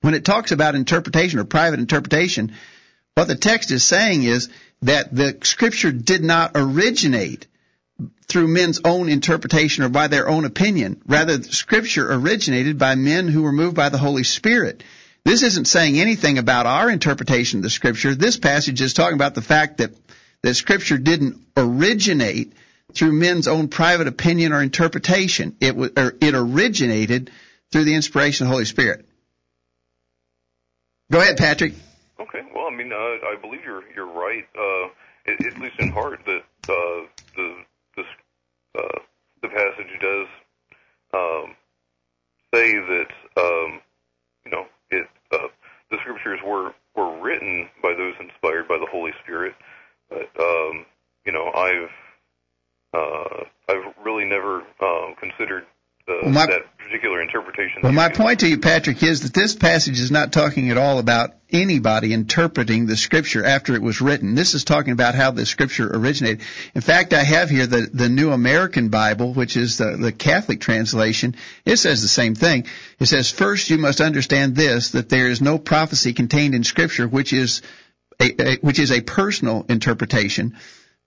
When 0.00 0.14
it 0.14 0.24
talks 0.24 0.52
about 0.52 0.74
interpretation 0.74 1.38
or 1.38 1.44
private 1.44 1.80
interpretation, 1.80 2.52
what 3.14 3.28
the 3.28 3.34
text 3.34 3.70
is 3.70 3.84
saying 3.84 4.24
is 4.24 4.48
that 4.82 5.14
the 5.14 5.38
scripture 5.42 5.90
did 5.90 6.22
not 6.22 6.52
originate 6.54 7.46
through 8.28 8.48
men's 8.48 8.80
own 8.84 9.08
interpretation 9.08 9.84
or 9.84 9.88
by 9.88 10.08
their 10.08 10.28
own 10.28 10.44
opinion. 10.44 11.00
Rather, 11.06 11.38
the 11.38 11.52
scripture 11.52 12.12
originated 12.12 12.78
by 12.78 12.94
men 12.94 13.28
who 13.28 13.42
were 13.42 13.52
moved 13.52 13.76
by 13.76 13.88
the 13.88 13.98
Holy 13.98 14.24
Spirit. 14.24 14.82
This 15.24 15.42
isn't 15.42 15.66
saying 15.66 15.98
anything 15.98 16.38
about 16.38 16.66
our 16.66 16.90
interpretation 16.90 17.60
of 17.60 17.62
the 17.62 17.70
scripture. 17.70 18.14
This 18.14 18.36
passage 18.36 18.80
is 18.80 18.94
talking 18.94 19.16
about 19.16 19.34
the 19.34 19.42
fact 19.42 19.78
that, 19.78 19.92
that 20.42 20.54
scripture 20.54 20.98
didn't 20.98 21.40
originate 21.56 22.52
through 22.92 23.12
men's 23.12 23.48
own 23.48 23.68
private 23.68 24.08
opinion 24.08 24.52
or 24.52 24.62
interpretation. 24.62 25.56
It, 25.60 25.74
it 26.20 26.34
originated 26.34 27.30
through 27.72 27.84
the 27.84 27.94
inspiration 27.94 28.44
of 28.44 28.48
the 28.48 28.52
Holy 28.52 28.64
Spirit. 28.66 29.06
Go 31.10 31.20
ahead, 31.20 31.36
Patrick. 31.36 31.74
Okay. 32.18 32.42
Well, 32.54 32.66
I 32.66 32.74
mean, 32.74 32.92
uh, 32.92 32.96
I 32.96 33.36
believe 33.40 33.60
you're 33.64 33.82
you're 33.94 34.06
right, 34.06 34.44
uh, 34.58 34.86
at, 35.30 35.46
at 35.46 35.60
least 35.60 35.78
in 35.78 35.92
part 35.92 36.20
that 36.24 36.42
uh, 36.68 37.06
the 37.36 37.56
this, 37.96 38.06
uh, 38.78 38.98
the 39.42 39.48
passage 39.48 40.00
does 40.00 40.26
um, 41.14 41.54
say 42.52 42.72
that 42.74 43.10
um, 43.36 43.80
you 44.44 44.50
know 44.50 44.66
it 44.90 45.06
uh, 45.32 45.48
the 45.90 45.98
scriptures 46.00 46.40
were 46.44 46.74
were 46.96 47.20
written 47.20 47.68
by 47.82 47.94
those 47.94 48.14
inspired 48.18 48.66
by 48.66 48.78
the 48.78 48.86
Holy 48.90 49.12
Spirit, 49.22 49.54
but 50.08 50.28
um, 50.40 50.86
you 51.24 51.32
know 51.32 51.52
I've 51.54 51.90
uh, 52.94 53.44
I've 53.68 53.94
really 54.04 54.24
never 54.24 54.62
um, 54.80 55.14
considered 55.20 55.64
uh, 56.08 56.14
well, 56.22 56.30
my, 56.32 56.46
that 56.46 56.62
particular 56.86 57.20
interpretation. 57.20 57.82
Well, 57.82 57.92
my 57.92 58.08
point 58.08 58.40
to 58.40 58.48
you, 58.48 58.58
Patrick, 58.58 59.02
is 59.02 59.22
that 59.22 59.34
this 59.34 59.54
passage 59.54 59.98
is 59.98 60.10
not 60.10 60.32
talking 60.32 60.70
at 60.70 60.78
all 60.78 60.98
about 60.98 61.34
anybody 61.50 62.12
interpreting 62.12 62.86
the 62.86 62.96
scripture 62.96 63.44
after 63.44 63.74
it 63.74 63.82
was 63.82 64.00
written. 64.00 64.34
This 64.34 64.54
is 64.54 64.64
talking 64.64 64.92
about 64.92 65.14
how 65.14 65.32
the 65.32 65.46
scripture 65.46 65.88
originated. 65.92 66.42
In 66.74 66.80
fact, 66.80 67.12
I 67.12 67.22
have 67.22 67.50
here 67.50 67.66
the, 67.66 67.88
the 67.92 68.08
New 68.08 68.30
American 68.30 68.88
Bible, 68.88 69.32
which 69.32 69.56
is 69.56 69.78
the, 69.78 69.96
the 69.96 70.12
Catholic 70.12 70.60
translation. 70.60 71.34
It 71.64 71.76
says 71.76 72.02
the 72.02 72.08
same 72.08 72.34
thing. 72.34 72.66
It 72.98 73.06
says, 73.06 73.30
first 73.30 73.68
you 73.70 73.78
must 73.78 74.00
understand 74.00 74.54
this, 74.54 74.90
that 74.90 75.08
there 75.08 75.28
is 75.28 75.40
no 75.40 75.58
prophecy 75.58 76.12
contained 76.12 76.54
in 76.54 76.64
scripture 76.64 77.08
which 77.08 77.32
is 77.32 77.62
a, 78.20 78.50
a 78.50 78.56
which 78.58 78.78
is 78.78 78.92
a 78.92 79.00
personal 79.00 79.66
interpretation. 79.68 80.56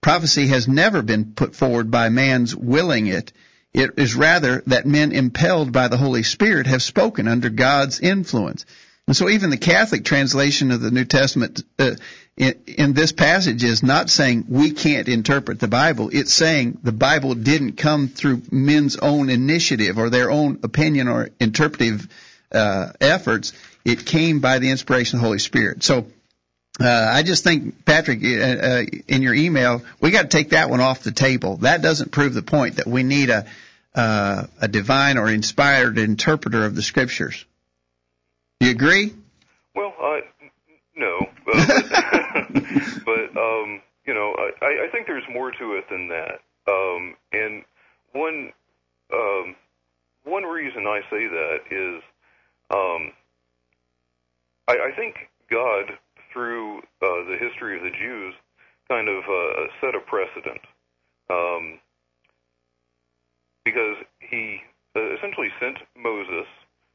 Prophecy 0.00 0.46
has 0.48 0.68
never 0.68 1.02
been 1.02 1.32
put 1.34 1.54
forward 1.54 1.90
by 1.90 2.08
man's 2.08 2.54
willing 2.54 3.06
it. 3.06 3.32
It 3.72 3.92
is 3.98 4.14
rather 4.14 4.62
that 4.66 4.86
men 4.86 5.12
impelled 5.12 5.72
by 5.72 5.88
the 5.88 5.96
Holy 5.96 6.22
Spirit 6.22 6.66
have 6.66 6.82
spoken 6.82 7.28
under 7.28 7.50
God's 7.50 8.00
influence. 8.00 8.64
And 9.06 9.16
so 9.16 9.28
even 9.28 9.50
the 9.50 9.56
Catholic 9.56 10.04
translation 10.04 10.70
of 10.70 10.80
the 10.80 10.90
New 10.90 11.04
Testament 11.04 11.62
uh, 11.78 11.96
in, 12.36 12.54
in, 12.66 12.92
this 12.92 13.12
passage 13.12 13.64
is 13.64 13.82
not 13.82 14.08
saying 14.08 14.46
we 14.48 14.70
can't 14.70 15.08
interpret 15.08 15.58
the 15.58 15.68
Bible. 15.68 16.10
It's 16.12 16.32
saying 16.32 16.78
the 16.82 16.92
Bible 16.92 17.34
didn't 17.34 17.72
come 17.72 18.08
through 18.08 18.42
men's 18.50 18.96
own 18.96 19.28
initiative 19.28 19.98
or 19.98 20.10
their 20.10 20.30
own 20.30 20.60
opinion 20.62 21.08
or 21.08 21.30
interpretive 21.40 22.08
uh, 22.52 22.92
efforts. 23.00 23.52
It 23.84 24.06
came 24.06 24.40
by 24.40 24.58
the 24.58 24.70
inspiration 24.70 25.16
of 25.16 25.22
the 25.22 25.26
Holy 25.26 25.38
Spirit. 25.38 25.82
So 25.82 26.06
uh, 26.78 27.10
I 27.12 27.22
just 27.22 27.42
think, 27.42 27.84
Patrick, 27.84 28.22
uh, 28.22 28.26
uh, 28.26 28.84
in 29.08 29.22
your 29.22 29.34
email, 29.34 29.82
we 30.00 30.10
got 30.10 30.22
to 30.22 30.28
take 30.28 30.50
that 30.50 30.70
one 30.70 30.80
off 30.80 31.02
the 31.02 31.12
table. 31.12 31.56
That 31.58 31.82
doesn't 31.82 32.12
prove 32.12 32.34
the 32.34 32.42
point 32.42 32.76
that 32.76 32.86
we 32.86 33.02
need 33.02 33.30
a 33.30 33.46
uh, 33.92 34.46
a 34.60 34.68
divine 34.68 35.18
or 35.18 35.28
inspired 35.28 35.98
interpreter 35.98 36.64
of 36.64 36.76
the 36.76 36.82
scriptures. 36.82 37.44
Do 38.60 38.66
you 38.66 38.72
agree? 38.72 39.12
Well, 39.74 39.92
no, 41.00 41.26
but, 41.46 41.54
but 43.04 43.36
um, 43.36 43.80
you 44.06 44.14
know, 44.14 44.34
I, 44.60 44.86
I 44.86 44.88
think 44.92 45.06
there's 45.06 45.24
more 45.32 45.50
to 45.50 45.72
it 45.74 45.88
than 45.90 46.08
that. 46.08 46.40
Um, 46.68 47.16
and 47.32 47.64
one 48.12 48.52
um, 49.12 49.56
one 50.24 50.44
reason 50.44 50.86
I 50.86 51.00
say 51.10 51.26
that 51.26 51.58
is, 51.70 52.02
um, 52.70 53.12
I, 54.68 54.90
I 54.90 54.96
think 54.96 55.16
God 55.50 55.98
through 56.32 56.78
uh, 56.78 57.24
the 57.28 57.36
history 57.40 57.76
of 57.76 57.82
the 57.82 57.90
Jews, 57.98 58.34
kind 58.88 59.08
of 59.08 59.24
uh, 59.24 59.66
set 59.80 59.94
a 59.94 60.00
precedent. 60.00 60.60
Um, 61.30 61.78
because 63.64 63.96
he 64.18 64.58
uh, 64.96 65.14
essentially 65.14 65.48
sent 65.60 65.78
Moses 65.96 66.46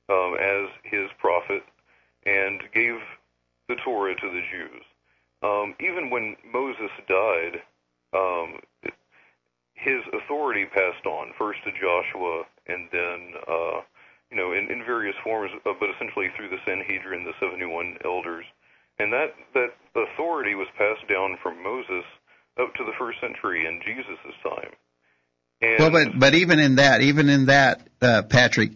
um, 0.09 0.35
as 0.39 0.67
his 0.83 1.09
prophet 1.19 1.63
and 2.25 2.61
gave 2.73 2.95
the 3.69 3.75
Torah 3.83 4.15
to 4.15 4.27
the 4.27 4.41
Jews. 4.51 4.83
Um, 5.43 5.75
even 5.79 6.09
when 6.09 6.35
Moses 6.51 6.91
died, 7.07 7.61
um, 8.13 8.59
his 9.73 10.01
authority 10.13 10.65
passed 10.65 11.05
on 11.05 11.33
first 11.37 11.59
to 11.65 11.71
Joshua 11.71 12.43
and 12.67 12.87
then, 12.91 13.33
uh, 13.47 13.81
you 14.31 14.37
know, 14.37 14.53
in, 14.53 14.71
in 14.71 14.83
various 14.85 15.15
forms, 15.23 15.51
uh, 15.65 15.73
but 15.79 15.89
essentially 15.95 16.27
through 16.35 16.49
the 16.49 16.61
Sanhedrin, 16.65 17.23
the 17.23 17.33
71 17.39 17.97
elders, 18.03 18.45
and 18.99 19.11
that 19.13 19.33
that 19.53 19.69
authority 19.95 20.55
was 20.55 20.67
passed 20.77 21.07
down 21.09 21.37
from 21.41 21.61
Moses 21.63 22.03
up 22.59 22.73
to 22.75 22.83
the 22.83 22.93
first 22.97 23.19
century 23.19 23.65
in 23.65 23.81
Jesus' 23.85 24.35
time. 24.43 24.71
And 25.61 25.79
well, 25.79 25.91
but 25.91 26.19
but 26.19 26.35
even 26.35 26.59
in 26.59 26.75
that, 26.75 27.01
even 27.01 27.29
in 27.29 27.45
that, 27.47 27.87
uh, 28.01 28.23
Patrick, 28.23 28.71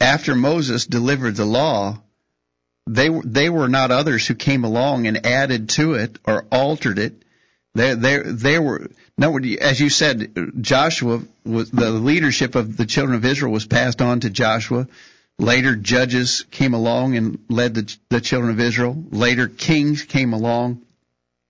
after 0.00 0.34
Moses 0.34 0.86
delivered 0.86 1.36
the 1.36 1.44
law, 1.44 2.02
they 2.86 3.08
they 3.24 3.50
were 3.50 3.68
not 3.68 3.90
others 3.90 4.26
who 4.26 4.34
came 4.34 4.64
along 4.64 5.06
and 5.06 5.26
added 5.26 5.70
to 5.70 5.94
it 5.94 6.18
or 6.26 6.46
altered 6.50 6.98
it. 6.98 7.22
They 7.74 7.94
they 7.94 8.18
they 8.18 8.58
were 8.58 8.88
no 9.16 9.36
as 9.38 9.80
you 9.80 9.90
said, 9.90 10.52
Joshua 10.60 11.22
was 11.44 11.70
the 11.70 11.90
leadership 11.90 12.54
of 12.54 12.76
the 12.76 12.86
children 12.86 13.16
of 13.16 13.24
Israel 13.24 13.52
was 13.52 13.66
passed 13.66 14.02
on 14.02 14.20
to 14.20 14.30
Joshua. 14.30 14.86
Later, 15.38 15.74
judges 15.74 16.44
came 16.50 16.74
along 16.74 17.16
and 17.16 17.38
led 17.48 17.74
the, 17.74 17.96
the 18.08 18.20
children 18.20 18.52
of 18.52 18.60
Israel. 18.60 19.04
Later, 19.10 19.48
kings 19.48 20.02
came 20.02 20.32
along. 20.32 20.82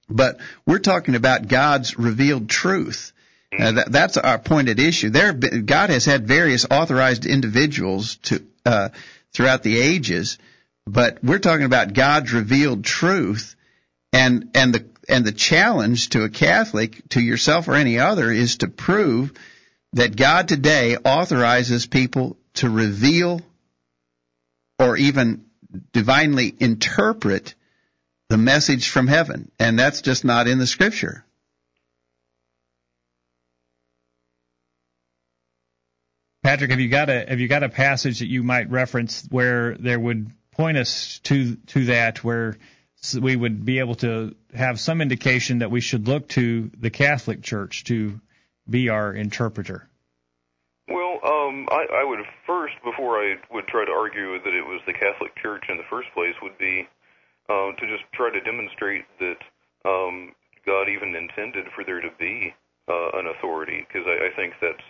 But 0.09 0.39
we're 0.67 0.79
talking 0.79 1.15
about 1.15 1.49
God's 1.49 1.99
revealed 1.99 2.49
truth. 2.49 3.13
Uh, 3.59 3.73
that, 3.73 3.93
that's 3.93 4.17
our 4.17 4.39
pointed 4.39 4.81
issue. 4.81 5.11
There, 5.11 5.33
been, 5.33 5.67
God 5.67 5.91
has 5.91 6.05
had 6.05 6.27
various 6.27 6.67
authorized 6.71 7.25
individuals 7.27 8.17
to 8.17 8.45
uh, 8.67 8.89
throughout 9.33 9.63
the 9.63 9.81
ages, 9.81 10.39
but 10.87 11.23
we're 11.23 11.39
talking 11.39 11.67
about 11.67 11.93
God's 11.93 12.33
revealed 12.33 12.85
truth, 12.85 13.55
and 14.13 14.51
and 14.55 14.75
the 14.75 14.87
and 15.09 15.25
the 15.25 15.33
challenge 15.33 16.11
to 16.11 16.25
a 16.25 16.31
Catholic, 16.31 17.09
to 17.11 17.21
yourself 17.21 17.69
or 17.69 17.75
any 17.75 17.99
other, 17.99 18.31
is 18.31 18.59
to 18.59 18.69
prove 18.69 19.33
that 19.93 20.17
God 20.17 20.49
today 20.49 20.97
authorizes 20.97 21.87
people 21.87 22.37
to 22.55 22.69
reveal 22.69 23.41
or 24.85 24.99
even 24.99 25.47
divinely 25.93 26.55
interpret 26.61 27.55
the 28.29 28.37
message 28.37 28.91
from 28.91 29.07
heaven. 29.07 29.51
And 29.59 29.79
that's 29.79 30.03
just 30.03 30.25
not 30.25 30.47
in 30.47 30.59
the 30.59 30.67
scripture. 30.67 31.25
Patrick, 36.43 36.71
have 36.71 36.81
you 36.81 36.91
got 36.91 37.09
a 37.09 37.25
have 37.27 37.41
you 37.41 37.49
got 37.49 37.63
a 37.63 37.71
passage 37.71 38.19
that 38.19 38.27
you 38.27 38.43
might 38.43 38.71
reference 38.71 39.27
where 39.31 39.75
there 39.77 39.99
would 39.99 40.31
point 40.53 40.77
us 40.77 41.19
to 41.21 41.57
to 41.69 41.87
that 41.87 42.23
where 42.23 42.59
we 43.19 43.35
would 43.35 43.65
be 43.65 43.79
able 43.79 43.95
to 43.97 44.37
have 44.55 44.79
some 44.79 45.01
indication 45.01 45.61
that 45.61 45.71
we 45.71 45.81
should 45.81 46.07
look 46.07 46.29
to 46.29 46.71
the 46.79 46.91
Catholic 46.91 47.43
Church 47.43 47.85
to 47.85 48.21
be 48.69 48.91
our 48.91 49.15
interpreter? 49.15 49.89
Um, 51.45 51.69
I, 51.71 51.87
I 52.01 52.05
would 52.05 52.21
first, 52.47 52.75
before 52.85 53.21
I 53.21 53.37
would 53.53 53.67
try 53.67 53.85
to 53.85 53.93
argue 53.93 54.39
that 54.43 54.55
it 54.55 54.65
was 54.65 54.81
the 54.87 54.93
Catholic 54.93 55.35
Church 55.37 55.65
in 55.69 55.77
the 55.77 55.89
first 55.91 56.09
place, 56.15 56.35
would 56.43 56.59
be 56.59 56.89
uh, 57.49 57.73
to 57.73 57.87
just 57.87 58.05
try 58.13 58.31
to 58.31 58.41
demonstrate 58.41 59.05
that 59.21 59.41
um, 59.85 60.33
God 60.65 60.89
even 60.89 61.15
intended 61.15 61.67
for 61.75 61.85
there 61.85 62.01
to 62.01 62.11
be 62.19 62.55
uh, 62.89 63.11
an 63.15 63.27
authority, 63.27 63.87
because 63.87 64.07
I, 64.07 64.27
I 64.27 64.31
think 64.37 64.55
that's 64.61 64.87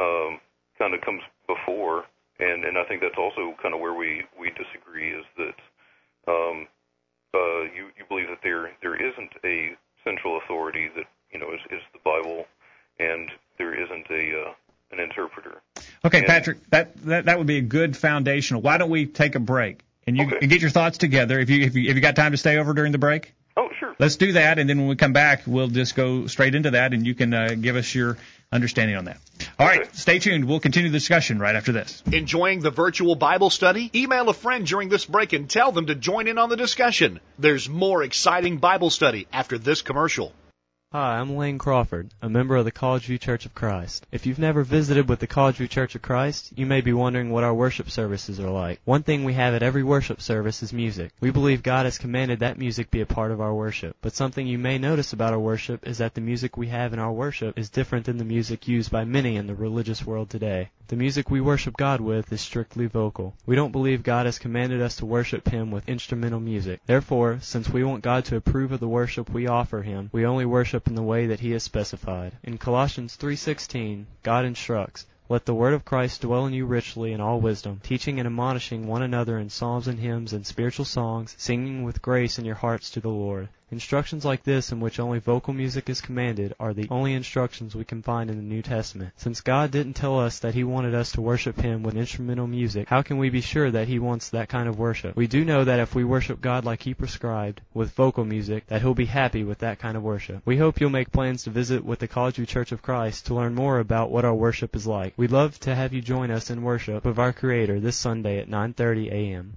um, 0.00 0.40
kind 0.78 0.94
of 0.94 1.00
comes 1.00 1.22
before, 1.46 2.04
and 2.38 2.64
and 2.64 2.76
I 2.76 2.84
think 2.84 3.00
that's 3.00 3.18
also 3.18 3.54
kind 3.62 3.74
of 3.74 3.80
where 3.80 3.94
we 3.94 4.24
we 4.38 4.50
disagree 4.50 5.12
is 5.12 5.24
that 5.38 5.58
um, 6.28 6.66
uh, 7.34 7.62
you 7.72 7.88
you 7.96 8.04
believe 8.08 8.28
that 8.28 8.42
there 8.42 8.72
there 8.82 8.96
isn't 8.96 9.32
a 9.44 9.76
central 10.04 10.38
authority 10.38 10.88
that 10.96 11.06
you 11.32 11.38
know 11.38 11.52
is 11.52 11.60
is 11.70 11.82
the 11.92 12.00
Bible, 12.04 12.46
and 12.98 13.30
there 13.58 13.74
isn't 13.74 14.06
a 14.10 14.48
uh, 14.48 14.52
an 14.90 15.00
interpreter. 15.00 15.62
Okay, 16.04 16.18
and, 16.18 16.26
Patrick, 16.26 16.58
that, 16.70 16.96
that 17.04 17.24
that 17.26 17.38
would 17.38 17.46
be 17.46 17.58
a 17.58 17.62
good 17.62 17.96
foundational. 17.96 18.62
Why 18.62 18.78
don't 18.78 18.90
we 18.90 19.06
take 19.06 19.34
a 19.34 19.40
break 19.40 19.80
and 20.06 20.16
you 20.16 20.26
okay. 20.26 20.38
and 20.42 20.50
get 20.50 20.60
your 20.60 20.70
thoughts 20.70 20.98
together? 20.98 21.38
If 21.38 21.50
you 21.50 21.64
if 21.64 21.74
you 21.74 21.88
if 21.88 21.96
you 21.96 22.00
got 22.00 22.16
time 22.16 22.32
to 22.32 22.38
stay 22.38 22.58
over 22.58 22.74
during 22.74 22.92
the 22.92 22.98
break. 22.98 23.34
Oh, 23.58 23.70
sure. 23.80 23.96
Let's 23.98 24.16
do 24.16 24.32
that, 24.32 24.58
and 24.58 24.68
then 24.68 24.78
when 24.78 24.88
we 24.88 24.96
come 24.96 25.14
back, 25.14 25.44
we'll 25.46 25.68
just 25.68 25.94
go 25.94 26.26
straight 26.26 26.54
into 26.54 26.72
that, 26.72 26.92
and 26.92 27.06
you 27.06 27.14
can 27.14 27.32
uh, 27.32 27.54
give 27.58 27.74
us 27.76 27.94
your 27.94 28.18
understanding 28.52 28.96
on 28.96 29.06
that. 29.06 29.18
All 29.58 29.66
right, 29.66 29.94
stay 29.96 30.18
tuned. 30.18 30.44
We'll 30.44 30.60
continue 30.60 30.90
the 30.90 30.98
discussion 30.98 31.38
right 31.38 31.56
after 31.56 31.72
this. 31.72 32.02
Enjoying 32.12 32.60
the 32.60 32.70
virtual 32.70 33.14
Bible 33.14 33.48
study? 33.48 33.90
Email 33.94 34.28
a 34.28 34.34
friend 34.34 34.66
during 34.66 34.90
this 34.90 35.06
break 35.06 35.32
and 35.32 35.48
tell 35.48 35.72
them 35.72 35.86
to 35.86 35.94
join 35.94 36.28
in 36.28 36.36
on 36.36 36.50
the 36.50 36.56
discussion. 36.56 37.18
There's 37.38 37.66
more 37.66 38.02
exciting 38.02 38.58
Bible 38.58 38.90
study 38.90 39.26
after 39.32 39.56
this 39.56 39.80
commercial. 39.80 40.34
Hi, 40.92 41.18
I'm 41.18 41.34
Lane 41.36 41.58
Crawford, 41.58 42.14
a 42.22 42.28
member 42.28 42.54
of 42.54 42.64
the 42.64 42.70
College 42.70 43.06
View 43.06 43.18
Church 43.18 43.44
of 43.44 43.56
Christ. 43.56 44.06
If 44.12 44.24
you've 44.24 44.38
never 44.38 44.62
visited 44.62 45.08
with 45.08 45.18
the 45.18 45.26
College 45.26 45.56
View 45.56 45.66
Church 45.66 45.96
of 45.96 46.02
Christ, 46.02 46.52
you 46.54 46.64
may 46.64 46.80
be 46.80 46.92
wondering 46.92 47.30
what 47.30 47.42
our 47.42 47.52
worship 47.52 47.90
services 47.90 48.38
are 48.38 48.50
like. 48.50 48.80
One 48.84 49.02
thing 49.02 49.24
we 49.24 49.32
have 49.32 49.52
at 49.52 49.64
every 49.64 49.82
worship 49.82 50.22
service 50.22 50.62
is 50.62 50.72
music. 50.72 51.10
We 51.18 51.32
believe 51.32 51.64
God 51.64 51.86
has 51.86 51.98
commanded 51.98 52.38
that 52.38 52.56
music 52.56 52.92
be 52.92 53.00
a 53.00 53.06
part 53.06 53.32
of 53.32 53.40
our 53.40 53.52
worship. 53.52 53.96
But 54.00 54.14
something 54.14 54.46
you 54.46 54.58
may 54.58 54.78
notice 54.78 55.12
about 55.12 55.32
our 55.32 55.40
worship 55.40 55.88
is 55.88 55.98
that 55.98 56.14
the 56.14 56.20
music 56.20 56.56
we 56.56 56.68
have 56.68 56.92
in 56.92 57.00
our 57.00 57.12
worship 57.12 57.58
is 57.58 57.68
different 57.68 58.06
than 58.06 58.18
the 58.18 58.24
music 58.24 58.68
used 58.68 58.92
by 58.92 59.04
many 59.04 59.34
in 59.34 59.48
the 59.48 59.56
religious 59.56 60.06
world 60.06 60.30
today. 60.30 60.70
The 60.88 60.94
music 60.94 61.28
we 61.28 61.40
worship 61.40 61.76
God 61.76 62.00
with 62.00 62.32
is 62.32 62.40
strictly 62.40 62.86
vocal. 62.86 63.34
We 63.44 63.56
don't 63.56 63.72
believe 63.72 64.04
God 64.04 64.24
has 64.24 64.38
commanded 64.38 64.80
us 64.80 64.94
to 64.96 65.04
worship 65.04 65.48
Him 65.48 65.72
with 65.72 65.88
instrumental 65.88 66.38
music. 66.38 66.80
Therefore, 66.86 67.38
since 67.40 67.68
we 67.68 67.82
want 67.82 68.04
God 68.04 68.24
to 68.26 68.36
approve 68.36 68.70
of 68.70 68.78
the 68.78 68.86
worship 68.86 69.28
we 69.28 69.48
offer 69.48 69.82
Him, 69.82 70.10
we 70.12 70.24
only 70.24 70.46
worship 70.46 70.86
in 70.86 70.94
the 70.94 71.02
way 71.02 71.26
that 71.26 71.40
He 71.40 71.50
has 71.50 71.64
specified. 71.64 72.38
In 72.44 72.56
Colossians 72.56 73.16
3:16, 73.16 74.04
God 74.22 74.44
instructs, 74.44 75.06
let 75.28 75.44
the 75.44 75.54
word 75.54 75.74
of 75.74 75.84
Christ 75.84 76.20
dwell 76.20 76.46
in 76.46 76.52
you 76.52 76.66
richly 76.66 77.12
in 77.12 77.20
all 77.20 77.40
wisdom, 77.40 77.80
teaching 77.82 78.20
and 78.20 78.26
admonishing 78.28 78.86
one 78.86 79.02
another 79.02 79.38
in 79.38 79.50
psalms 79.50 79.88
and 79.88 79.98
hymns 79.98 80.32
and 80.32 80.46
spiritual 80.46 80.84
songs, 80.84 81.34
singing 81.36 81.82
with 81.82 82.00
grace 82.00 82.38
in 82.38 82.44
your 82.44 82.54
hearts 82.54 82.90
to 82.90 83.00
the 83.00 83.08
Lord. 83.08 83.48
Instructions 83.72 84.24
like 84.24 84.44
this, 84.44 84.70
in 84.70 84.78
which 84.78 85.00
only 85.00 85.18
vocal 85.18 85.52
music 85.52 85.90
is 85.90 86.00
commanded, 86.00 86.54
are 86.60 86.72
the 86.72 86.86
only 86.88 87.14
instructions 87.14 87.74
we 87.74 87.84
can 87.84 88.00
find 88.00 88.30
in 88.30 88.36
the 88.36 88.42
New 88.42 88.62
Testament. 88.62 89.12
Since 89.16 89.40
God 89.40 89.72
didn't 89.72 89.94
tell 89.94 90.20
us 90.20 90.38
that 90.38 90.54
He 90.54 90.62
wanted 90.62 90.94
us 90.94 91.10
to 91.12 91.20
worship 91.20 91.60
Him 91.60 91.82
with 91.82 91.96
instrumental 91.96 92.46
music, 92.46 92.88
how 92.88 93.02
can 93.02 93.18
we 93.18 93.28
be 93.28 93.40
sure 93.40 93.68
that 93.68 93.88
He 93.88 93.98
wants 93.98 94.30
that 94.30 94.48
kind 94.48 94.68
of 94.68 94.78
worship? 94.78 95.16
We 95.16 95.26
do 95.26 95.44
know 95.44 95.64
that 95.64 95.80
if 95.80 95.96
we 95.96 96.04
worship 96.04 96.40
God 96.40 96.64
like 96.64 96.80
He 96.80 96.94
prescribed, 96.94 97.60
with 97.74 97.90
vocal 97.90 98.24
music, 98.24 98.68
that 98.68 98.82
He'll 98.82 98.94
be 98.94 99.06
happy 99.06 99.42
with 99.42 99.58
that 99.58 99.80
kind 99.80 99.96
of 99.96 100.04
worship. 100.04 100.42
We 100.44 100.58
hope 100.58 100.80
you'll 100.80 100.90
make 100.90 101.10
plans 101.10 101.42
to 101.42 101.50
visit 101.50 101.84
with 101.84 101.98
the 101.98 102.06
College 102.06 102.36
View 102.36 102.46
Church 102.46 102.70
of 102.70 102.82
Christ 102.82 103.26
to 103.26 103.34
learn 103.34 103.56
more 103.56 103.80
about 103.80 104.12
what 104.12 104.24
our 104.24 104.32
worship 104.32 104.76
is 104.76 104.86
like. 104.86 105.14
We'd 105.16 105.32
love 105.32 105.58
to 105.60 105.74
have 105.74 105.92
you 105.92 106.00
join 106.00 106.30
us 106.30 106.50
in 106.50 106.62
worship 106.62 107.04
of 107.04 107.18
our 107.18 107.32
Creator 107.32 107.80
this 107.80 107.96
Sunday 107.96 108.38
at 108.38 108.48
9:30 108.48 109.10
a.m. 109.10 109.56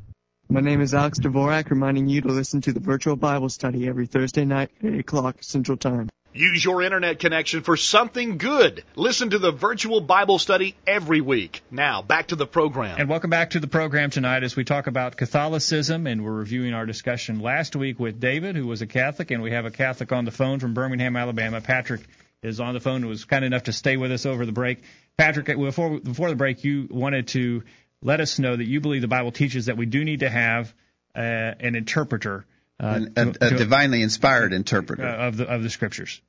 My 0.51 0.61
name 0.61 0.81
is 0.81 0.95
Alex 0.95 1.19
Dvorak, 1.19 1.69
reminding 1.69 2.09
you 2.09 2.21
to 2.21 2.29
listen 2.29 2.61
to 2.61 2.73
the 2.73 2.79
virtual 2.79 3.15
Bible 3.15 3.49
study 3.49 3.87
every 3.87 4.07
Thursday 4.07 4.45
night 4.45 4.71
at 4.79 4.93
8 4.93 4.99
o'clock 5.01 5.37
Central 5.41 5.77
Time. 5.77 6.09
Use 6.33 6.65
your 6.65 6.81
internet 6.81 7.19
connection 7.19 7.61
for 7.61 7.77
something 7.77 8.39
good. 8.39 8.83
Listen 8.95 9.29
to 9.29 9.37
the 9.37 9.51
virtual 9.51 10.01
Bible 10.01 10.39
study 10.39 10.75
every 10.87 11.21
week. 11.21 11.61
Now, 11.69 12.01
back 12.01 12.29
to 12.29 12.35
the 12.35 12.47
program. 12.47 12.99
And 12.99 13.07
welcome 13.07 13.29
back 13.29 13.51
to 13.51 13.59
the 13.59 13.67
program 13.67 14.09
tonight 14.09 14.41
as 14.41 14.55
we 14.55 14.63
talk 14.63 14.87
about 14.87 15.17
Catholicism, 15.17 16.07
and 16.07 16.25
we're 16.25 16.31
reviewing 16.31 16.73
our 16.73 16.87
discussion 16.87 17.41
last 17.41 17.75
week 17.75 17.99
with 17.99 18.19
David, 18.19 18.55
who 18.55 18.65
was 18.65 18.81
a 18.81 18.87
Catholic, 18.87 19.29
and 19.29 19.43
we 19.43 19.51
have 19.51 19.65
a 19.65 19.71
Catholic 19.71 20.11
on 20.11 20.25
the 20.25 20.31
phone 20.31 20.57
from 20.57 20.73
Birmingham, 20.73 21.15
Alabama. 21.15 21.61
Patrick 21.61 22.01
is 22.41 22.59
on 22.59 22.73
the 22.73 22.79
phone 22.79 23.01
and 23.01 23.07
was 23.07 23.23
kind 23.23 23.45
enough 23.45 23.65
to 23.65 23.71
stay 23.71 23.97
with 23.97 24.11
us 24.11 24.25
over 24.25 24.47
the 24.47 24.51
break. 24.51 24.79
Patrick, 25.15 25.45
before 25.45 25.99
before 25.99 26.29
the 26.29 26.35
break, 26.35 26.63
you 26.63 26.87
wanted 26.89 27.27
to 27.27 27.61
let 28.01 28.19
us 28.21 28.39
know 28.39 28.55
that 28.55 28.65
you 28.65 28.79
believe 28.81 29.01
the 29.01 29.07
Bible 29.07 29.31
teaches 29.31 29.65
that 29.65 29.77
we 29.77 29.85
do 29.85 30.03
need 30.03 30.21
to 30.21 30.29
have 30.29 30.73
uh, 31.15 31.19
an 31.19 31.75
interpreter, 31.75 32.45
uh, 32.79 32.99
a, 33.15 33.21
a, 33.21 33.29
a, 33.41 33.49
divinely 33.57 34.01
inspired 34.01 34.53
interpreter 34.53 35.05
uh, 35.05 35.27
of 35.27 35.37
the 35.37 35.45
of 35.45 35.63
the 35.63 35.69
scriptures. 35.69 36.21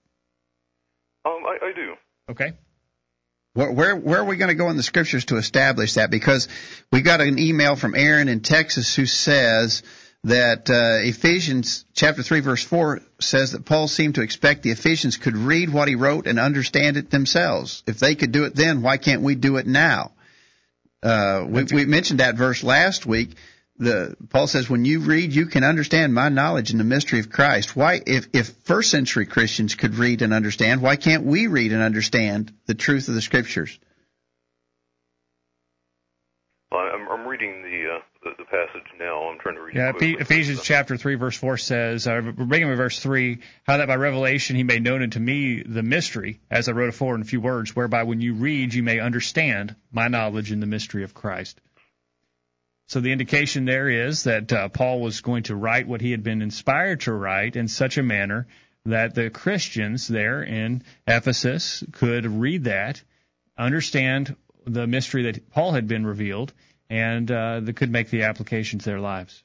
Um, 1.25 1.43
I, 1.47 1.67
I 1.67 1.73
do. 1.75 1.95
Okay. 2.31 2.55
Where, 3.53 3.73
where, 3.73 3.97
where 3.97 4.21
are 4.21 4.25
we 4.25 4.37
going 4.37 4.49
to 4.49 4.55
go 4.55 4.71
in 4.71 4.77
the 4.77 4.83
scriptures 4.83 5.25
to 5.27 5.37
establish 5.37 5.95
that? 5.95 6.11
Because 6.11 6.47
we 6.93 7.03
got 7.03 7.21
an 7.21 7.39
email 7.39 7.75
from 7.75 7.97
Aaron 7.97 8.29
in 8.29 8.41
Texas 8.41 8.95
who 8.95 9.07
says 9.07 9.83
that 10.23 10.71
uh, 10.71 11.07
Ephesians 11.07 11.85
chapter 11.93 12.23
3 12.23 12.41
verse 12.41 12.63
4 12.63 13.01
says 13.21 13.53
that 13.53 13.65
Paul 13.65 13.89
seemed 13.89 14.17
to 14.17 14.23
expect 14.23 14.63
the 14.63 14.71
Ephesians 14.71 15.17
could 15.17 15.37
read 15.37 15.73
what 15.73 15.89
he 15.89 15.97
wrote 15.97 16.27
and 16.27 16.39
understand 16.39 16.97
it 16.97 17.11
themselves. 17.11 17.83
If 17.87 17.99
they 17.99 18.15
could 18.15 18.31
do 18.31 18.45
it 18.45 18.55
then, 18.55 18.83
why 18.83 18.99
can't 18.99 19.23
we 19.23 19.35
do 19.35 19.57
it 19.57 19.67
now? 19.67 20.13
Uh, 21.03 21.47
we, 21.49 21.65
we 21.65 21.85
mentioned 21.87 22.21
that 22.21 22.35
verse 22.35 22.63
last 22.63 23.07
week. 23.07 23.31
The 23.79 24.15
Paul 24.29 24.47
says, 24.47 24.69
"When 24.69 24.85
you 24.85 25.01
read, 25.01 25.33
you 25.33 25.47
can 25.47 25.65
understand 25.65 26.13
my 26.13 26.29
knowledge 26.29 26.71
in 26.71 26.77
the 26.77 26.85
mystery 26.85 27.19
of 27.19 27.31
Christ." 27.31 27.75
Why, 27.75 28.01
if 28.07 28.29
if 28.35 28.49
first 28.65 28.91
century 28.91 29.25
Christians 29.25 29.75
could 29.75 29.95
read 29.95 30.21
and 30.21 30.35
understand, 30.35 30.83
why 30.83 30.97
can't 30.97 31.25
we 31.25 31.47
read 31.47 31.73
and 31.73 31.83
understand 31.83 32.53
the 32.67 32.75
truth 32.75 33.09
of 33.09 33.15
the 33.15 33.23
Scriptures? 33.23 33.79
Well, 36.71 36.83
I'm, 36.83 37.09
I'm 37.09 37.27
reading 37.27 37.63
the, 37.63 37.97
uh, 37.97 38.01
the, 38.23 38.31
the 38.39 38.45
passage 38.45 38.87
now. 38.99 39.29
I'm 39.29 39.39
trying 39.39 39.55
to 39.57 39.63
read. 39.63 39.77
Yeah, 39.77 39.93
Ephesians 39.97 40.63
chapter 40.63 40.97
three, 40.97 41.15
verse 41.15 41.37
four 41.37 41.57
says, 41.57 42.07
uh, 42.07 42.21
beginning 42.21 42.69
with 42.69 42.79
verse 42.79 42.99
three, 42.99 43.39
how 43.65 43.79
that 43.79 43.89
by 43.89 43.97
revelation 43.97 44.57
he 44.57 44.63
made 44.63 44.83
known 44.83 45.03
unto 45.03 45.19
me 45.19 45.63
the 45.63 45.83
mystery, 45.83 46.41
as 46.51 46.69
I 46.69 46.73
wrote 46.73 46.91
afore 46.91 47.15
in 47.15 47.23
a 47.23 47.25
few 47.25 47.41
words, 47.41 47.75
whereby 47.75 48.03
when 48.03 48.21
you 48.21 48.35
read 48.35 48.75
you 48.75 48.83
may 48.83 49.01
understand 49.01 49.75
my 49.91 50.09
knowledge 50.09 50.53
in 50.53 50.61
the 50.61 50.67
mystery 50.67 51.05
of 51.05 51.15
Christ. 51.15 51.61
So 52.89 53.01
the 53.01 53.13
indication 53.13 53.67
there 53.67 53.89
is 53.89 54.25
that 54.25 54.53
uh, 54.53 54.69
Paul 54.69 55.01
was 55.01 55.21
going 55.21 55.45
to 55.45 55.55
write 55.55 55.87
what 55.87 56.01
he 56.01 56.11
had 56.11 56.25
been 56.25 56.43
inspired 56.43 57.03
to 57.03 57.13
write 57.13 57.55
in 57.55 57.69
such 57.69 57.99
a 57.99 58.03
manner 58.03 58.49
that 58.85 59.15
the 59.15 59.31
Christians 59.31 60.09
there 60.09 60.43
in 60.43 60.83
Ephesus 61.07 61.85
could 61.93 62.27
read 62.27 62.65
that, 62.65 63.03
understand 63.57 64.35
the 64.67 64.87
mystery 64.87 65.23
that 65.25 65.51
Paul 65.51 65.73
had 65.73 65.87
been 65.87 66.05
revealed, 66.05 66.53
and 66.91 67.31
uh, 67.31 67.61
that 67.61 67.77
could 67.77 67.91
make 67.91 68.11
the 68.11 68.25
application 68.25 68.79
to 68.81 68.85
their 68.85 69.01
lives. 69.01 69.43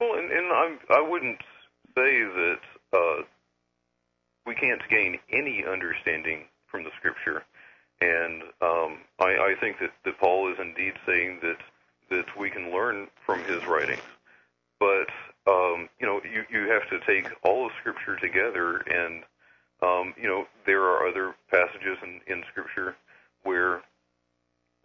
Well, 0.00 0.18
and, 0.18 0.30
and 0.30 0.52
I'm, 0.52 0.78
I 0.90 1.00
wouldn't 1.00 1.40
say 1.94 2.22
that 2.24 2.60
uh, 2.92 3.22
we 4.46 4.54
can't 4.54 4.82
gain 4.90 5.18
any 5.30 5.64
understanding 5.64 6.44
from 6.66 6.82
the 6.82 6.90
Scripture, 6.98 7.44
and 8.00 8.42
um, 8.60 8.98
I, 9.20 9.36
I 9.36 9.54
think 9.60 9.78
that, 9.80 9.92
that 10.04 10.18
Paul 10.18 10.52
is 10.52 10.58
indeed 10.58 10.94
saying 11.06 11.38
that 11.42 11.58
that 12.08 12.26
we 12.38 12.50
can 12.50 12.72
learn 12.72 13.08
from 13.24 13.42
his 13.44 13.64
writings. 13.66 14.02
But 14.78 15.08
um, 15.46 15.88
you 16.00 16.06
know, 16.06 16.20
you 16.24 16.44
you 16.50 16.68
have 16.70 16.88
to 16.90 16.98
take 17.06 17.30
all 17.42 17.66
of 17.66 17.72
Scripture 17.80 18.16
together 18.16 18.78
and 18.78 19.22
um, 19.82 20.14
you 20.20 20.28
know, 20.28 20.46
there 20.64 20.82
are 20.82 21.06
other 21.06 21.34
passages 21.50 21.98
in, 22.02 22.20
in 22.26 22.42
Scripture 22.50 22.96
where, 23.42 23.82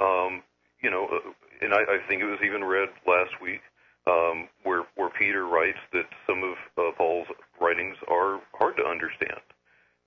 um, 0.02 0.42
you 0.82 0.90
know, 0.90 1.06
uh, 1.06 1.32
and 1.62 1.74
I, 1.74 1.78
I 1.78 2.00
think 2.08 2.22
it 2.22 2.26
was 2.26 2.40
even 2.44 2.64
read 2.64 2.90
last 3.08 3.40
week, 3.42 3.62
um, 4.08 4.48
where 4.64 4.84
where 4.96 5.10
Peter 5.10 5.46
writes 5.46 5.78
that 5.94 6.06
some 6.28 6.44
of 6.44 6.56
uh, 6.78 6.92
Paul's 6.98 7.28
writings 7.60 7.98
are 8.08 8.40
hard 8.54 8.78
to 8.78 8.84
understand. 8.84 9.40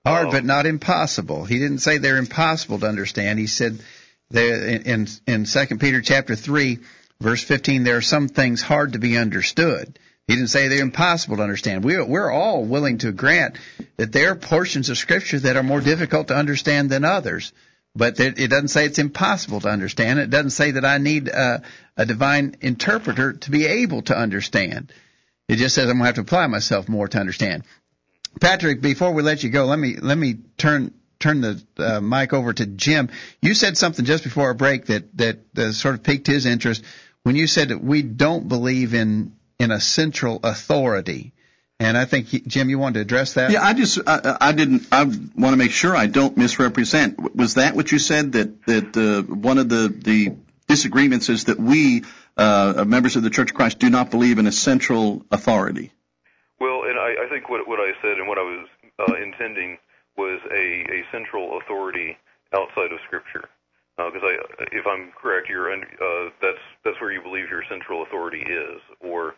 Hard, 0.05 0.27
um, 0.27 0.33
but 0.33 0.45
not 0.45 0.67
impossible. 0.67 1.45
He 1.45 1.59
didn't 1.59 1.79
say 1.79 1.99
they're 1.99 2.19
impossible 2.19 2.81
to 2.81 2.87
understand. 2.87 3.39
He 3.39 3.47
said 3.47 3.81
there 4.31 4.67
in 4.67 5.07
in 5.27 5.47
Second 5.47 5.79
Peter 5.79 6.03
chapter 6.03 6.35
three, 6.35 6.81
verse 7.21 7.43
fifteen, 7.43 7.85
there 7.85 7.97
are 7.97 8.03
some 8.03 8.29
things 8.29 8.61
hard 8.63 8.95
to 8.95 8.99
be 8.99 9.17
understood. 9.17 9.99
He 10.27 10.35
didn't 10.35 10.49
say 10.49 10.69
they're 10.69 10.83
impossible 10.83 11.37
to 11.37 11.43
understand. 11.43 11.85
We're, 11.85 12.03
we're 12.03 12.31
all 12.31 12.65
willing 12.65 12.97
to 12.99 13.13
grant 13.13 13.59
that 13.99 14.11
there 14.11 14.31
are 14.31 14.35
portions 14.35 14.89
of 14.89 14.97
Scripture 14.97 15.39
that 15.41 15.57
are 15.57 15.63
more 15.63 15.83
difficult 15.83 16.29
to 16.29 16.35
understand 16.35 16.89
than 16.89 17.05
others. 17.05 17.53
But 17.97 18.19
it 18.19 18.51
doesn't 18.51 18.69
say 18.69 18.87
it's 18.87 18.99
impossible 18.99 19.61
to 19.61 19.69
understand. 19.69 20.19
It 20.19 20.31
doesn't 20.31 20.51
say 20.51 20.73
that 20.73 20.85
I 20.85 20.99
need 20.99 21.29
a, 21.29 21.63
a 21.97 22.05
divine 22.05 22.57
interpreter 22.61 23.35
to 23.35 23.51
be 23.53 23.67
able 23.67 24.03
to 24.03 24.17
understand. 24.17 24.93
It 25.49 25.57
just 25.57 25.77
says 25.77 25.85
I'm 25.85 25.99
going 25.99 26.01
to 26.01 26.07
have 26.07 26.15
to 26.17 26.21
apply 26.23 26.47
myself 26.49 26.89
more 26.89 27.07
to 27.07 27.19
understand. 27.19 27.63
Patrick, 28.41 28.81
before 28.81 29.13
we 29.13 29.23
let 29.23 29.45
you 29.45 29.51
go, 29.51 29.67
let 29.67 29.79
me 29.79 29.97
let 29.97 30.19
me 30.19 30.39
turn 30.57 30.93
turn 31.21 31.41
the 31.41 31.63
uh, 31.79 32.01
mic 32.01 32.33
over 32.33 32.53
to 32.53 32.67
Jim. 32.67 33.11
You 33.41 33.55
said 33.55 33.79
something 33.79 34.05
just 34.05 34.25
before 34.25 34.47
our 34.47 34.55
break 34.55 34.87
that 34.87 35.17
that 35.19 35.39
uh, 35.57 35.71
sort 35.71 35.95
of 35.95 36.03
piqued 36.03 36.27
his 36.27 36.47
interest 36.47 36.83
when 37.23 37.37
you 37.37 37.47
said 37.47 37.69
that 37.69 37.83
we 37.83 38.03
don't 38.03 38.49
believe 38.49 38.93
in 38.95 39.37
in 39.59 39.71
a 39.71 39.81
central 39.81 40.41
authority. 40.43 41.33
And 41.81 41.99
I 41.99 42.05
think 42.05 42.29
Jim, 42.29 42.71
you 42.71 42.79
wanted 42.79 42.95
to 42.95 43.01
address 43.01 43.35
that. 43.35 43.51
Yeah, 43.51 43.63
I 43.63 43.75
just 43.75 43.99
I, 44.07 44.37
I 44.41 44.53
didn't. 44.53 44.87
I 44.93 45.03
want 45.03 45.53
to 45.53 45.57
make 45.57 45.73
sure 45.73 45.97
I 45.97 46.07
don't 46.07 46.37
misrepresent. 46.37 47.35
Was 47.35 47.55
that 47.55 47.75
what 47.75 47.91
you 47.91 47.99
said? 47.99 48.33
That 48.33 48.65
that 48.67 48.97
uh, 48.97 49.23
one 49.35 49.59
of 49.59 49.69
the 49.69 49.89
the 49.89 50.37
disagreements 50.69 51.29
is 51.29 51.45
that 51.45 51.59
we 51.59 52.05
uh, 52.37 52.85
members 52.87 53.17
of 53.17 53.23
the 53.23 53.31
Church 53.31 53.51
of 53.51 53.57
Christ 53.57 53.81
do 53.81 53.91
not 53.91 54.11
believe 54.11 54.39
in 54.39 54.47
a 54.47 54.53
central 54.53 55.25
authority. 55.33 55.93
Well, 56.61 56.85
and 56.85 56.99
I, 56.99 57.27
I 57.27 57.29
think 57.29 57.49
what 57.49 57.67
what 57.67 57.81
I 57.81 57.93
said 58.01 58.19
and 58.19 58.29
what 58.29 58.39
I 58.39 58.43
was 58.43 58.69
uh, 59.01 59.15
intending 59.21 59.79
was 60.17 60.41
a 60.53 60.87
a 60.93 61.05
central 61.11 61.59
authority 61.59 62.17
outside 62.55 62.93
of 62.93 63.01
Scripture. 63.07 63.49
Because 63.97 64.23
uh, 64.23 64.27
I, 64.27 64.65
if 64.73 64.87
I'm 64.87 65.13
correct, 65.21 65.49
you're 65.49 65.73
uh, 65.73 66.31
that's 66.41 66.59
that's 66.85 67.01
where 67.01 67.13
you 67.13 67.21
believe 67.21 67.51
your 67.51 67.65
central 67.69 68.03
authority 68.03 68.43
is, 68.43 68.81
or 69.01 69.35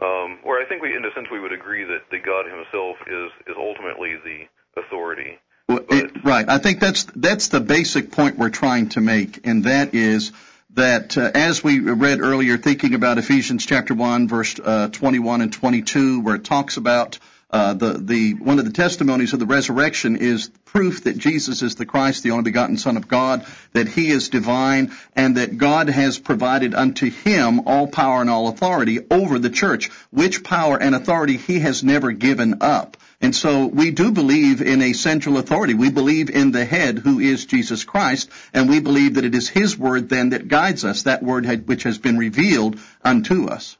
um, 0.00 0.38
where 0.42 0.60
I 0.60 0.68
think 0.68 0.82
we, 0.82 0.96
in 0.96 1.04
a 1.04 1.12
sense, 1.14 1.28
we 1.30 1.40
would 1.40 1.52
agree 1.52 1.84
that, 1.84 2.02
that 2.10 2.22
God 2.24 2.46
Himself 2.46 2.96
is 3.06 3.30
is 3.46 3.56
ultimately 3.56 4.14
the 4.24 4.80
authority. 4.80 5.38
Well, 5.68 5.84
it, 5.88 6.24
right. 6.24 6.48
I 6.48 6.58
think 6.58 6.80
that's 6.80 7.04
that's 7.14 7.48
the 7.48 7.60
basic 7.60 8.10
point 8.10 8.38
we're 8.38 8.50
trying 8.50 8.88
to 8.90 9.00
make, 9.00 9.46
and 9.46 9.64
that 9.64 9.94
is 9.94 10.32
that 10.74 11.18
uh, 11.18 11.30
as 11.34 11.62
we 11.62 11.80
read 11.80 12.20
earlier, 12.20 12.56
thinking 12.56 12.94
about 12.94 13.18
Ephesians 13.18 13.66
chapter 13.66 13.94
one, 13.94 14.28
verse 14.28 14.58
uh, 14.62 14.88
21 14.88 15.42
and 15.42 15.52
22, 15.52 16.20
where 16.20 16.36
it 16.36 16.44
talks 16.44 16.76
about 16.76 17.18
uh, 17.52 17.74
the 17.74 17.94
the 17.94 18.34
one 18.34 18.58
of 18.58 18.64
the 18.64 18.72
testimonies 18.72 19.32
of 19.32 19.40
the 19.40 19.46
resurrection 19.46 20.16
is 20.16 20.50
proof 20.66 21.04
that 21.04 21.18
Jesus 21.18 21.62
is 21.62 21.74
the 21.74 21.86
Christ, 21.86 22.22
the 22.22 22.30
only 22.30 22.44
begotten 22.44 22.76
Son 22.76 22.96
of 22.96 23.08
God, 23.08 23.44
that 23.72 23.88
He 23.88 24.10
is 24.10 24.28
divine, 24.28 24.92
and 25.16 25.36
that 25.36 25.58
God 25.58 25.88
has 25.88 26.18
provided 26.18 26.74
unto 26.74 27.10
Him 27.10 27.66
all 27.66 27.88
power 27.88 28.20
and 28.20 28.30
all 28.30 28.48
authority 28.48 29.00
over 29.10 29.38
the 29.38 29.50
church, 29.50 29.90
which 30.10 30.44
power 30.44 30.80
and 30.80 30.94
authority 30.94 31.36
He 31.36 31.58
has 31.58 31.82
never 31.82 32.12
given 32.12 32.58
up. 32.60 32.96
And 33.20 33.34
so 33.34 33.66
we 33.66 33.90
do 33.90 34.12
believe 34.12 34.62
in 34.62 34.80
a 34.80 34.92
central 34.92 35.36
authority. 35.36 35.74
We 35.74 35.90
believe 35.90 36.30
in 36.30 36.52
the 36.52 36.64
head 36.64 36.98
who 36.98 37.18
is 37.18 37.44
Jesus 37.46 37.84
Christ, 37.84 38.30
and 38.54 38.68
we 38.68 38.80
believe 38.80 39.14
that 39.14 39.24
it 39.24 39.34
is 39.34 39.48
His 39.48 39.76
word 39.76 40.08
then 40.08 40.30
that 40.30 40.48
guides 40.48 40.84
us, 40.84 41.02
that 41.02 41.22
word 41.22 41.66
which 41.66 41.82
has 41.82 41.98
been 41.98 42.16
revealed 42.16 42.78
unto 43.04 43.48
us. 43.48 43.76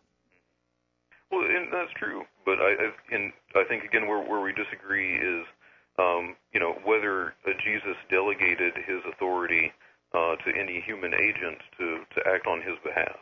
And 2.00 2.10
true, 2.10 2.24
but 2.44 2.58
I, 2.60 2.92
in, 3.14 3.32
I 3.54 3.64
think 3.68 3.84
again 3.84 4.06
where, 4.08 4.22
where 4.22 4.40
we 4.40 4.52
disagree 4.52 5.16
is, 5.16 5.46
um, 5.98 6.36
you 6.52 6.60
know, 6.60 6.74
whether 6.84 7.34
uh, 7.46 7.52
Jesus 7.64 7.96
delegated 8.10 8.74
His 8.86 9.00
authority 9.12 9.72
uh, 10.14 10.36
to 10.36 10.50
any 10.58 10.80
human 10.80 11.14
agent 11.14 11.58
to 11.78 12.00
to 12.14 12.26
act 12.26 12.46
on 12.46 12.62
His 12.62 12.76
behalf. 12.84 13.16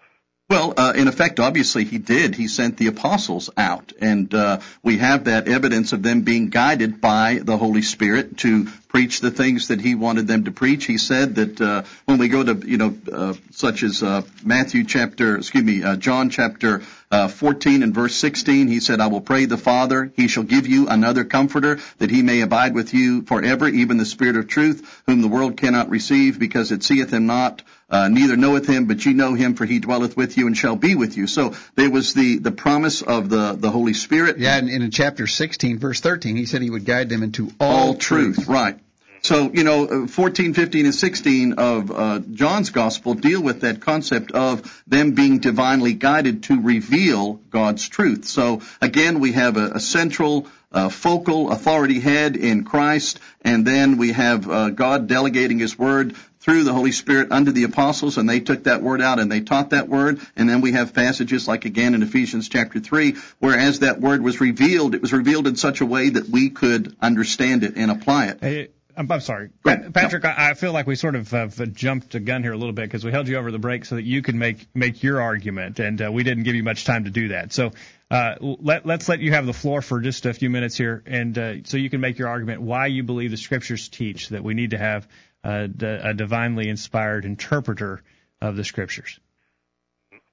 Well, 0.50 0.72
uh, 0.78 0.94
in 0.96 1.08
effect, 1.08 1.40
obviously 1.40 1.84
he 1.84 1.98
did. 1.98 2.34
He 2.34 2.48
sent 2.48 2.78
the 2.78 2.86
apostles 2.86 3.50
out, 3.58 3.92
and 4.00 4.32
uh, 4.32 4.60
we 4.82 4.96
have 4.96 5.24
that 5.24 5.46
evidence 5.46 5.92
of 5.92 6.02
them 6.02 6.22
being 6.22 6.48
guided 6.48 7.02
by 7.02 7.38
the 7.42 7.58
Holy 7.58 7.82
Spirit 7.82 8.38
to 8.38 8.64
preach 8.88 9.20
the 9.20 9.30
things 9.30 9.68
that 9.68 9.78
he 9.78 9.94
wanted 9.94 10.26
them 10.26 10.44
to 10.44 10.50
preach. 10.50 10.86
He 10.86 10.96
said 10.96 11.34
that 11.34 11.60
uh, 11.60 11.82
when 12.06 12.16
we 12.16 12.28
go 12.28 12.42
to, 12.42 12.66
you 12.66 12.78
know, 12.78 12.96
uh, 13.12 13.34
such 13.50 13.82
as 13.82 14.02
uh, 14.02 14.22
Matthew 14.42 14.84
chapter, 14.84 15.36
excuse 15.36 15.64
me, 15.64 15.82
John 15.98 16.30
chapter 16.30 16.80
uh, 17.10 17.28
14 17.28 17.82
and 17.82 17.94
verse 17.94 18.14
16, 18.16 18.68
he 18.68 18.80
said, 18.80 19.00
I 19.00 19.06
will 19.06 19.20
pray 19.20 19.46
the 19.46 19.56
Father, 19.56 20.12
he 20.14 20.28
shall 20.28 20.42
give 20.42 20.66
you 20.66 20.88
another 20.88 21.24
comforter 21.24 21.78
that 21.98 22.10
he 22.10 22.22
may 22.22 22.42
abide 22.42 22.74
with 22.74 22.92
you 22.92 23.22
forever, 23.22 23.66
even 23.68 23.96
the 23.96 24.04
Spirit 24.04 24.36
of 24.36 24.46
truth, 24.46 25.02
whom 25.06 25.22
the 25.22 25.28
world 25.28 25.56
cannot 25.56 25.88
receive 25.88 26.38
because 26.38 26.70
it 26.70 26.82
seeth 26.82 27.12
him 27.12 27.26
not, 27.26 27.62
uh, 27.88 28.08
neither 28.08 28.36
knoweth 28.36 28.66
him, 28.66 28.86
but 28.86 29.04
ye 29.04 29.14
know 29.14 29.34
him, 29.34 29.54
for 29.54 29.64
he 29.64 29.78
dwelleth 29.78 30.16
with 30.16 30.36
you 30.36 30.46
and 30.46 30.56
shall 30.56 30.76
be 30.76 30.94
with 30.94 31.16
you. 31.16 31.26
So 31.26 31.54
there 31.76 31.90
was 31.90 32.12
the, 32.12 32.38
the 32.38 32.52
promise 32.52 33.00
of 33.00 33.30
the, 33.30 33.54
the 33.54 33.70
Holy 33.70 33.94
Spirit. 33.94 34.38
Yeah, 34.38 34.58
and 34.58 34.68
in 34.68 34.90
chapter 34.90 35.26
16, 35.26 35.78
verse 35.78 36.00
13, 36.00 36.36
he 36.36 36.44
said 36.44 36.60
he 36.60 36.70
would 36.70 36.84
guide 36.84 37.08
them 37.08 37.22
into 37.22 37.50
all, 37.58 37.88
all 37.88 37.94
truth. 37.94 38.36
truth. 38.36 38.48
Right. 38.48 38.78
So, 39.22 39.50
you 39.52 39.64
know, 39.64 40.06
14, 40.06 40.54
15, 40.54 40.86
and 40.86 40.94
16 40.94 41.52
of 41.54 41.90
uh, 41.90 42.20
John's 42.32 42.70
gospel 42.70 43.14
deal 43.14 43.42
with 43.42 43.62
that 43.62 43.80
concept 43.80 44.32
of 44.32 44.82
them 44.86 45.12
being 45.12 45.38
divinely 45.38 45.94
guided 45.94 46.44
to 46.44 46.60
reveal 46.60 47.34
God's 47.50 47.88
truth. 47.88 48.26
So, 48.26 48.62
again, 48.80 49.20
we 49.20 49.32
have 49.32 49.56
a, 49.56 49.72
a 49.72 49.80
central 49.80 50.46
uh, 50.70 50.88
focal 50.88 51.50
authority 51.50 51.98
head 52.00 52.36
in 52.36 52.64
Christ, 52.64 53.20
and 53.42 53.66
then 53.66 53.96
we 53.96 54.12
have 54.12 54.48
uh, 54.48 54.70
God 54.70 55.06
delegating 55.06 55.58
His 55.58 55.78
word 55.78 56.14
through 56.40 56.64
the 56.64 56.72
Holy 56.72 56.92
Spirit 56.92 57.32
unto 57.32 57.52
the 57.52 57.64
apostles, 57.64 58.16
and 58.16 58.28
they 58.28 58.40
took 58.40 58.64
that 58.64 58.82
word 58.82 59.02
out 59.02 59.18
and 59.18 59.30
they 59.30 59.40
taught 59.40 59.70
that 59.70 59.88
word. 59.88 60.20
And 60.36 60.48
then 60.48 60.60
we 60.60 60.72
have 60.72 60.94
passages 60.94 61.48
like 61.48 61.64
again 61.64 61.94
in 61.94 62.02
Ephesians 62.02 62.48
chapter 62.48 62.80
3, 62.80 63.16
where 63.38 63.58
as 63.58 63.80
that 63.80 64.00
word 64.00 64.22
was 64.22 64.40
revealed, 64.40 64.94
it 64.94 65.02
was 65.02 65.12
revealed 65.12 65.46
in 65.46 65.56
such 65.56 65.80
a 65.80 65.86
way 65.86 66.10
that 66.10 66.28
we 66.28 66.50
could 66.50 66.96
understand 67.00 67.64
it 67.64 67.74
and 67.76 67.90
apply 67.90 68.26
it. 68.28 68.38
Hey, 68.40 68.68
I'm, 68.98 69.10
I'm 69.12 69.20
sorry, 69.20 69.50
Patrick. 69.64 70.24
No. 70.24 70.34
I, 70.36 70.54
feel 70.54 70.72
like 70.72 70.88
we 70.88 70.96
sort 70.96 71.14
of 71.14 71.32
uh, 71.32 71.46
jumped 71.66 72.16
a 72.16 72.20
gun 72.20 72.42
here 72.42 72.52
a 72.52 72.56
little 72.56 72.72
bit 72.72 72.82
because 72.82 73.04
we 73.04 73.12
held 73.12 73.28
you 73.28 73.36
over 73.36 73.52
the 73.52 73.58
break 73.58 73.84
so 73.84 73.94
that 73.94 74.02
you 74.02 74.22
could 74.22 74.34
make 74.34 74.66
make 74.74 75.04
your 75.04 75.22
argument, 75.22 75.78
and 75.78 76.02
uh, 76.02 76.10
we 76.10 76.24
didn't 76.24 76.42
give 76.42 76.56
you 76.56 76.64
much 76.64 76.84
time 76.84 77.04
to 77.04 77.10
do 77.10 77.28
that. 77.28 77.52
So 77.52 77.70
uh, 78.10 78.34
let 78.40 78.86
let's 78.86 79.08
let 79.08 79.20
you 79.20 79.30
have 79.30 79.46
the 79.46 79.52
floor 79.52 79.82
for 79.82 80.00
just 80.00 80.26
a 80.26 80.34
few 80.34 80.50
minutes 80.50 80.76
here, 80.76 81.04
and 81.06 81.38
uh, 81.38 81.54
so 81.62 81.76
you 81.76 81.90
can 81.90 82.00
make 82.00 82.18
your 82.18 82.28
argument 82.28 82.60
why 82.60 82.86
you 82.86 83.04
believe 83.04 83.30
the 83.30 83.36
scriptures 83.36 83.88
teach 83.88 84.30
that 84.30 84.42
we 84.42 84.54
need 84.54 84.70
to 84.70 84.78
have 84.78 85.06
a, 85.44 85.70
a 85.80 86.14
divinely 86.14 86.68
inspired 86.68 87.24
interpreter 87.24 88.02
of 88.40 88.56
the 88.56 88.64
scriptures. 88.64 89.20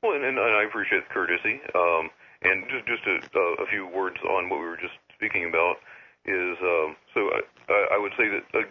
Well, 0.01 0.13
and, 0.13 0.25
and 0.25 0.39
I 0.39 0.63
appreciate 0.63 1.08
the 1.08 1.13
courtesy. 1.13 1.62
Um, 1.75 2.10
and 2.41 2.63
just 2.69 2.88
just 2.88 3.36
a, 3.36 3.63
a 3.63 3.67
few 3.67 3.88
words 3.88 4.17
on 4.28 4.49
what 4.49 4.60
we 4.60 4.65
were 4.65 4.78
just 4.78 4.93
speaking 5.15 5.45
about 5.47 5.78
is 6.26 6.58
um, 6.62 6.96
so 7.14 7.30
I, 7.70 7.96
I 7.96 7.98
would 7.98 8.14
say 8.18 8.30
that 8.30 8.44
uh, 8.54 8.68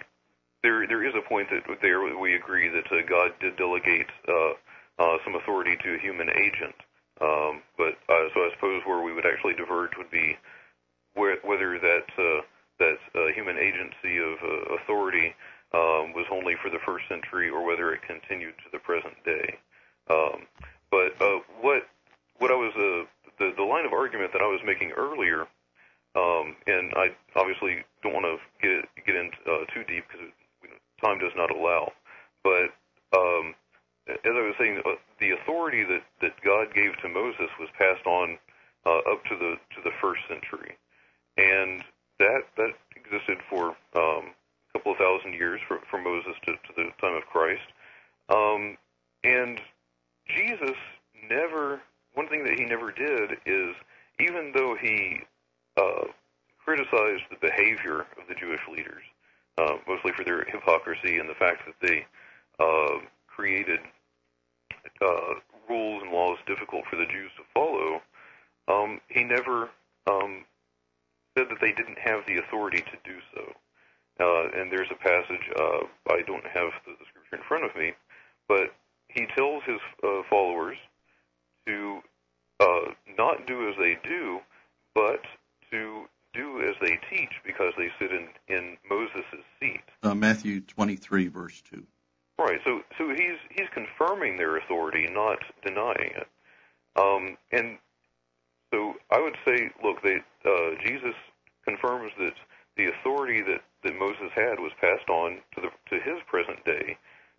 there 0.63 0.87
there 0.87 1.05
is 1.05 1.15
a 1.15 1.29
point 1.29 1.49
that 1.51 1.63
there 1.83 2.03
we 2.17 2.35
agree 2.35 2.69
that 2.69 2.91
uh, 2.91 3.03
God 3.09 3.33
did 3.41 3.57
delegate 3.57 4.11
uh, 4.29 4.53
uh, 4.99 5.19
some 5.25 5.35
authority 5.37 5.77
to 5.83 5.95
a 5.95 5.99
human 5.99 6.31
agent, 6.31 6.75
um, 7.21 7.63
but 7.77 7.95
uh, 8.09 8.27
so 8.35 8.41
I 8.41 8.51
suppose 8.55 8.83
where 8.85 9.03
we 9.03 9.13
would 9.13 9.27
actually 9.27 9.55
diverge 9.55 9.97
would 9.97 10.11
be 10.11 10.37
where, 11.15 11.37
whether 11.45 11.79
that 11.79 12.07
uh, 12.19 12.43
that 12.79 12.99
uh, 13.15 13.33
human 13.35 13.57
agency 13.57 14.19
of 14.19 14.35
uh, 14.43 14.75
authority 14.75 15.35
um, 15.73 16.13
was 16.13 16.27
only 16.31 16.55
for 16.63 16.71
the 16.71 16.83
first 16.85 17.09
century 17.09 17.49
or 17.49 17.65
whether 17.65 17.93
it 17.93 18.03
continued 18.03 18.55
to 18.59 18.71
the 18.73 18.79
present 18.79 19.15
day. 19.25 19.59
Um, 20.11 20.47
but 20.91 21.15
uh, 21.21 21.41
what 21.61 21.89
what 22.39 22.51
I 22.51 22.55
was 22.55 22.73
uh, 22.75 23.07
the 23.39 23.53
the 23.57 23.63
line 23.63 23.87
of 23.87 23.93
argument 23.93 24.33
that 24.33 24.43
I 24.43 24.47
was 24.47 24.61
making 24.65 24.93
earlier 24.93 25.47
um, 26.17 26.57
and 26.67 26.93
I 26.97 27.11
obviously 27.37 27.85
don't 28.03 28.15
want 28.15 28.27
to 28.27 28.37
get 28.63 29.07
get 29.07 29.17
in 29.17 29.31
uh, 29.47 29.65
too 29.73 29.85
deep 29.85 30.05
because 30.09 30.29
time 31.03 31.19
does 31.19 31.33
not 31.37 31.51
allow. 31.51 31.93
But 32.43 32.71
um, 33.17 33.55
as 34.09 34.17
I 34.25 34.43
was 34.43 34.55
saying, 34.59 34.81
uh, 34.85 34.95
the 35.21 35.31
authority 35.31 35.85
that, 35.85 36.03
that 36.21 36.33
God 36.45 36.75
gave 36.75 36.97
to 37.03 37.09
Moses 37.09 37.49
was 37.59 37.69
passed 37.79 38.07
on 38.07 38.39
uh, 38.87 38.99
up 39.11 39.25
to 39.25 39.37
the 39.37 39.57
to 39.75 39.81
the 39.83 39.91
first 40.01 40.23
century, 40.29 40.77
and 41.37 41.83
that 42.19 42.43
that 42.57 42.73
existed 42.97 43.39
for 43.49 43.77
um, 43.97 44.31
a 44.71 44.79
couple 44.79 44.93
of 44.93 44.99
thousand 44.99 45.35
years 45.35 45.61
from, 45.67 45.79
from 45.91 46.05
Moses 46.05 46.35
to, 46.47 46.53
to 46.53 46.73
the 46.77 46.91
time 47.01 47.17
of 47.17 47.25
Christ. 47.27 47.67
Um, 48.29 48.77
and 49.25 49.61
Jesus 50.29 50.77
never. 51.29 51.81
One 52.15 52.29
thing 52.29 52.45
that 52.45 52.57
he 52.57 52.65
never 52.65 52.93
did 52.93 53.39
is, 53.45 53.75
even 54.21 54.53
though 54.55 54.77
he 54.81 55.23
uh, 55.77 56.05
criticized 56.65 57.25
the 57.31 57.41
behavior 57.41 58.01
of 58.01 58.27
the 58.29 58.35
Jewish 58.35 58.61
leaders, 58.71 59.03
uh, 59.59 59.77
mostly 59.87 60.13
for 60.17 60.25
their 60.25 60.45
hypocrisy 60.45 61.19
and 61.19 61.29
the 61.29 61.35
fact 61.35 61.63
that 61.67 61.77
they 61.87 62.07
uh, 62.59 63.01
created 63.27 63.81
uh, 65.03 65.35
rules 65.69 66.03
and 66.03 66.13
laws 66.13 66.39
difficult 66.47 66.85
for 66.89 66.97
the 66.97 67.07
Jews 67.07 67.31
to 67.37 67.45
follow. 67.53 68.01
Um, 68.69 69.01
he 69.09 69.25
never 69.25 69.71
um, 70.07 70.45
said 71.37 71.47
that 71.51 71.61
they 71.61 71.73
didn't 71.73 71.99
have 71.99 72.21
the 72.27 72.39
authority 72.39 72.79
to 72.79 72.97
do 73.05 73.19
so. 73.35 73.53
Uh, 74.21 74.61
and 74.61 74.71
there's 74.71 74.91
a 74.93 75.03
passage, 75.03 75.51
uh, 75.59 76.13
I 76.15 76.23
don't 76.27 76.47
have 76.47 76.71
the, 76.87 76.93
the 76.99 77.07
scripture 77.11 77.37
in 77.37 77.43
front 77.49 77.65
of 77.65 77.75
me, 77.77 77.93
but 78.49 78.73
he 79.09 79.27
tells 79.35 79.63
his 79.65 79.81
uh, 80.05 80.23
followers 80.31 80.77
to 81.67 82.01
uh, 82.61 82.93
not 83.19 83.47
do 83.47 83.69
as 83.69 83.75
they 83.77 83.99
do, 84.09 84.39
but 84.95 85.21
to 85.75 86.05
do 86.33 86.63
as 86.63 86.75
they 86.81 86.99
teach 87.11 87.31
because 87.45 87.73
they 87.77 87.89
sit 87.99 88.11
in, 88.11 88.29
in 88.49 88.77
Moses' 88.89 89.25
seat. 89.61 89.83
Uh, 90.03 90.15
Matthew 90.15 90.61
23, 90.61 91.29
verse 91.29 91.63
2. 91.71 91.83
Right. 92.39 92.59
So, 92.65 92.81
so 92.99 93.09
he's 93.11 93.39
he's 93.51 93.69
confirming 93.73 94.37
their 94.37 94.57
authority, 94.57 95.09
not 95.13 95.39
denying 95.65 96.11
it. 96.17 96.29
Um, 96.97 97.37
and 97.53 97.79
so 98.73 98.95
I 99.13 99.21
would 99.21 99.37
say, 99.47 99.71
look, 99.85 100.03
they, 100.03 100.19
uh, 100.45 100.71
Jesus 100.85 101.15
confirms 101.65 102.11
that 102.19 102.35
the 102.77 102.91
authority 102.91 103.41
that, 103.43 103.63
that 103.85 103.97
Moses 103.97 104.31
had 104.35 104.59
was 104.59 104.73
passed 104.81 105.09
on 105.09 105.39
to 105.55 105.61
the 105.61 105.71
to 105.91 106.03
his 106.03 106.19
present 106.27 106.65
day 106.65 106.97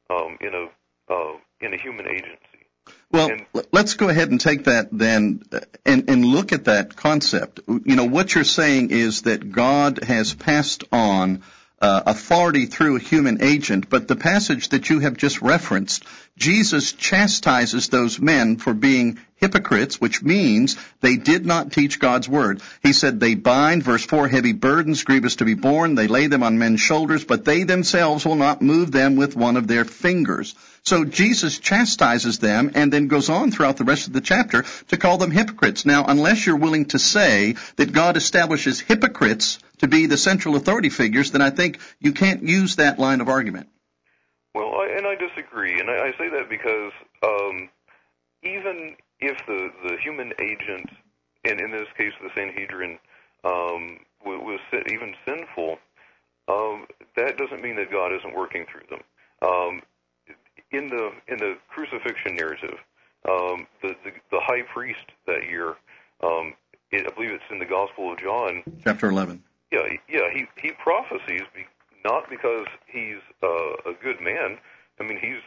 um, 0.09 0.37
in 0.39 0.53
a 0.55 1.13
uh, 1.13 1.33
in 1.59 1.73
a 1.73 1.77
human 1.77 2.07
agency. 2.07 2.64
Well, 3.11 3.31
let's 3.71 3.93
go 3.93 4.09
ahead 4.09 4.29
and 4.29 4.41
take 4.41 4.65
that 4.65 4.89
then 4.91 5.43
uh, 5.51 5.61
and, 5.85 6.09
and 6.09 6.25
look 6.25 6.51
at 6.51 6.65
that 6.65 6.95
concept. 6.95 7.61
You 7.67 7.95
know, 7.95 8.05
what 8.05 8.35
you're 8.35 8.43
saying 8.43 8.91
is 8.91 9.21
that 9.23 9.51
God 9.51 10.03
has 10.03 10.33
passed 10.33 10.83
on 10.91 11.43
Uh, 11.85 12.01
authority 12.07 12.65
through 12.65 12.95
a 12.95 12.99
human 12.99 13.43
agent, 13.43 13.91
but 13.91 14.07
the 14.07 14.15
passage 14.15 14.69
that 14.69 14.89
you 14.89 15.01
have 15.01 15.15
just 15.15 15.43
referenced, 15.43 16.03
Jesus 16.35 16.93
chastises 16.93 17.89
those 17.89 18.19
men 18.19 18.57
for 18.57 18.73
being 18.73 19.19
hypocrites, 19.35 20.01
which 20.01 20.23
means 20.23 20.77
they 21.01 21.15
did 21.15 21.45
not 21.45 21.71
teach 21.71 21.99
God's 21.99 22.27
word. 22.27 22.63
He 22.81 22.91
said 22.91 23.19
they 23.19 23.35
bind, 23.35 23.83
verse 23.83 24.03
4, 24.03 24.27
heavy 24.27 24.51
burdens, 24.51 25.03
grievous 25.03 25.35
to 25.35 25.45
be 25.45 25.53
borne. 25.53 25.93
They 25.93 26.07
lay 26.07 26.25
them 26.25 26.41
on 26.41 26.57
men's 26.57 26.81
shoulders, 26.81 27.23
but 27.23 27.45
they 27.45 27.61
themselves 27.61 28.25
will 28.25 28.35
not 28.35 28.63
move 28.63 28.91
them 28.91 29.15
with 29.15 29.35
one 29.35 29.55
of 29.55 29.67
their 29.67 29.85
fingers. 29.85 30.55
So 30.81 31.05
Jesus 31.05 31.59
chastises 31.59 32.39
them 32.39 32.71
and 32.73 32.91
then 32.91 33.09
goes 33.09 33.29
on 33.29 33.51
throughout 33.51 33.77
the 33.77 33.83
rest 33.83 34.07
of 34.07 34.13
the 34.13 34.21
chapter 34.21 34.65
to 34.87 34.97
call 34.97 35.19
them 35.19 35.29
hypocrites. 35.29 35.85
Now, 35.85 36.05
unless 36.07 36.47
you're 36.47 36.57
willing 36.57 36.85
to 36.85 36.97
say 36.97 37.57
that 37.75 37.93
God 37.93 38.17
establishes 38.17 38.79
hypocrites 38.79 39.59
to 39.79 39.87
be 39.87 40.05
the 40.05 40.17
central 40.17 40.55
authority 40.55 40.89
figures, 40.89 41.31
then 41.31 41.41
I 41.41 41.49
think 41.49 41.79
you 41.99 42.13
can't 42.13 42.43
use 42.43 42.77
that 42.77 42.99
line 42.99 43.21
of 43.21 43.29
argument. 43.29 43.69
Well, 44.53 44.73
I, 44.75 44.95
and 44.97 45.05
I 45.05 45.15
disagree, 45.15 45.79
and 45.79 45.89
I, 45.89 46.07
I 46.07 46.11
say 46.17 46.29
that 46.29 46.49
because 46.49 46.93
um, 47.23 47.69
even 48.43 48.95
if 49.19 49.37
the 49.47 49.69
the 49.83 49.97
human 50.01 50.31
agent, 50.39 50.89
and 51.43 51.59
in 51.59 51.71
this 51.71 51.87
case 51.97 52.13
the 52.21 52.29
Sanhedrin, 52.35 52.97
um, 53.43 53.99
was, 54.25 54.59
was 54.71 54.83
even 54.91 55.13
sinful, 55.25 55.77
um, 56.47 56.87
that 57.17 57.37
doesn't 57.37 57.61
mean 57.61 57.75
that 57.75 57.91
God 57.91 58.13
isn't 58.13 58.35
working 58.35 58.65
through 58.71 58.87
them. 58.89 59.03
Um, 59.41 59.81
in 60.71 60.89
the 60.89 61.11
in 61.27 61.37
the 61.39 61.57
crucifixion 61.69 62.35
narrative, 62.35 62.77
um, 63.29 63.67
the, 63.81 63.95
the 64.03 64.11
the 64.31 64.39
high 64.39 64.63
priest 64.73 65.05
that 65.27 65.47
year, 65.49 65.75
um, 66.23 66.53
it, 66.91 67.05
I 67.05 67.13
believe 67.13 67.31
it's 67.31 67.43
in 67.51 67.59
the 67.59 67.65
Gospel 67.65 68.13
of 68.13 68.19
John, 68.19 68.63
chapter 68.83 69.09
eleven. 69.09 69.43
Yeah, 69.71 69.81
yeah, 70.07 70.29
he 70.33 70.45
he 70.61 70.71
prophesies 70.71 71.47
be, 71.53 71.65
not 72.03 72.29
because 72.29 72.67
he's 72.87 73.21
uh, 73.43 73.91
a 73.91 73.93
good 74.01 74.21
man. 74.21 74.57
I 74.99 75.03
mean, 75.03 75.17
he's 75.19 75.41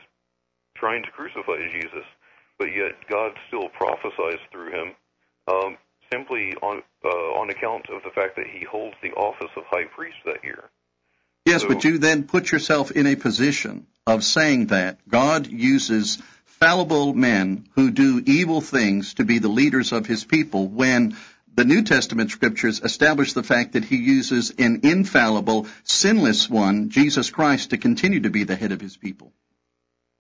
trying 0.77 1.03
to 1.05 1.11
crucify 1.11 1.59
Jesus, 1.73 2.05
but 2.59 2.67
yet 2.67 2.93
God 3.09 3.33
still 3.47 3.69
prophesies 3.69 4.41
through 4.53 4.71
him, 4.73 4.95
um, 5.47 5.77
simply 6.13 6.55
on 6.63 6.83
uh, 7.05 7.09
on 7.09 7.51
account 7.51 7.87
of 7.91 8.03
the 8.03 8.11
fact 8.11 8.37
that 8.37 8.47
he 8.47 8.65
holds 8.65 8.97
the 9.03 9.13
office 9.13 9.51
of 9.57 9.65
high 9.71 9.85
priest 9.85 10.17
that 10.25 10.43
year. 10.45 10.65
Yes, 11.47 11.63
So- 11.63 11.69
but 11.69 11.85
you 11.85 11.99
then 11.99 12.25
put 12.25 12.53
yourself 12.53 12.91
in 12.91 13.07
a 13.07 13.17
position 13.17 13.87
of 14.07 14.25
saying 14.25 14.67
that 14.67 14.99
God 15.09 15.47
uses 15.47 16.19
fallible 16.45 17.15
men 17.15 17.69
who 17.77 17.91
do 17.91 18.23
evil 18.27 18.61
things 18.61 19.15
to 19.15 19.25
be 19.25 19.39
the 19.39 19.49
leaders 19.49 19.93
of 19.93 20.07
his 20.07 20.25
people 20.25 20.67
when 20.67 21.17
the 21.55 21.65
New 21.65 21.83
Testament 21.83 22.31
scriptures 22.31 22.81
establish 22.81 23.33
the 23.33 23.43
fact 23.43 23.73
that 23.73 23.85
he 23.85 23.97
uses 23.97 24.53
an 24.59 24.81
infallible, 24.85 25.67
sinless 25.85 26.49
one, 26.49 26.91
Jesus 26.91 27.31
Christ, 27.31 27.71
to 27.71 27.79
continue 27.79 28.21
to 28.21 28.31
be 28.31 28.45
the 28.45 28.57
head 28.57 28.73
of 28.73 28.81
his 28.81 28.97
people. 28.97 29.33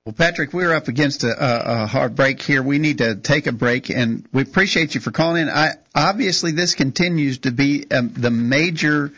Well, 0.04 0.14
Patrick, 0.14 0.54
we're 0.54 0.72
up 0.72 0.88
against 0.88 1.22
a, 1.22 1.28
a, 1.28 1.82
a 1.82 1.86
hard 1.86 2.16
break 2.16 2.40
here. 2.40 2.62
We 2.62 2.78
need 2.78 2.98
to 2.98 3.14
take 3.16 3.46
a 3.46 3.52
break, 3.52 3.90
and 3.90 4.26
we 4.32 4.42
appreciate 4.42 4.94
you 4.94 5.02
for 5.02 5.10
calling 5.10 5.42
in. 5.42 5.48
I, 5.50 5.74
obviously, 5.94 6.52
this 6.52 6.74
continues 6.74 7.38
to 7.40 7.50
be 7.50 7.84
um, 7.90 8.14
the 8.14 8.30
major 8.30 9.12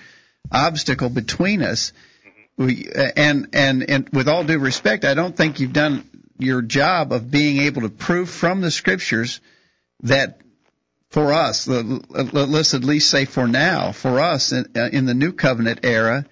obstacle 0.51 1.09
between 1.09 1.63
us. 1.63 1.93
We, 2.57 2.91
and, 3.17 3.51
and 3.53 3.89
and 3.89 4.09
with 4.11 4.29
all 4.29 4.43
due 4.43 4.59
respect, 4.59 5.05
I 5.05 5.15
don't 5.15 5.37
think 5.37 5.61
you've 5.61 5.73
done 5.73 6.05
your 6.39 6.61
job 6.61 7.13
of 7.13 7.31
being 7.31 7.59
able 7.59 7.83
to 7.83 7.89
prove 7.89 8.29
from 8.29 8.61
the 8.61 8.71
scriptures 8.71 9.41
that 10.03 10.41
for 11.11 11.33
us, 11.33 11.67
let's 11.67 12.75
at 12.75 12.85
least 12.85 13.11
say 13.11 13.25
for 13.25 13.49
now, 13.49 13.93
for 13.93 14.21
us 14.21 14.53
in, 14.53 14.67
uh, 14.77 14.89
in 14.93 15.07
the 15.07 15.15
new 15.15 15.33
covenant 15.33 15.81
era, 15.83 16.25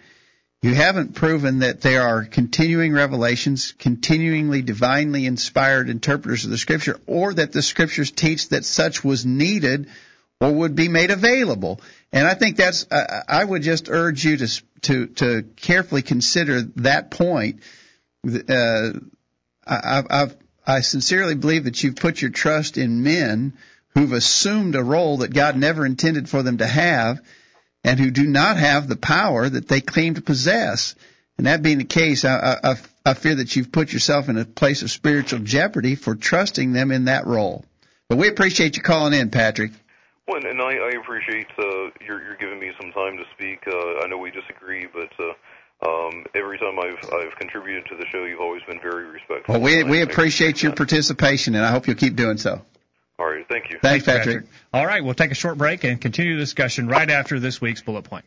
you 0.63 0.75
haven't 0.75 1.15
proven 1.15 1.61
that 1.61 1.81
there 1.81 2.03
are 2.03 2.25
continuing 2.25 2.93
revelations, 2.93 3.73
continuingly 3.73 4.63
divinely 4.63 5.27
inspired 5.27 5.89
interpreters 5.89 6.45
of 6.45 6.51
the 6.51 6.59
scripture, 6.59 7.01
or 7.07 7.35
that 7.35 7.53
the 7.53 7.63
scriptures 7.63 8.11
teach 8.11 8.49
that 8.49 8.65
such 8.65 9.05
was 9.05 9.27
needed 9.27 9.89
or 10.41 10.53
would 10.53 10.77
be 10.77 10.89
made 10.89 11.11
available. 11.11 11.81
And 12.13 12.27
I 12.27 12.35
think 12.35 12.57
that's, 12.57 12.87
I 12.91 13.23
I 13.29 13.45
would 13.45 13.63
just 13.63 13.89
urge 13.89 14.25
you 14.25 14.37
to, 14.37 14.63
to, 14.83 15.07
to 15.07 15.43
carefully 15.57 16.03
consider 16.03 16.63
that 16.77 17.11
point. 17.11 17.61
Uh, 18.25 18.93
I, 19.67 20.03
I've, 20.09 20.37
I 20.65 20.81
sincerely 20.81 21.35
believe 21.35 21.65
that 21.65 21.83
you've 21.83 21.97
put 21.97 22.21
your 22.21 22.31
trust 22.31 22.79
in 22.79 23.03
men 23.03 23.55
who've 23.99 24.13
assumed 24.13 24.77
a 24.77 24.83
role 24.83 25.19
that 25.19 25.35
God 25.35 25.57
never 25.57 25.85
intended 25.85 26.29
for 26.29 26.43
them 26.43 26.59
to 26.59 26.67
have 26.67 27.21
and 27.83 27.99
who 27.99 28.11
do 28.11 28.25
not 28.25 28.57
have 28.57 28.89
the 28.89 28.97
power 28.97 29.49
that 29.49 29.69
they 29.69 29.81
claim 29.81 30.15
to 30.15 30.21
possess. 30.21 30.95
And 31.37 31.47
that 31.47 31.63
being 31.63 31.79
the 31.79 31.85
case, 31.85 32.25
I, 32.25 32.59
I, 32.63 32.75
I 33.05 33.15
fear 33.15 33.37
that 33.37 33.55
you've 33.57 33.73
put 33.73 33.93
yourself 33.93 34.29
in 34.29 34.39
a 34.39 34.45
place 34.45 34.83
of 34.83 34.91
spiritual 34.91 35.41
jeopardy 35.41 35.95
for 35.95 36.15
trusting 36.15 36.73
them 36.73 36.91
in 36.91 37.07
that 37.07 37.27
role. 37.27 37.65
But 38.09 38.19
we 38.19 38.29
appreciate 38.29 38.77
you 38.77 38.83
calling 38.83 39.19
in, 39.19 39.31
Patrick. 39.31 39.73
Well, 40.27 40.45
and 40.45 40.61
I, 40.61 40.75
I 40.75 40.91
appreciate 41.01 41.47
uh, 41.59 41.91
you're, 42.05 42.23
you're 42.23 42.37
giving 42.39 42.61
me 42.61 42.71
some 42.81 42.93
time 42.93 43.17
to 43.17 43.25
speak. 43.35 43.67
Uh, 43.67 44.05
I 44.05 44.09
know 44.09 44.19
we 44.19 44.31
disagree, 44.31 44.87
but 44.93 45.11
uh, 45.19 45.89
um, 45.89 46.25
every 46.35 46.59
time 46.59 46.79
I've 46.79 46.99
I've 47.13 47.37
contributed 47.39 47.87
to 47.87 47.97
the 47.97 48.05
show, 48.13 48.25
you've 48.25 48.41
always 48.41 48.63
been 48.65 48.81
very 48.81 49.07
respectful. 49.07 49.55
Well, 49.55 49.63
we, 49.63 49.85
we 49.85 50.03
appreciate 50.03 50.63
your 50.63 50.73
participation, 50.73 51.55
and 51.55 51.65
I 51.65 51.71
hope 51.71 51.87
you'll 51.87 51.97
keep 51.97 52.17
doing 52.17 52.37
so. 52.37 52.63
All 53.19 53.27
right, 53.27 53.47
thank 53.49 53.71
you. 53.71 53.79
Thanks, 53.83 54.05
Patrick. 54.05 54.45
All 54.73 54.87
right, 54.87 55.03
we'll 55.03 55.15
take 55.15 55.33
a 55.33 55.35
short 55.35 55.59
break 55.59 55.83
and 55.85 56.01
continue 56.01 56.35
the 56.35 56.41
discussion 56.41 56.87
right 56.87 57.11
after 57.11 57.41
this 57.41 57.61
week's 57.61 57.83
bullet 57.83 58.05
point. 58.05 58.25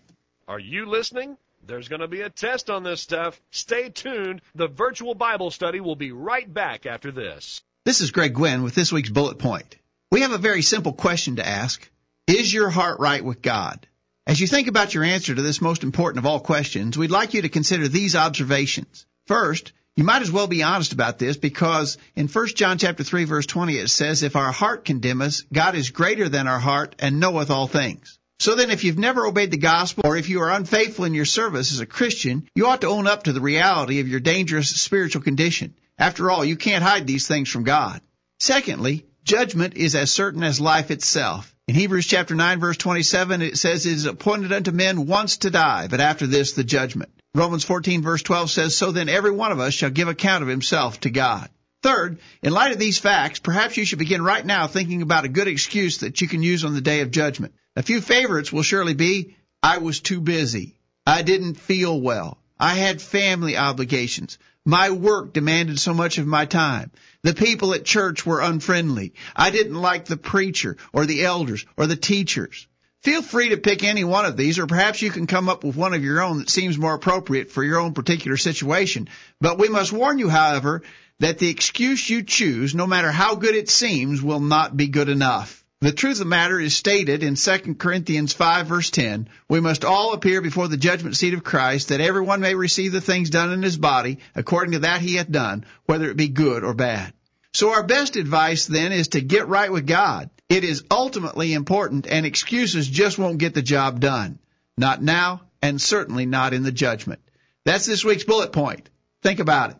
Are 0.47 0.59
you 0.59 0.85
listening? 0.85 1.37
There's 1.65 1.87
going 1.87 2.01
to 2.01 2.07
be 2.07 2.21
a 2.21 2.29
test 2.29 2.69
on 2.69 2.83
this 2.83 3.01
stuff. 3.01 3.39
Stay 3.51 3.89
tuned. 3.89 4.41
The 4.55 4.67
virtual 4.67 5.15
Bible 5.15 5.51
study 5.51 5.79
will 5.79 5.95
be 5.95 6.11
right 6.11 6.51
back 6.51 6.85
after 6.85 7.11
this. 7.11 7.61
This 7.85 8.01
is 8.01 8.11
Greg 8.11 8.33
Gwynn 8.33 8.63
with 8.63 8.75
this 8.75 8.91
week's 8.91 9.09
bullet 9.09 9.39
point. 9.39 9.77
We 10.11 10.21
have 10.21 10.33
a 10.33 10.37
very 10.37 10.61
simple 10.61 10.91
question 10.91 11.37
to 11.37 11.47
ask. 11.47 11.89
Is 12.27 12.53
your 12.53 12.69
heart 12.69 12.99
right 12.99 13.23
with 13.23 13.41
God? 13.41 13.87
As 14.27 14.39
you 14.39 14.47
think 14.47 14.67
about 14.67 14.93
your 14.93 15.03
answer 15.03 15.33
to 15.33 15.41
this 15.41 15.61
most 15.61 15.83
important 15.83 16.19
of 16.19 16.25
all 16.25 16.39
questions, 16.39 16.97
we'd 16.97 17.11
like 17.11 17.33
you 17.33 17.43
to 17.43 17.49
consider 17.49 17.87
these 17.87 18.15
observations. 18.15 19.05
First, 19.27 19.71
you 19.95 20.03
might 20.03 20.21
as 20.21 20.31
well 20.31 20.47
be 20.47 20.63
honest 20.63 20.93
about 20.93 21.19
this 21.19 21.37
because 21.37 21.97
in 22.15 22.27
1 22.27 22.47
John 22.55 22.77
chapter 22.77 23.03
3 23.03 23.25
verse 23.25 23.45
20 23.45 23.77
it 23.77 23.89
says, 23.89 24.23
if 24.23 24.35
our 24.35 24.51
heart 24.51 24.85
condemn 24.85 25.21
us, 25.21 25.43
God 25.51 25.75
is 25.75 25.89
greater 25.89 26.29
than 26.29 26.47
our 26.47 26.59
heart 26.59 26.95
and 26.99 27.19
knoweth 27.19 27.49
all 27.49 27.67
things. 27.67 28.17
So 28.39 28.55
then 28.55 28.71
if 28.71 28.83
you've 28.83 28.97
never 28.97 29.25
obeyed 29.25 29.51
the 29.51 29.57
gospel 29.57 30.03
or 30.07 30.17
if 30.17 30.29
you 30.29 30.41
are 30.41 30.49
unfaithful 30.49 31.05
in 31.05 31.13
your 31.13 31.25
service 31.25 31.71
as 31.71 31.79
a 31.79 31.85
Christian, 31.85 32.47
you 32.55 32.67
ought 32.67 32.81
to 32.81 32.87
own 32.87 33.05
up 33.05 33.23
to 33.23 33.33
the 33.33 33.41
reality 33.41 33.99
of 33.99 34.07
your 34.07 34.19
dangerous 34.19 34.69
spiritual 34.69 35.21
condition. 35.21 35.75
After 35.97 36.31
all, 36.31 36.43
you 36.43 36.55
can't 36.55 36.83
hide 36.83 37.05
these 37.05 37.27
things 37.27 37.49
from 37.49 37.63
God. 37.63 38.01
Secondly, 38.39 39.05
judgment 39.23 39.75
is 39.75 39.93
as 39.93 40.09
certain 40.09 40.41
as 40.41 40.59
life 40.59 40.89
itself. 40.89 41.53
In 41.67 41.75
Hebrews 41.75 42.07
chapter 42.07 42.33
9 42.33 42.59
verse 42.59 42.77
27 42.77 43.41
it 43.43 43.57
says 43.57 43.85
it 43.85 43.93
is 43.93 44.05
appointed 44.05 44.51
unto 44.51 44.71
men 44.71 45.05
once 45.05 45.37
to 45.37 45.51
die, 45.51 45.87
but 45.87 46.01
after 46.01 46.25
this 46.25 46.53
the 46.53 46.63
judgment. 46.63 47.11
Romans 47.33 47.63
14 47.63 48.01
verse 48.01 48.21
12 48.23 48.51
says, 48.51 48.75
so 48.75 48.91
then 48.91 49.07
every 49.07 49.31
one 49.31 49.53
of 49.53 49.59
us 49.59 49.73
shall 49.73 49.89
give 49.89 50.09
account 50.09 50.43
of 50.43 50.49
himself 50.49 50.99
to 51.01 51.09
God. 51.09 51.49
Third, 51.81 52.19
in 52.43 52.51
light 52.51 52.73
of 52.73 52.77
these 52.79 52.99
facts, 52.99 53.39
perhaps 53.39 53.77
you 53.77 53.85
should 53.85 53.99
begin 53.99 54.21
right 54.21 54.45
now 54.45 54.67
thinking 54.67 55.01
about 55.01 55.25
a 55.25 55.29
good 55.29 55.47
excuse 55.47 55.99
that 55.99 56.21
you 56.21 56.27
can 56.27 56.43
use 56.43 56.65
on 56.65 56.73
the 56.73 56.81
day 56.81 57.01
of 57.01 57.09
judgment. 57.09 57.53
A 57.75 57.83
few 57.83 58.01
favorites 58.01 58.51
will 58.51 58.63
surely 58.63 58.93
be, 58.93 59.35
I 59.63 59.77
was 59.77 60.01
too 60.01 60.19
busy. 60.19 60.75
I 61.07 61.21
didn't 61.21 61.55
feel 61.55 61.99
well. 61.99 62.37
I 62.59 62.75
had 62.75 63.01
family 63.01 63.57
obligations. 63.57 64.37
My 64.65 64.91
work 64.91 65.33
demanded 65.33 65.79
so 65.79 65.93
much 65.93 66.19
of 66.19 66.27
my 66.27 66.45
time. 66.45 66.91
The 67.23 67.33
people 67.33 67.73
at 67.73 67.85
church 67.85 68.25
were 68.25 68.41
unfriendly. 68.41 69.13
I 69.35 69.49
didn't 69.49 69.73
like 69.73 70.05
the 70.05 70.17
preacher 70.17 70.77
or 70.93 71.05
the 71.05 71.23
elders 71.23 71.65
or 71.77 71.87
the 71.87 71.95
teachers. 71.95 72.67
Feel 73.01 73.23
free 73.23 73.49
to 73.49 73.57
pick 73.57 73.83
any 73.83 74.03
one 74.03 74.25
of 74.25 74.37
these, 74.37 74.59
or 74.59 74.67
perhaps 74.67 75.01
you 75.01 75.09
can 75.09 75.25
come 75.25 75.49
up 75.49 75.63
with 75.63 75.75
one 75.75 75.95
of 75.95 76.03
your 76.03 76.21
own 76.21 76.37
that 76.37 76.51
seems 76.51 76.77
more 76.77 76.93
appropriate 76.93 77.49
for 77.49 77.63
your 77.63 77.79
own 77.79 77.93
particular 77.93 78.37
situation. 78.37 79.09
But 79.39 79.57
we 79.57 79.69
must 79.69 79.91
warn 79.91 80.19
you, 80.19 80.29
however, 80.29 80.83
that 81.17 81.39
the 81.39 81.49
excuse 81.49 82.07
you 82.07 82.21
choose, 82.21 82.75
no 82.75 82.85
matter 82.85 83.11
how 83.11 83.33
good 83.33 83.55
it 83.55 83.71
seems, 83.71 84.21
will 84.21 84.39
not 84.39 84.77
be 84.77 84.87
good 84.87 85.09
enough. 85.09 85.65
The 85.79 85.91
truth 85.91 86.13
of 86.13 86.19
the 86.19 86.25
matter 86.25 86.59
is 86.59 86.77
stated 86.77 87.23
in 87.23 87.33
2 87.33 87.73
Corinthians 87.73 88.33
5 88.33 88.67
verse 88.67 88.91
10, 88.91 89.29
we 89.49 89.59
must 89.59 89.83
all 89.83 90.13
appear 90.13 90.39
before 90.39 90.67
the 90.67 90.77
judgment 90.77 91.17
seat 91.17 91.33
of 91.33 91.43
Christ, 91.43 91.89
that 91.89 92.01
everyone 92.01 92.39
may 92.39 92.53
receive 92.53 92.91
the 92.91 93.01
things 93.01 93.31
done 93.31 93.51
in 93.51 93.63
his 93.63 93.77
body, 93.77 94.19
according 94.35 94.73
to 94.73 94.79
that 94.79 95.01
he 95.01 95.15
hath 95.15 95.31
done, 95.31 95.65
whether 95.87 96.07
it 96.11 96.17
be 96.17 96.27
good 96.27 96.63
or 96.63 96.75
bad. 96.75 97.13
So 97.53 97.71
our 97.71 97.81
best 97.81 98.15
advice 98.15 98.67
then 98.67 98.91
is 98.91 99.09
to 99.09 99.21
get 99.21 99.47
right 99.47 99.71
with 99.71 99.87
God. 99.87 100.29
It 100.51 100.65
is 100.65 100.83
ultimately 100.91 101.53
important 101.53 102.05
and 102.07 102.25
excuses 102.25 102.85
just 102.85 103.17
won't 103.17 103.37
get 103.37 103.53
the 103.53 103.61
job 103.61 104.01
done. 104.01 104.37
Not 104.77 105.01
now 105.01 105.43
and 105.61 105.79
certainly 105.81 106.25
not 106.25 106.53
in 106.53 106.63
the 106.63 106.73
judgment. 106.73 107.21
That's 107.63 107.85
this 107.85 108.03
week's 108.03 108.25
bullet 108.25 108.51
point. 108.51 108.89
Think 109.23 109.39
about 109.39 109.69
it. 109.69 109.77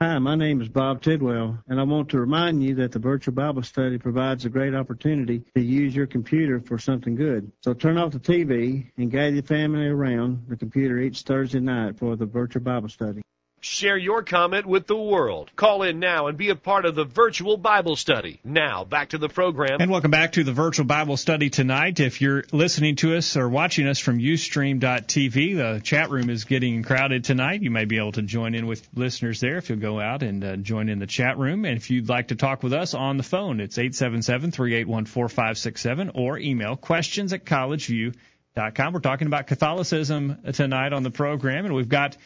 Hi, 0.00 0.18
my 0.20 0.34
name 0.34 0.62
is 0.62 0.70
Bob 0.70 1.02
Tidwell, 1.02 1.58
and 1.68 1.78
I 1.78 1.82
want 1.82 2.08
to 2.08 2.18
remind 2.18 2.64
you 2.64 2.76
that 2.76 2.92
the 2.92 3.00
virtual 3.00 3.34
Bible 3.34 3.62
study 3.62 3.98
provides 3.98 4.46
a 4.46 4.48
great 4.48 4.74
opportunity 4.74 5.42
to 5.54 5.62
use 5.62 5.94
your 5.94 6.06
computer 6.06 6.58
for 6.58 6.78
something 6.78 7.16
good. 7.16 7.52
So 7.62 7.74
turn 7.74 7.98
off 7.98 8.12
the 8.12 8.18
TV 8.18 8.92
and 8.96 9.10
gather 9.10 9.34
your 9.34 9.42
family 9.42 9.88
around 9.88 10.46
the 10.48 10.56
computer 10.56 10.98
each 11.00 11.20
Thursday 11.20 11.60
night 11.60 11.98
for 11.98 12.16
the 12.16 12.24
virtual 12.24 12.62
Bible 12.62 12.88
study. 12.88 13.20
Share 13.64 13.96
your 13.96 14.22
comment 14.22 14.66
with 14.66 14.86
the 14.86 14.94
world. 14.94 15.50
Call 15.56 15.84
in 15.84 15.98
now 15.98 16.26
and 16.26 16.36
be 16.36 16.50
a 16.50 16.54
part 16.54 16.84
of 16.84 16.94
the 16.94 17.06
virtual 17.06 17.56
Bible 17.56 17.96
study. 17.96 18.38
Now, 18.44 18.84
back 18.84 19.08
to 19.10 19.18
the 19.18 19.30
program. 19.30 19.80
And 19.80 19.90
welcome 19.90 20.10
back 20.10 20.32
to 20.32 20.44
the 20.44 20.52
virtual 20.52 20.84
Bible 20.84 21.16
study 21.16 21.48
tonight. 21.48 21.98
If 21.98 22.20
you're 22.20 22.44
listening 22.52 22.96
to 22.96 23.16
us 23.16 23.38
or 23.38 23.48
watching 23.48 23.86
us 23.86 23.98
from 23.98 24.18
Ustream.tv, 24.18 25.56
the 25.56 25.80
chat 25.82 26.10
room 26.10 26.28
is 26.28 26.44
getting 26.44 26.82
crowded 26.82 27.24
tonight. 27.24 27.62
You 27.62 27.70
may 27.70 27.86
be 27.86 27.96
able 27.96 28.12
to 28.12 28.20
join 28.20 28.54
in 28.54 28.66
with 28.66 28.86
listeners 28.94 29.40
there 29.40 29.56
if 29.56 29.70
you'll 29.70 29.78
go 29.78 29.98
out 29.98 30.22
and 30.22 30.44
uh, 30.44 30.56
join 30.56 30.90
in 30.90 30.98
the 30.98 31.06
chat 31.06 31.38
room. 31.38 31.64
And 31.64 31.78
if 31.78 31.90
you'd 31.90 32.10
like 32.10 32.28
to 32.28 32.36
talk 32.36 32.62
with 32.62 32.74
us 32.74 32.92
on 32.92 33.16
the 33.16 33.22
phone, 33.22 33.60
it's 33.60 33.78
877-381-4567 33.78 36.10
or 36.14 36.38
email 36.38 36.76
questions 36.76 37.32
at 37.32 37.46
collegeview.com. 37.46 38.92
We're 38.92 39.00
talking 39.00 39.26
about 39.26 39.46
Catholicism 39.46 40.36
tonight 40.52 40.92
on 40.92 41.02
the 41.02 41.10
program, 41.10 41.64
and 41.64 41.74
we've 41.74 41.88
got 41.88 42.18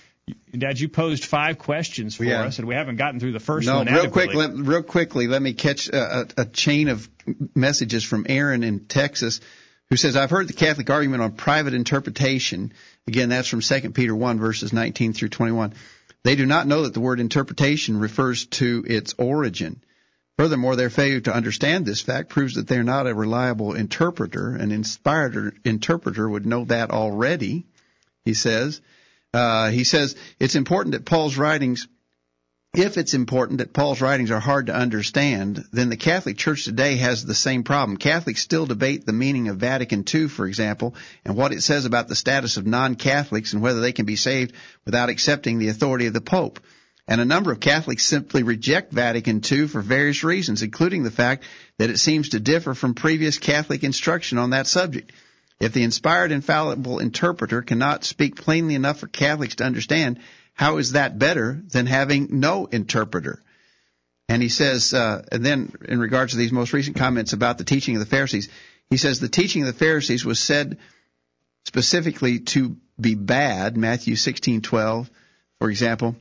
Dad, 0.57 0.81
you 0.81 0.89
posed 0.89 1.24
five 1.24 1.59
questions 1.59 2.16
for 2.16 2.24
Yeah. 2.24 2.43
us, 2.45 2.59
and 2.59 2.66
we 2.66 2.74
haven't 2.74 2.97
gotten 2.97 3.20
through 3.20 3.33
the 3.33 3.41
first 3.41 3.66
No, 3.66 3.76
one. 3.76 3.87
real 3.87 4.11
quick, 4.11 4.35
let, 4.35 4.55
real 4.55 4.83
quickly, 4.83 5.26
let 5.26 5.43
me 5.43 5.53
catch 5.53 5.89
a, 5.89 6.20
a, 6.20 6.26
a 6.39 6.45
chain 6.47 6.89
of 6.89 7.09
messages 7.55 8.05
from 8.05 8.26
Aaron 8.29 8.62
in 8.62 8.81
Texas, 8.87 9.41
who 9.91 9.97
says, 9.97 10.16
"I've 10.16 10.31
heard 10.31 10.49
the 10.49 10.55
Catholic 10.55 10.91
argument 10.91 11.22
on 11.22 11.33
private 11.33 11.74
interpretation. 11.74 12.72
Again, 13.07 13.29
that's 13.29 13.49
from 13.49 13.61
2 13.61 13.91
Peter 13.93 14.14
1 14.14 14.39
verses 14.39 14.72
19 14.72 15.12
through 15.12 15.29
21. 15.29 15.74
They 16.24 16.35
do 16.37 16.47
not 16.47 16.66
know 16.66 16.83
that 16.83 16.95
the 16.95 17.01
word 17.01 17.20
interpretation 17.20 17.99
refers 17.99 18.47
to 18.47 18.85
its 18.87 19.14
origin. 19.18 19.83
Furthermore, 20.37 20.76
their 20.76 20.91
failure 20.91 21.20
to 21.20 21.35
understand 21.35 21.85
this 21.85 22.01
fact 22.01 22.29
proves 22.29 22.55
that 22.55 22.68
they're 22.68 22.85
not 22.85 23.07
a 23.07 23.14
reliable 23.14 23.74
interpreter. 23.74 24.55
An 24.55 24.72
inspired 24.72 25.59
interpreter 25.64 26.29
would 26.29 26.47
know 26.47 26.64
that 26.66 26.91
already." 26.91 27.66
He 28.24 28.35
says. 28.35 28.81
Uh, 29.35 29.70
he 29.70 29.85
says 29.85 30.16
it's 30.39 30.55
important 30.55 30.93
that 30.93 31.05
Paul's 31.05 31.37
writings 31.37 31.87
if 32.74 32.99
it's 32.99 33.14
important 33.14 33.59
that 33.59 33.72
Paul's 33.72 34.03
writings 34.03 34.31
are 34.31 34.41
hard 34.41 34.66
to 34.66 34.74
understand, 34.74 35.64
then 35.72 35.89
the 35.89 35.97
Catholic 35.97 36.37
Church 36.37 36.64
today 36.64 36.97
has 36.97 37.24
the 37.24 37.35
same 37.35 37.64
problem. 37.64 37.97
Catholics 37.97 38.43
still 38.43 38.66
debate 38.66 39.07
the 39.07 39.12
meaning 39.12 39.49
of 39.49 39.57
Vatican 39.57 40.05
II, 40.12 40.29
for 40.29 40.47
example, 40.47 40.95
and 41.24 41.35
what 41.35 41.53
it 41.53 41.62
says 41.62 41.87
about 41.87 42.09
the 42.09 42.14
status 42.14 42.59
of 42.59 42.66
non-Catholics 42.66 43.55
and 43.55 43.62
whether 43.62 43.81
they 43.81 43.93
can 43.93 44.05
be 44.05 44.16
saved 44.16 44.53
without 44.85 45.09
accepting 45.09 45.59
the 45.59 45.68
authority 45.68 46.07
of 46.07 46.12
the 46.12 46.20
Pope. 46.20 46.61
And 47.09 47.22
a 47.22 47.24
number 47.24 47.51
of 47.51 47.59
Catholics 47.59 48.05
simply 48.05 48.43
reject 48.43 48.93
Vatican 48.93 49.41
II 49.51 49.66
for 49.66 49.81
various 49.81 50.22
reasons, 50.22 50.61
including 50.61 51.05
the 51.05 51.11
fact 51.11 51.45
that 51.79 51.89
it 51.89 51.99
seems 51.99 52.29
to 52.31 52.41
differ 52.41 52.74
from 52.74 52.95
previous 52.95 53.39
Catholic 53.39 53.83
instruction 53.83 54.37
on 54.37 54.51
that 54.51 54.66
subject. 54.66 55.11
If 55.61 55.72
the 55.72 55.82
inspired 55.82 56.30
infallible 56.30 57.00
interpreter 57.00 57.62
cannot 57.62 58.04
speak 58.04 58.36
plainly 58.36 58.74
enough 58.74 59.00
for 59.00 59.09
Catholics 59.09 59.56
to 59.56 59.64
understand, 59.64 60.20
how 60.54 60.78
is 60.78 60.92
that 60.92 61.18
better 61.18 61.61
than 61.68 61.86
having 61.86 62.40
no 62.40 62.66
interpreter? 62.66 63.42
And 64.28 64.42
he 64.42 64.48
says, 64.48 64.92
uh, 64.92 65.24
and 65.32 65.44
then 65.44 65.72
in 65.88 65.98
regards 65.98 66.32
to 66.32 66.38
these 66.38 66.52
most 66.52 66.72
recent 66.72 66.96
comments 66.96 67.32
about 67.32 67.59
the 67.59 67.64
teaching 67.64 67.96
of 67.96 68.00
the 68.00 68.06
Pharisees, 68.06 68.48
he 68.90 68.96
says 68.96 69.18
the 69.18 69.28
teaching 69.28 69.62
of 69.62 69.66
the 69.66 69.78
Pharisees 69.78 70.24
was 70.24 70.38
said 70.38 70.78
specifically 71.64 72.40
to 72.40 72.76
be 73.00 73.14
bad, 73.14 73.76
Matthew 73.76 74.14
16:12, 74.14 75.09
for 75.59 75.70
example, 75.70 76.16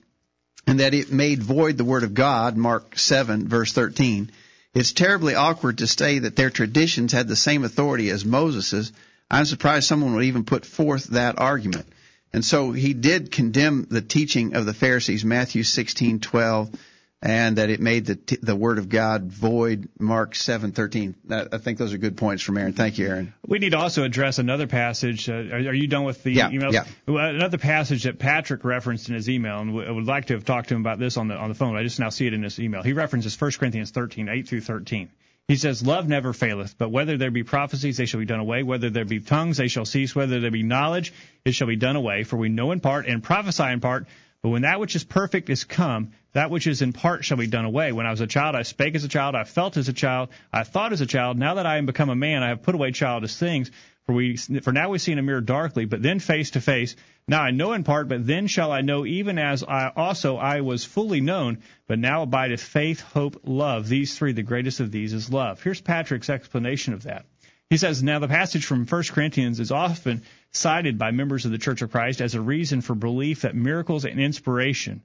and 0.66 0.80
that 0.80 0.94
it 0.94 1.12
made 1.12 1.44
void 1.44 1.78
the 1.78 1.86
word 1.86 2.04
of 2.04 2.14
God, 2.14 2.58
Mark 2.58 2.98
7 2.98 3.48
verse 3.48 3.72
13. 3.72 4.32
It's 4.74 4.92
terribly 4.92 5.36
awkward 5.36 5.80
to 5.80 5.88
say 5.88 6.20
that 6.20 6.36
their 6.36 6.50
traditions 6.50 7.12
had 7.12 7.28
the 7.28 7.36
same 7.36 7.64
authority 7.64 8.10
as 8.10 8.26
Moses's. 8.26 8.92
I'm 9.30 9.46
surprised 9.46 9.88
someone 9.88 10.16
would 10.16 10.26
even 10.26 10.46
put 10.46 10.66
forth 10.66 11.06
that 11.08 11.38
argument. 11.40 11.88
And 12.34 12.44
so 12.44 12.72
he 12.72 12.94
did 12.94 13.32
condemn 13.32 13.88
the 13.90 14.02
teaching 14.02 14.54
of 14.56 14.66
the 14.66 14.74
Pharisees, 14.74 15.24
Matthew 15.26 15.64
16:12, 15.64 16.74
and 17.22 17.58
that 17.58 17.70
it 17.70 17.80
made 17.80 18.06
the 18.06 18.16
t- 18.16 18.38
the 18.42 18.56
word 18.56 18.78
of 18.78 18.90
God 18.90 19.32
void, 19.32 19.88
Mark 20.00 20.36
7:13. 20.36 21.16
That- 21.26 21.48
I 21.54 21.58
think 21.58 21.78
those 21.78 21.94
are 21.94 21.98
good 21.98 22.16
points 22.16 22.44
from 22.44 22.58
Aaron. 22.58 22.74
Thank 22.74 22.98
you, 23.00 23.08
Aaron. 23.08 23.34
We 23.48 23.60
need 23.60 23.72
to 23.72 23.78
also 23.78 24.04
address 24.04 24.40
another 24.40 24.68
passage. 24.68 25.28
Uh, 25.28 25.34
are, 25.34 25.56
are 25.56 25.74
you 25.74 25.88
done 25.88 26.04
with 26.04 26.22
the 26.24 26.32
Yeah, 26.32 26.50
emails? 26.52 26.74
yeah. 26.74 26.84
Another 27.08 27.58
passage 27.58 28.04
that 28.04 28.20
Patrick 28.20 28.64
referenced 28.64 29.10
in 29.10 29.16
his 29.16 29.30
email, 29.30 29.60
and 29.60 29.72
I 29.82 29.92
would 29.92 30.06
like 30.06 30.26
to 30.26 30.34
have 30.36 30.46
talked 30.46 30.70
to 30.70 30.76
him 30.76 30.82
about 30.82 31.00
this 31.00 31.18
on 31.18 31.28
the 31.28 31.36
on 31.36 31.50
the 31.50 31.56
phone. 31.56 31.76
I 31.76 31.84
just 31.84 32.00
now 32.00 32.10
see 32.10 32.28
it 32.28 32.34
in 32.34 32.44
his 32.44 32.60
email. 32.60 32.84
He 32.84 32.94
references 32.94 33.36
1 33.40 33.52
Corinthians 33.58 33.90
13, 33.92 34.30
8 34.30 34.48
through 34.48 34.62
13. 34.62 35.10
He 35.48 35.56
says, 35.56 35.86
Love 35.86 36.10
never 36.10 36.34
faileth, 36.34 36.78
but 36.78 36.90
whether 36.90 37.18
there 37.18 37.32
be 37.32 37.44
prophecies, 37.44 37.96
they 37.96 38.06
shall 38.06 38.20
be 38.20 38.26
done 38.26 38.42
away. 38.42 38.64
Whether 38.64 38.90
there 38.90 39.06
be 39.06 39.22
tongues, 39.22 39.56
they 39.56 39.70
shall 39.70 39.86
cease. 39.86 40.14
Whether 40.14 40.42
there 40.42 40.52
be 40.52 40.64
knowledge, 40.64 41.14
it 41.46 41.54
shall 41.54 41.68
be 41.68 41.78
done 41.78 41.96
away. 41.96 42.24
For 42.24 42.36
we 42.36 42.50
know 42.50 42.72
in 42.72 42.82
part 42.82 43.08
and 43.08 43.24
prophesy 43.24 43.64
in 43.64 43.80
part. 43.80 44.08
But 44.42 44.50
when 44.50 44.64
that 44.64 44.82
which 44.82 44.96
is 44.98 45.06
perfect 45.06 45.50
is 45.50 45.64
come, 45.64 46.12
that 46.38 46.52
which 46.52 46.68
is 46.68 46.84
in 46.84 46.94
part 46.94 47.26
shall 47.26 47.38
be 47.38 47.48
done 47.48 47.66
away. 47.66 47.92
When 47.92 48.06
I 48.06 48.12
was 48.12 48.22
a 48.22 48.28
child, 48.28 48.56
I 48.56 48.62
spake 48.62 48.94
as 48.94 49.04
a 49.04 49.08
child, 49.08 49.34
I 49.34 49.44
felt 49.44 49.76
as 49.76 49.90
a 49.90 49.94
child, 49.94 50.30
I 50.54 50.64
thought 50.64 50.94
as 50.94 51.02
a 51.02 51.08
child. 51.08 51.36
Now 51.36 51.56
that 51.56 51.66
I 51.66 51.78
am 51.78 51.88
become 51.88 52.12
a 52.12 52.16
man, 52.16 52.44
I 52.44 52.50
have 52.50 52.62
put 52.62 52.76
away 52.76 52.92
childish 52.92 53.36
things. 53.36 53.72
For 54.06 54.14
we, 54.14 54.38
for 54.38 54.72
now 54.72 54.90
we 54.90 55.00
see 55.00 55.12
in 55.12 55.18
a 55.18 55.24
mirror 55.24 55.42
darkly, 55.42 55.86
but 55.86 56.04
then 56.04 56.20
face 56.20 56.52
to 56.52 56.62
face. 56.62 56.96
Now 57.28 57.42
I 57.42 57.50
know 57.50 57.74
in 57.74 57.84
part, 57.84 58.08
but 58.08 58.28
then 58.28 58.46
shall 58.46 58.72
I 58.72 58.82
know, 58.82 59.04
even 59.04 59.40
as 59.40 59.64
I 59.64 59.92
also 59.96 60.38
I 60.38 60.62
was 60.62 60.86
fully 60.86 61.22
known. 61.22 61.58
But 61.88 61.98
now 61.98 62.22
abideth 62.22 62.62
faith, 62.62 63.02
hope, 63.02 63.42
love. 63.44 63.90
These 63.90 64.16
three, 64.16 64.34
the 64.34 64.44
greatest 64.44 64.80
of 64.80 64.92
these 64.92 65.14
is 65.14 65.32
love. 65.32 65.64
Here's 65.64 65.82
Patrick's 65.82 66.30
explanation 66.30 66.94
of 66.94 67.04
that. 67.04 67.26
He 67.70 67.78
says, 67.78 68.04
now 68.04 68.20
the 68.20 68.28
passage 68.28 68.66
from 68.66 68.86
1 68.86 69.04
Corinthians 69.10 69.60
is 69.60 69.72
often 69.72 70.22
cited 70.52 71.00
by 71.00 71.10
members 71.10 71.46
of 71.46 71.52
the 71.52 71.58
Church 71.58 71.82
of 71.82 71.92
Christ 71.92 72.22
as 72.22 72.36
a 72.36 72.42
reason 72.42 72.82
for 72.82 72.94
belief 72.94 73.42
that 73.42 73.56
miracles 73.56 74.06
and 74.06 74.20
inspiration, 74.20 75.02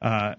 uh, 0.00 0.36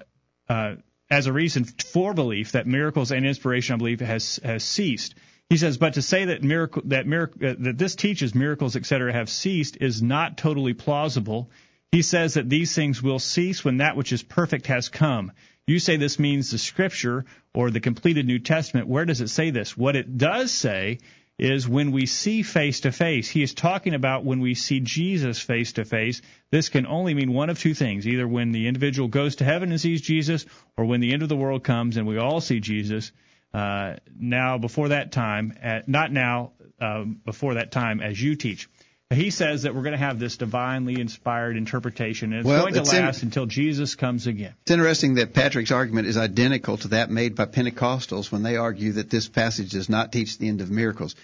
uh, 0.49 0.75
as 1.09 1.27
a 1.27 1.33
reason 1.33 1.63
for 1.63 2.13
belief 2.13 2.51
that 2.51 2.67
miracles 2.67 3.11
and 3.11 3.25
inspiration, 3.25 3.75
I 3.75 3.77
believe, 3.77 3.99
has 4.01 4.39
has 4.43 4.63
ceased. 4.63 5.15
He 5.49 5.57
says, 5.57 5.77
but 5.77 5.93
to 5.93 6.01
say 6.01 6.25
that 6.25 6.43
miracle 6.43 6.81
that 6.85 7.07
miracle 7.07 7.47
uh, 7.47 7.55
that 7.59 7.77
this 7.77 7.95
teaches 7.95 8.35
miracles, 8.35 8.75
etc., 8.75 9.13
have 9.13 9.29
ceased 9.29 9.77
is 9.79 10.01
not 10.01 10.37
totally 10.37 10.73
plausible. 10.73 11.49
He 11.91 12.01
says 12.01 12.33
that 12.33 12.49
these 12.49 12.75
things 12.75 13.01
will 13.01 13.19
cease 13.19 13.63
when 13.63 13.77
that 13.77 13.95
which 13.95 14.11
is 14.11 14.21
perfect 14.21 14.67
has 14.67 14.89
come. 14.89 15.31
You 15.65 15.79
say 15.79 15.95
this 15.95 16.19
means 16.19 16.51
the 16.51 16.57
Scripture 16.57 17.25
or 17.53 17.71
the 17.71 17.79
completed 17.79 18.25
New 18.25 18.39
Testament. 18.39 18.87
Where 18.87 19.05
does 19.05 19.21
it 19.21 19.29
say 19.29 19.51
this? 19.51 19.77
What 19.77 19.95
it 19.95 20.17
does 20.17 20.51
say 20.51 20.99
is 21.37 21.67
when 21.67 21.91
we 21.91 22.05
see 22.05 22.41
face 22.41 22.81
to 22.81 22.91
face. 22.91 23.29
He 23.29 23.43
is 23.43 23.53
talking 23.53 23.93
about 23.93 24.25
when 24.25 24.39
we 24.39 24.55
see 24.55 24.79
Jesus 24.79 25.39
face 25.39 25.73
to 25.73 25.85
face. 25.85 26.21
This 26.49 26.69
can 26.69 26.87
only 26.87 27.13
mean 27.13 27.31
one 27.33 27.49
of 27.49 27.59
two 27.59 27.75
things 27.75 28.07
either 28.07 28.27
when 28.27 28.51
the 28.51 28.67
individual 28.67 29.07
goes 29.07 29.35
to 29.37 29.43
heaven 29.43 29.71
and 29.71 29.79
sees 29.79 30.01
Jesus, 30.01 30.45
or 30.75 30.85
when 30.85 30.99
the 30.99 31.13
end 31.13 31.21
of 31.21 31.29
the 31.29 31.35
world 31.35 31.63
comes 31.63 31.97
and 31.97 32.07
we 32.07 32.17
all 32.17 32.41
see 32.41 32.59
Jesus. 32.59 33.11
Uh, 33.53 33.95
now, 34.19 34.57
before 34.57 34.89
that 34.89 35.11
time, 35.11 35.53
at, 35.61 35.87
not 35.87 36.11
now, 36.11 36.53
uh, 36.81 37.03
before 37.03 37.55
that 37.55 37.71
time, 37.71 38.01
as 38.01 38.21
you 38.21 38.35
teach. 38.35 38.67
He 39.09 39.29
says 39.29 39.63
that 39.63 39.73
we're 39.73 39.83
going 39.83 39.93
to 39.93 39.97
have 39.97 40.19
this 40.19 40.35
divinely 40.35 40.99
inspired 40.99 41.55
interpretation, 41.55 42.33
and 42.33 42.41
it's 42.41 42.47
Well, 42.47 42.63
going 42.63 42.73
to 42.73 42.81
it's 42.81 42.91
in- 42.91 43.05
last 43.05 43.23
until 43.23 43.45
Jesus 43.45 43.95
comes 43.95 44.27
again. 44.27 44.53
It's 44.63 44.71
interesting 44.71 45.15
that 45.15 45.33
Patrick's 45.33 45.71
argument 45.71 46.07
is 46.07 46.17
identical 46.17 46.75
to 46.79 46.89
that 46.89 47.09
made 47.09 47.35
by 47.35 47.45
Pentecostals 47.45 48.31
when 48.33 48.43
they 48.43 48.57
argue 48.57 48.93
that 48.93 49.09
this 49.09 49.29
passage 49.29 49.71
does 49.71 49.87
not 49.87 50.11
teach 50.11 50.37
the 50.37 50.49
end 50.49 50.59
of 50.59 50.69
miracles. 50.69 51.15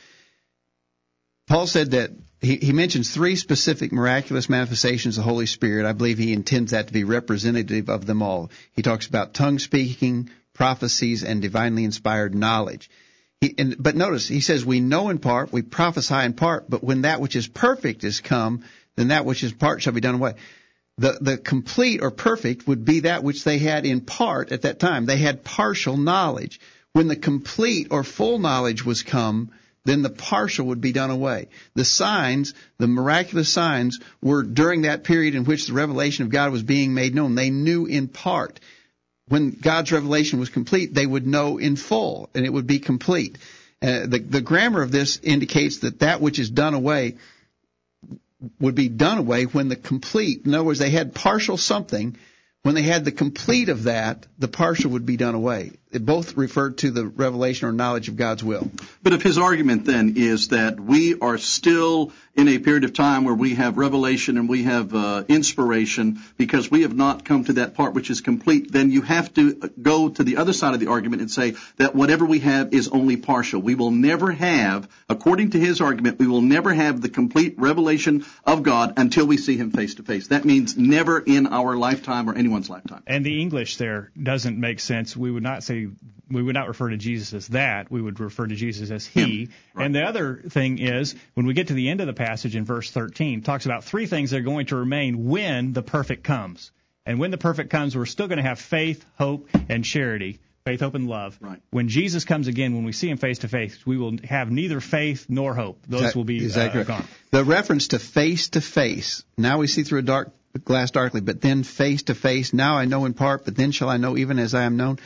Paul 1.45 1.67
said 1.67 1.91
that 1.91 2.11
he, 2.39 2.55
he 2.55 2.71
mentions 2.71 3.13
three 3.13 3.35
specific 3.35 3.91
miraculous 3.91 4.47
manifestations 4.47 5.17
of 5.17 5.25
the 5.25 5.29
Holy 5.29 5.45
Spirit. 5.45 5.85
I 5.85 5.91
believe 5.91 6.17
he 6.17 6.31
intends 6.31 6.71
that 6.71 6.87
to 6.87 6.93
be 6.93 7.03
representative 7.03 7.89
of 7.89 8.05
them 8.05 8.21
all. 8.21 8.49
He 8.71 8.81
talks 8.81 9.07
about 9.07 9.33
tongue 9.33 9.59
speaking, 9.59 10.29
prophecies, 10.53 11.25
and 11.25 11.41
divinely 11.41 11.83
inspired 11.83 12.33
knowledge. 12.33 12.89
He, 13.43 13.53
and, 13.57 13.75
but 13.77 13.97
notice, 13.97 14.25
he 14.25 14.39
says, 14.39 14.65
we 14.65 14.79
know 14.79 15.09
in 15.09 15.19
part, 15.19 15.51
we 15.51 15.63
prophesy 15.63 16.15
in 16.15 16.31
part, 16.31 16.69
but 16.69 16.81
when 16.81 17.01
that 17.01 17.19
which 17.19 17.35
is 17.35 17.45
perfect 17.45 18.05
is 18.05 18.21
come, 18.21 18.63
then 18.95 19.09
that 19.09 19.25
which 19.25 19.43
is 19.43 19.51
part 19.51 19.81
shall 19.81 19.91
be 19.91 19.99
done 19.99 20.15
away. 20.15 20.35
The, 20.97 21.17
the 21.19 21.37
complete 21.37 22.01
or 22.01 22.09
perfect 22.09 22.65
would 22.67 22.85
be 22.85 23.01
that 23.01 23.21
which 23.21 23.43
they 23.43 23.57
had 23.57 23.85
in 23.85 23.99
part 23.99 24.53
at 24.53 24.61
that 24.61 24.79
time. 24.79 25.05
They 25.05 25.17
had 25.17 25.43
partial 25.43 25.97
knowledge. 25.97 26.61
When 26.93 27.09
the 27.09 27.17
complete 27.17 27.87
or 27.91 28.05
full 28.05 28.39
knowledge 28.39 28.85
was 28.85 29.03
come, 29.03 29.51
then 29.83 30.03
the 30.03 30.09
partial 30.09 30.67
would 30.67 30.79
be 30.79 30.93
done 30.93 31.09
away. 31.09 31.49
The 31.73 31.83
signs, 31.83 32.53
the 32.77 32.87
miraculous 32.87 33.49
signs, 33.49 33.99
were 34.21 34.43
during 34.43 34.83
that 34.83 35.03
period 35.03 35.35
in 35.35 35.43
which 35.43 35.67
the 35.67 35.73
revelation 35.73 36.23
of 36.23 36.31
God 36.31 36.53
was 36.53 36.63
being 36.63 36.93
made 36.93 37.13
known. 37.13 37.35
They 37.35 37.49
knew 37.49 37.87
in 37.87 38.07
part. 38.07 38.61
When 39.33 39.49
God's 39.49 39.91
revelation 39.91 40.39
was 40.39 40.49
complete, 40.49 40.93
they 40.93 41.07
would 41.07 41.25
know 41.25 41.57
in 41.57 41.75
full, 41.75 42.29
and 42.35 42.45
it 42.45 42.53
would 42.53 42.67
be 42.67 42.77
complete. 42.77 43.39
Uh, 43.81 44.05
the, 44.05 44.19
the 44.19 44.41
grammar 44.41 44.83
of 44.83 44.91
this 44.91 45.19
indicates 45.23 45.79
that 45.79 46.01
that 46.01 46.21
which 46.21 46.37
is 46.37 46.51
done 46.51 46.75
away 46.75 47.17
would 48.59 48.75
be 48.75 48.89
done 48.89 49.17
away 49.17 49.45
when 49.45 49.69
the 49.69 49.75
complete, 49.75 50.45
in 50.45 50.53
other 50.53 50.63
words, 50.63 50.77
they 50.77 50.91
had 50.91 51.15
partial 51.15 51.57
something 51.57 52.15
When 52.63 52.75
they 52.75 52.83
had 52.83 53.03
the 53.03 53.11
complete 53.11 53.67
of 53.67 53.83
that, 53.83 54.25
the 54.39 54.47
partial 54.47 54.91
would 54.91 55.05
be 55.05 55.17
done 55.17 55.35
away. 55.35 55.73
It 55.91 56.05
both 56.05 56.37
referred 56.37 56.79
to 56.79 56.89
the 56.89 57.05
revelation 57.05 57.67
or 57.67 57.71
knowledge 57.71 58.07
of 58.07 58.15
God's 58.15 58.43
will. 58.43 58.71
But 59.03 59.13
if 59.13 59.21
his 59.21 59.37
argument 59.37 59.85
then 59.85 60.13
is 60.15 60.47
that 60.47 60.79
we 60.79 61.19
are 61.19 61.37
still 61.37 62.13
in 62.35 62.47
a 62.47 62.57
period 62.57 62.83
of 62.83 62.93
time 62.93 63.25
where 63.25 63.35
we 63.35 63.53
have 63.53 63.77
revelation 63.77 64.37
and 64.37 64.49
we 64.49 64.63
have 64.63 64.95
uh, 64.95 65.23
inspiration 65.27 66.19
because 66.35 66.71
we 66.71 66.81
have 66.81 66.95
not 66.95 67.23
come 67.23 67.43
to 67.43 67.53
that 67.53 67.75
part 67.75 67.93
which 67.93 68.09
is 68.09 68.21
complete, 68.21 68.71
then 68.71 68.89
you 68.89 69.03
have 69.03 69.31
to 69.35 69.53
go 69.79 70.09
to 70.09 70.23
the 70.23 70.37
other 70.37 70.51
side 70.51 70.73
of 70.73 70.79
the 70.79 70.87
argument 70.87 71.21
and 71.21 71.29
say 71.29 71.53
that 71.77 71.93
whatever 71.93 72.25
we 72.25 72.39
have 72.39 72.73
is 72.73 72.87
only 72.87 73.17
partial. 73.17 73.61
We 73.61 73.75
will 73.75 73.91
never 73.91 74.31
have, 74.31 74.89
according 75.09 75.51
to 75.51 75.59
his 75.59 75.79
argument, 75.79 76.17
we 76.17 76.27
will 76.27 76.41
never 76.41 76.73
have 76.73 77.01
the 77.01 77.09
complete 77.09 77.53
revelation 77.59 78.25
of 78.45 78.63
God 78.63 78.93
until 78.97 79.27
we 79.27 79.37
see 79.37 79.57
him 79.57 79.69
face 79.69 79.93
to 79.95 80.03
face. 80.03 80.29
That 80.29 80.43
means 80.43 80.75
never 80.75 81.19
in 81.19 81.45
our 81.45 81.75
lifetime 81.75 82.27
or 82.27 82.33
anyone's 82.53 82.69
lifetime. 82.69 83.03
And 83.07 83.25
the 83.25 83.41
English 83.41 83.77
there 83.77 84.11
doesn't 84.21 84.59
make 84.59 84.79
sense. 84.79 85.17
We 85.17 85.31
would 85.31 85.43
not 85.43 85.63
say 85.63 85.87
we 86.29 86.41
would 86.41 86.55
not 86.55 86.67
refer 86.67 86.89
to 86.89 86.97
Jesus 86.97 87.33
as 87.33 87.47
that. 87.49 87.91
We 87.91 88.01
would 88.01 88.19
refer 88.19 88.47
to 88.47 88.55
Jesus 88.55 88.91
as 88.91 89.05
He. 89.05 89.49
Right. 89.73 89.85
And 89.85 89.95
the 89.95 90.03
other 90.03 90.41
thing 90.49 90.79
is, 90.79 91.15
when 91.33 91.45
we 91.45 91.53
get 91.53 91.67
to 91.67 91.73
the 91.73 91.89
end 91.89 92.01
of 92.01 92.07
the 92.07 92.13
passage 92.13 92.55
in 92.55 92.65
verse 92.65 92.91
13, 92.91 93.41
talks 93.41 93.65
about 93.65 93.83
three 93.83 94.05
things 94.05 94.31
that 94.31 94.37
are 94.37 94.43
going 94.43 94.67
to 94.67 94.75
remain 94.75 95.27
when 95.27 95.73
the 95.73 95.81
perfect 95.81 96.23
comes. 96.23 96.71
And 97.05 97.19
when 97.19 97.31
the 97.31 97.37
perfect 97.37 97.69
comes, 97.69 97.95
we're 97.95 98.05
still 98.05 98.27
going 98.27 98.37
to 98.37 98.43
have 98.43 98.59
faith, 98.59 99.05
hope, 99.17 99.49
and 99.67 99.83
charity. 99.83 100.39
Faith, 100.65 100.79
hope, 100.79 100.95
and 100.95 101.07
love. 101.07 101.37
Right. 101.41 101.61
When 101.71 101.89
Jesus 101.89 102.23
comes 102.23 102.47
again, 102.47 102.73
when 102.73 102.85
we 102.85 102.93
see 102.93 103.09
him 103.09 103.17
face 103.17 103.39
to 103.39 103.49
face, 103.49 103.85
we 103.85 103.97
will 103.97 104.15
have 104.23 104.49
neither 104.49 104.79
faith 104.79 105.25
nor 105.27 105.53
hope. 105.53 105.81
Those 105.87 106.01
exactly, 106.01 106.19
will 106.19 106.25
be 106.25 106.37
exactly 106.37 106.81
uh, 106.81 106.85
gone. 106.85 107.05
The 107.31 107.43
reference 107.43 107.89
to 107.89 107.99
face 107.99 108.49
to 108.49 108.61
face. 108.61 109.25
Now 109.37 109.57
we 109.57 109.67
see 109.67 109.83
through 109.83 109.99
a 109.99 110.03
dark 110.03 110.31
glass 110.59 110.91
darkly, 110.91 111.21
but 111.21 111.41
then 111.41 111.63
face 111.63 112.03
to 112.03 112.15
face. 112.15 112.53
Now 112.53 112.77
I 112.77 112.85
know 112.85 113.05
in 113.05 113.13
part, 113.13 113.45
but 113.45 113.55
then 113.55 113.71
shall 113.71 113.89
I 113.89 113.97
know 113.97 114.17
even 114.17 114.39
as 114.39 114.53
I 114.53 114.63
am 114.63 114.77
known. 114.77 114.99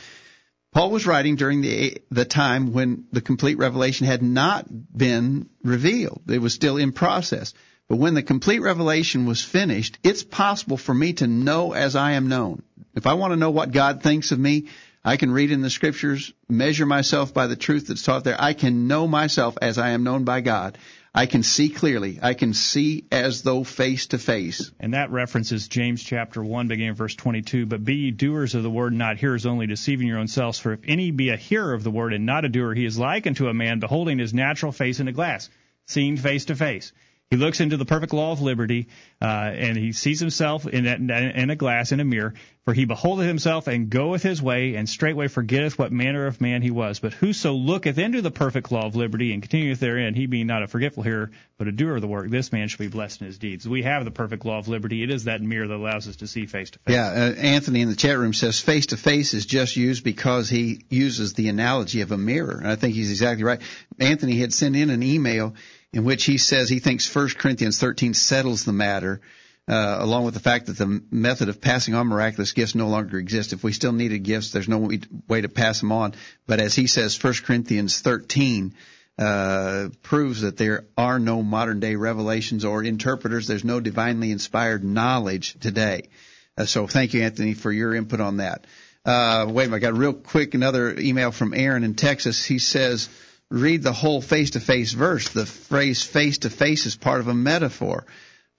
Paul 0.72 0.90
was 0.90 1.06
writing 1.06 1.36
during 1.36 1.62
the 1.62 2.02
the 2.10 2.24
time 2.24 2.72
when 2.72 3.04
the 3.10 3.22
complete 3.22 3.58
revelation 3.58 4.06
had 4.06 4.22
not 4.22 4.66
been 4.96 5.48
revealed. 5.64 6.22
It 6.28 6.40
was 6.40 6.52
still 6.52 6.76
in 6.76 6.92
process. 6.92 7.54
But 7.88 7.96
when 7.96 8.12
the 8.12 8.22
complete 8.22 8.60
revelation 8.60 9.24
was 9.24 9.42
finished, 9.42 9.98
it's 10.02 10.22
possible 10.22 10.76
for 10.76 10.92
me 10.92 11.14
to 11.14 11.26
know 11.26 11.72
as 11.72 11.96
I 11.96 12.12
am 12.12 12.28
known. 12.28 12.62
If 12.94 13.06
I 13.06 13.14
want 13.14 13.32
to 13.32 13.38
know 13.38 13.50
what 13.50 13.72
God 13.72 14.02
thinks 14.02 14.30
of 14.30 14.38
me, 14.38 14.66
I 15.02 15.16
can 15.16 15.30
read 15.30 15.52
in 15.52 15.62
the 15.62 15.70
scriptures, 15.70 16.34
measure 16.50 16.84
myself 16.84 17.32
by 17.32 17.46
the 17.46 17.56
truth 17.56 17.86
that's 17.86 18.02
taught 18.02 18.24
there. 18.24 18.36
I 18.38 18.52
can 18.52 18.88
know 18.88 19.06
myself 19.06 19.56
as 19.62 19.78
I 19.78 19.90
am 19.90 20.02
known 20.02 20.24
by 20.24 20.42
God. 20.42 20.76
I 21.18 21.26
can 21.26 21.42
see 21.42 21.68
clearly. 21.68 22.20
I 22.22 22.34
can 22.34 22.54
see 22.54 23.04
as 23.10 23.42
though 23.42 23.64
face 23.64 24.06
to 24.08 24.18
face. 24.18 24.70
And 24.78 24.94
that 24.94 25.10
references 25.10 25.66
James 25.66 26.00
chapter 26.00 26.44
1, 26.44 26.68
beginning 26.68 26.94
verse 26.94 27.16
22. 27.16 27.66
But 27.66 27.82
be 27.82 27.96
ye 27.96 28.10
doers 28.12 28.54
of 28.54 28.62
the 28.62 28.70
word, 28.70 28.92
not 28.92 29.18
hearers 29.18 29.44
only, 29.44 29.66
deceiving 29.66 30.06
your 30.06 30.20
own 30.20 30.28
selves. 30.28 30.60
For 30.60 30.74
if 30.74 30.80
any 30.86 31.10
be 31.10 31.30
a 31.30 31.36
hearer 31.36 31.74
of 31.74 31.82
the 31.82 31.90
word 31.90 32.12
and 32.12 32.24
not 32.24 32.44
a 32.44 32.48
doer, 32.48 32.72
he 32.72 32.84
is 32.84 33.00
like 33.00 33.26
unto 33.26 33.48
a 33.48 33.52
man 33.52 33.80
beholding 33.80 34.20
his 34.20 34.32
natural 34.32 34.70
face 34.70 35.00
in 35.00 35.08
a 35.08 35.12
glass, 35.12 35.50
seen 35.86 36.16
face 36.16 36.44
to 36.44 36.54
face. 36.54 36.92
He 37.30 37.36
looks 37.36 37.60
into 37.60 37.76
the 37.76 37.84
perfect 37.84 38.14
law 38.14 38.32
of 38.32 38.40
liberty, 38.40 38.88
uh, 39.20 39.24
and 39.24 39.76
he 39.76 39.92
sees 39.92 40.18
himself 40.18 40.66
in 40.66 40.86
a, 40.86 40.94
in 40.94 41.50
a 41.50 41.56
glass, 41.56 41.92
in 41.92 42.00
a 42.00 42.04
mirror. 42.04 42.32
For 42.64 42.72
he 42.72 42.86
beholdeth 42.86 43.26
himself 43.26 43.66
and 43.66 43.90
goeth 43.90 44.22
his 44.22 44.40
way, 44.40 44.76
and 44.76 44.88
straightway 44.88 45.28
forgetteth 45.28 45.78
what 45.78 45.92
manner 45.92 46.26
of 46.26 46.40
man 46.40 46.62
he 46.62 46.70
was. 46.70 47.00
But 47.00 47.12
whoso 47.12 47.52
looketh 47.52 47.98
into 47.98 48.22
the 48.22 48.30
perfect 48.30 48.72
law 48.72 48.86
of 48.86 48.96
liberty 48.96 49.34
and 49.34 49.42
continueth 49.42 49.78
therein, 49.78 50.14
he 50.14 50.24
being 50.26 50.46
not 50.46 50.62
a 50.62 50.66
forgetful 50.68 51.02
hearer, 51.02 51.30
but 51.58 51.68
a 51.68 51.72
doer 51.72 51.96
of 51.96 52.00
the 52.00 52.08
work, 52.08 52.30
this 52.30 52.50
man 52.50 52.68
shall 52.68 52.78
be 52.84 52.88
blessed 52.88 53.20
in 53.20 53.26
his 53.26 53.38
deeds. 53.38 53.68
We 53.68 53.82
have 53.82 54.06
the 54.06 54.10
perfect 54.10 54.46
law 54.46 54.58
of 54.58 54.68
liberty. 54.68 55.02
It 55.02 55.10
is 55.10 55.24
that 55.24 55.42
mirror 55.42 55.68
that 55.68 55.74
allows 55.74 56.08
us 56.08 56.16
to 56.16 56.26
see 56.26 56.46
face 56.46 56.70
to 56.70 56.78
face. 56.78 56.94
Yeah, 56.94 57.08
uh, 57.08 57.34
Anthony 57.34 57.82
in 57.82 57.90
the 57.90 57.96
chat 57.96 58.16
room 58.16 58.32
says 58.32 58.60
face 58.60 58.86
to 58.86 58.96
face 58.96 59.34
is 59.34 59.44
just 59.44 59.76
used 59.76 60.02
because 60.02 60.48
he 60.48 60.84
uses 60.88 61.34
the 61.34 61.48
analogy 61.48 62.00
of 62.00 62.12
a 62.12 62.18
mirror. 62.18 62.56
And 62.58 62.68
I 62.68 62.76
think 62.76 62.94
he's 62.94 63.10
exactly 63.10 63.44
right. 63.44 63.60
Anthony 63.98 64.38
had 64.38 64.54
sent 64.54 64.76
in 64.76 64.88
an 64.90 65.02
email 65.02 65.54
in 65.92 66.04
which 66.04 66.24
he 66.24 66.38
says 66.38 66.68
he 66.68 66.78
thinks 66.78 67.12
1 67.12 67.30
Corinthians 67.38 67.78
13 67.78 68.14
settles 68.14 68.64
the 68.64 68.72
matter, 68.72 69.20
uh, 69.66 69.96
along 70.00 70.24
with 70.24 70.34
the 70.34 70.40
fact 70.40 70.66
that 70.66 70.78
the 70.78 71.02
method 71.10 71.48
of 71.48 71.60
passing 71.60 71.94
on 71.94 72.06
miraculous 72.06 72.52
gifts 72.52 72.74
no 72.74 72.88
longer 72.88 73.18
exists. 73.18 73.52
If 73.52 73.62
we 73.62 73.72
still 73.72 73.92
needed 73.92 74.20
gifts, 74.20 74.50
there's 74.50 74.68
no 74.68 74.90
way 75.28 75.40
to 75.40 75.48
pass 75.48 75.80
them 75.80 75.92
on. 75.92 76.14
But 76.46 76.60
as 76.60 76.74
he 76.74 76.86
says, 76.86 77.22
1 77.22 77.34
Corinthians 77.44 78.00
13 78.00 78.74
uh, 79.18 79.88
proves 80.02 80.42
that 80.42 80.56
there 80.56 80.86
are 80.96 81.18
no 81.18 81.42
modern 81.42 81.80
day 81.80 81.96
revelations 81.96 82.64
or 82.64 82.82
interpreters. 82.82 83.46
There's 83.46 83.64
no 83.64 83.80
divinely 83.80 84.30
inspired 84.30 84.84
knowledge 84.84 85.58
today. 85.58 86.08
Uh, 86.56 86.64
so 86.66 86.86
thank 86.86 87.14
you, 87.14 87.22
Anthony, 87.22 87.54
for 87.54 87.72
your 87.72 87.94
input 87.94 88.20
on 88.20 88.38
that. 88.38 88.66
Uh, 89.04 89.46
wait 89.48 89.64
a 89.64 89.68
minute, 89.68 89.76
I 89.76 89.90
got 89.90 89.98
real 89.98 90.12
quick 90.12 90.54
another 90.54 90.96
email 90.98 91.32
from 91.32 91.54
Aaron 91.54 91.82
in 91.82 91.94
Texas. 91.94 92.44
He 92.44 92.58
says, 92.58 93.08
read 93.50 93.82
the 93.82 93.92
whole 93.92 94.20
face 94.20 94.50
to 94.50 94.60
face 94.60 94.92
verse. 94.92 95.28
The 95.28 95.46
phrase 95.46 96.02
face 96.02 96.38
to 96.38 96.50
face 96.50 96.86
is 96.86 96.96
part 96.96 97.20
of 97.20 97.28
a 97.28 97.34
metaphor. 97.34 98.06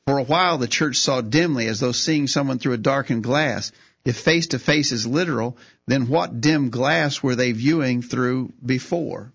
For 0.05 0.17
a 0.17 0.23
while, 0.23 0.57
the 0.57 0.67
church 0.67 0.97
saw 0.97 1.21
dimly 1.21 1.67
as 1.67 1.79
though 1.79 1.91
seeing 1.91 2.27
someone 2.27 2.59
through 2.59 2.73
a 2.73 2.77
darkened 2.77 3.23
glass. 3.23 3.71
If 4.05 4.17
face 4.17 4.47
to 4.47 4.59
face 4.59 4.91
is 4.91 5.05
literal, 5.05 5.57
then 5.85 6.07
what 6.07 6.41
dim 6.41 6.69
glass 6.69 7.21
were 7.21 7.35
they 7.35 7.51
viewing 7.51 8.01
through 8.01 8.53
before? 8.65 9.33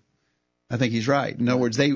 I 0.69 0.77
think 0.77 0.91
he's 0.91 1.07
right. 1.07 1.37
In 1.37 1.47
other 1.47 1.61
words, 1.61 1.77
they 1.77 1.93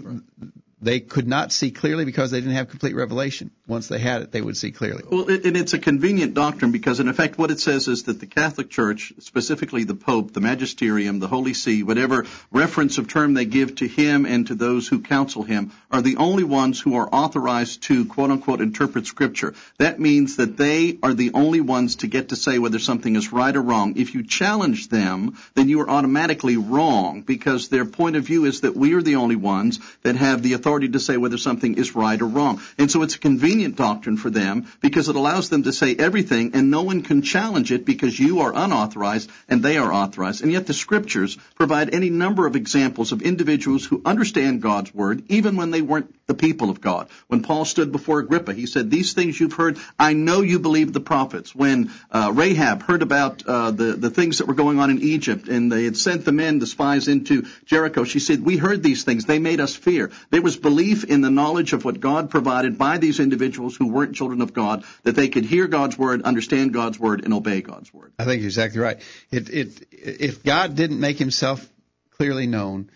they 0.82 1.00
could 1.02 1.28
not 1.28 1.52
see 1.52 1.72
clearly 1.72 2.06
because 2.06 2.32
they 2.32 2.40
didn't 2.40 2.56
have 2.56 2.70
complete 2.70 2.96
revelation. 2.96 3.52
Once 3.68 3.88
they 3.88 4.00
had 4.00 4.22
it, 4.22 4.32
they 4.32 4.42
would 4.42 4.56
see 4.56 4.72
clearly. 4.72 5.04
Well, 5.10 5.30
and 5.30 5.58
it's 5.58 5.74
a 5.74 5.80
convenient 5.80 6.34
doctrine 6.34 6.72
because, 6.72 7.00
in 7.00 7.08
effect, 7.10 7.38
what 7.38 7.52
it 7.52 7.60
says 7.60 7.88
is 7.88 8.04
that 8.04 8.20
the 8.20 8.26
Catholic 8.26 8.70
Church, 8.70 9.14
specifically 9.20 9.84
the 9.84 9.96
Pope, 9.96 10.32
the 10.34 10.42
Magisterium, 10.42 11.20
the 11.20 11.28
Holy 11.28 11.54
See, 11.54 11.84
whatever 11.84 12.26
reference 12.52 12.98
of 12.98 13.08
term 13.08 13.34
they 13.34 13.46
give 13.46 13.76
to 13.76 13.88
him 13.88 14.26
and 14.26 14.48
to 14.48 14.56
those 14.56 14.88
who 14.88 15.02
counsel 15.02 15.44
him, 15.44 15.72
are 15.92 16.02
the 16.02 16.16
only 16.16 16.44
ones 16.44 16.80
who 16.80 16.96
are 16.96 17.10
authorized 17.12 17.84
to, 17.84 18.06
quote 18.06 18.32
unquote, 18.32 18.62
interpret 18.62 19.06
Scripture. 19.06 19.54
That 19.78 20.00
means 20.00 20.38
that 20.38 20.58
they 20.58 20.98
are 21.04 21.14
the 21.14 21.32
only 21.34 21.62
ones 21.62 21.98
to 21.98 22.08
get 22.08 22.30
to 22.30 22.36
say 22.36 22.58
whether 22.58 22.80
something 22.80 23.16
is 23.16 23.34
right 23.34 23.56
or 23.56 23.62
wrong. 23.62 23.98
If 23.98 24.16
you 24.16 24.24
challenge 24.24 24.88
them, 24.88 25.38
then 25.56 25.68
you 25.68 25.82
are 25.82 25.90
automatically 25.90 26.58
wrong 26.58 27.22
because 27.22 27.68
their 27.68 27.86
point 27.86 28.16
of 28.16 28.24
view 28.24 28.46
is 28.46 28.62
that 28.62 28.76
we 28.76 28.94
are 28.94 29.02
the 29.02 29.18
only 29.18 29.36
ones 29.36 29.80
that 30.04 30.16
have 30.16 30.42
the 30.42 30.54
authority 30.54 30.69
authority 30.70 30.90
to 30.90 31.00
say 31.00 31.18
whether 31.18 31.40
something 31.40 31.80
is 31.80 31.96
right 31.96 32.22
or 32.22 32.28
wrong. 32.28 32.62
And 32.78 32.92
so 32.92 33.02
it's 33.02 33.16
a 33.16 33.20
convenient 33.20 33.76
doctrine 33.76 34.18
for 34.18 34.30
them 34.30 34.68
because 34.82 35.10
it 35.10 35.16
allows 35.16 35.50
them 35.50 35.64
to 35.64 35.74
say 35.74 35.96
everything 35.96 36.52
and 36.54 36.70
no 36.70 36.84
one 36.84 37.02
can 37.02 37.24
challenge 37.24 37.72
it 37.72 37.86
because 37.86 38.20
you 38.20 38.42
are 38.42 38.54
unauthorized 38.54 39.32
and 39.48 39.64
they 39.64 39.80
are 39.80 39.92
authorized. 39.92 40.44
And 40.44 40.52
yet 40.52 40.68
the 40.68 40.76
scriptures 40.76 41.40
provide 41.56 41.96
any 41.96 42.12
number 42.12 42.46
of 42.46 42.56
examples 42.56 43.12
of 43.12 43.24
individuals 43.24 43.84
who 43.84 44.04
understand 44.06 44.62
God's 44.62 44.94
word 44.94 45.24
even 45.28 45.56
when 45.56 45.72
they 45.72 45.82
weren't 45.82 46.14
the 46.28 46.36
people 46.36 46.70
of 46.70 46.82
God. 46.82 47.10
When 47.26 47.42
Paul 47.42 47.66
stood 47.66 47.92
before 47.92 48.20
Agrippa, 48.20 48.54
he 48.54 48.68
said, 48.68 48.92
these 48.92 49.14
things 49.14 49.40
you've 49.40 49.54
heard, 49.54 49.80
I 49.98 50.14
know 50.14 50.42
you 50.42 50.60
believe 50.60 50.94
the 50.94 51.00
prophets. 51.00 51.56
When 51.56 51.90
uh, 52.12 52.32
Rahab 52.32 52.84
heard 52.84 53.02
about 53.02 53.44
uh, 53.44 53.72
the, 53.72 53.94
the 53.94 54.12
things 54.12 54.38
that 54.38 54.46
were 54.46 54.54
going 54.54 54.78
on 54.78 54.92
in 54.92 55.02
Egypt 55.02 55.48
and 55.48 55.72
they 55.72 55.86
had 55.86 55.98
sent 55.98 56.26
the 56.26 56.32
men, 56.32 56.60
the 56.60 56.68
spies 56.68 57.08
into 57.08 57.48
Jericho, 57.66 58.04
she 58.04 58.20
said, 58.20 58.46
we 58.46 58.58
heard 58.58 58.84
these 58.84 59.04
things. 59.04 59.26
They 59.26 59.40
made 59.40 59.60
us 59.60 59.76
fear. 59.76 60.12
There 60.30 60.44
was 60.44 60.56
belief 60.60 61.04
in 61.04 61.22
the 61.22 61.30
knowledge 61.30 61.74
of 61.74 61.84
what 61.84 62.00
God 62.00 62.30
provided 62.30 62.78
by 62.78 62.98
these 62.98 63.20
individuals 63.20 63.76
who 63.76 63.88
weren't 63.88 64.16
children 64.16 64.42
of 64.42 64.54
God, 64.54 64.84
that 65.04 65.16
they 65.16 65.30
could 65.30 65.46
hear 65.46 65.68
God's 65.68 65.98
word, 65.98 66.22
understand 66.22 66.74
God's 66.74 67.00
word, 67.00 67.24
and 67.24 67.34
obey 67.34 67.62
God's 67.62 67.94
word. 67.94 68.14
I 68.20 68.26
think 68.26 68.42
you're 68.42 68.48
exactly 68.48 68.80
right. 68.80 69.02
It, 69.32 69.50
it, 69.50 69.88
if 69.92 70.44
God 70.44 70.76
didn't 70.76 71.00
make 71.00 71.18
himself 71.18 71.68
clearly 72.12 72.48
known, 72.48 72.90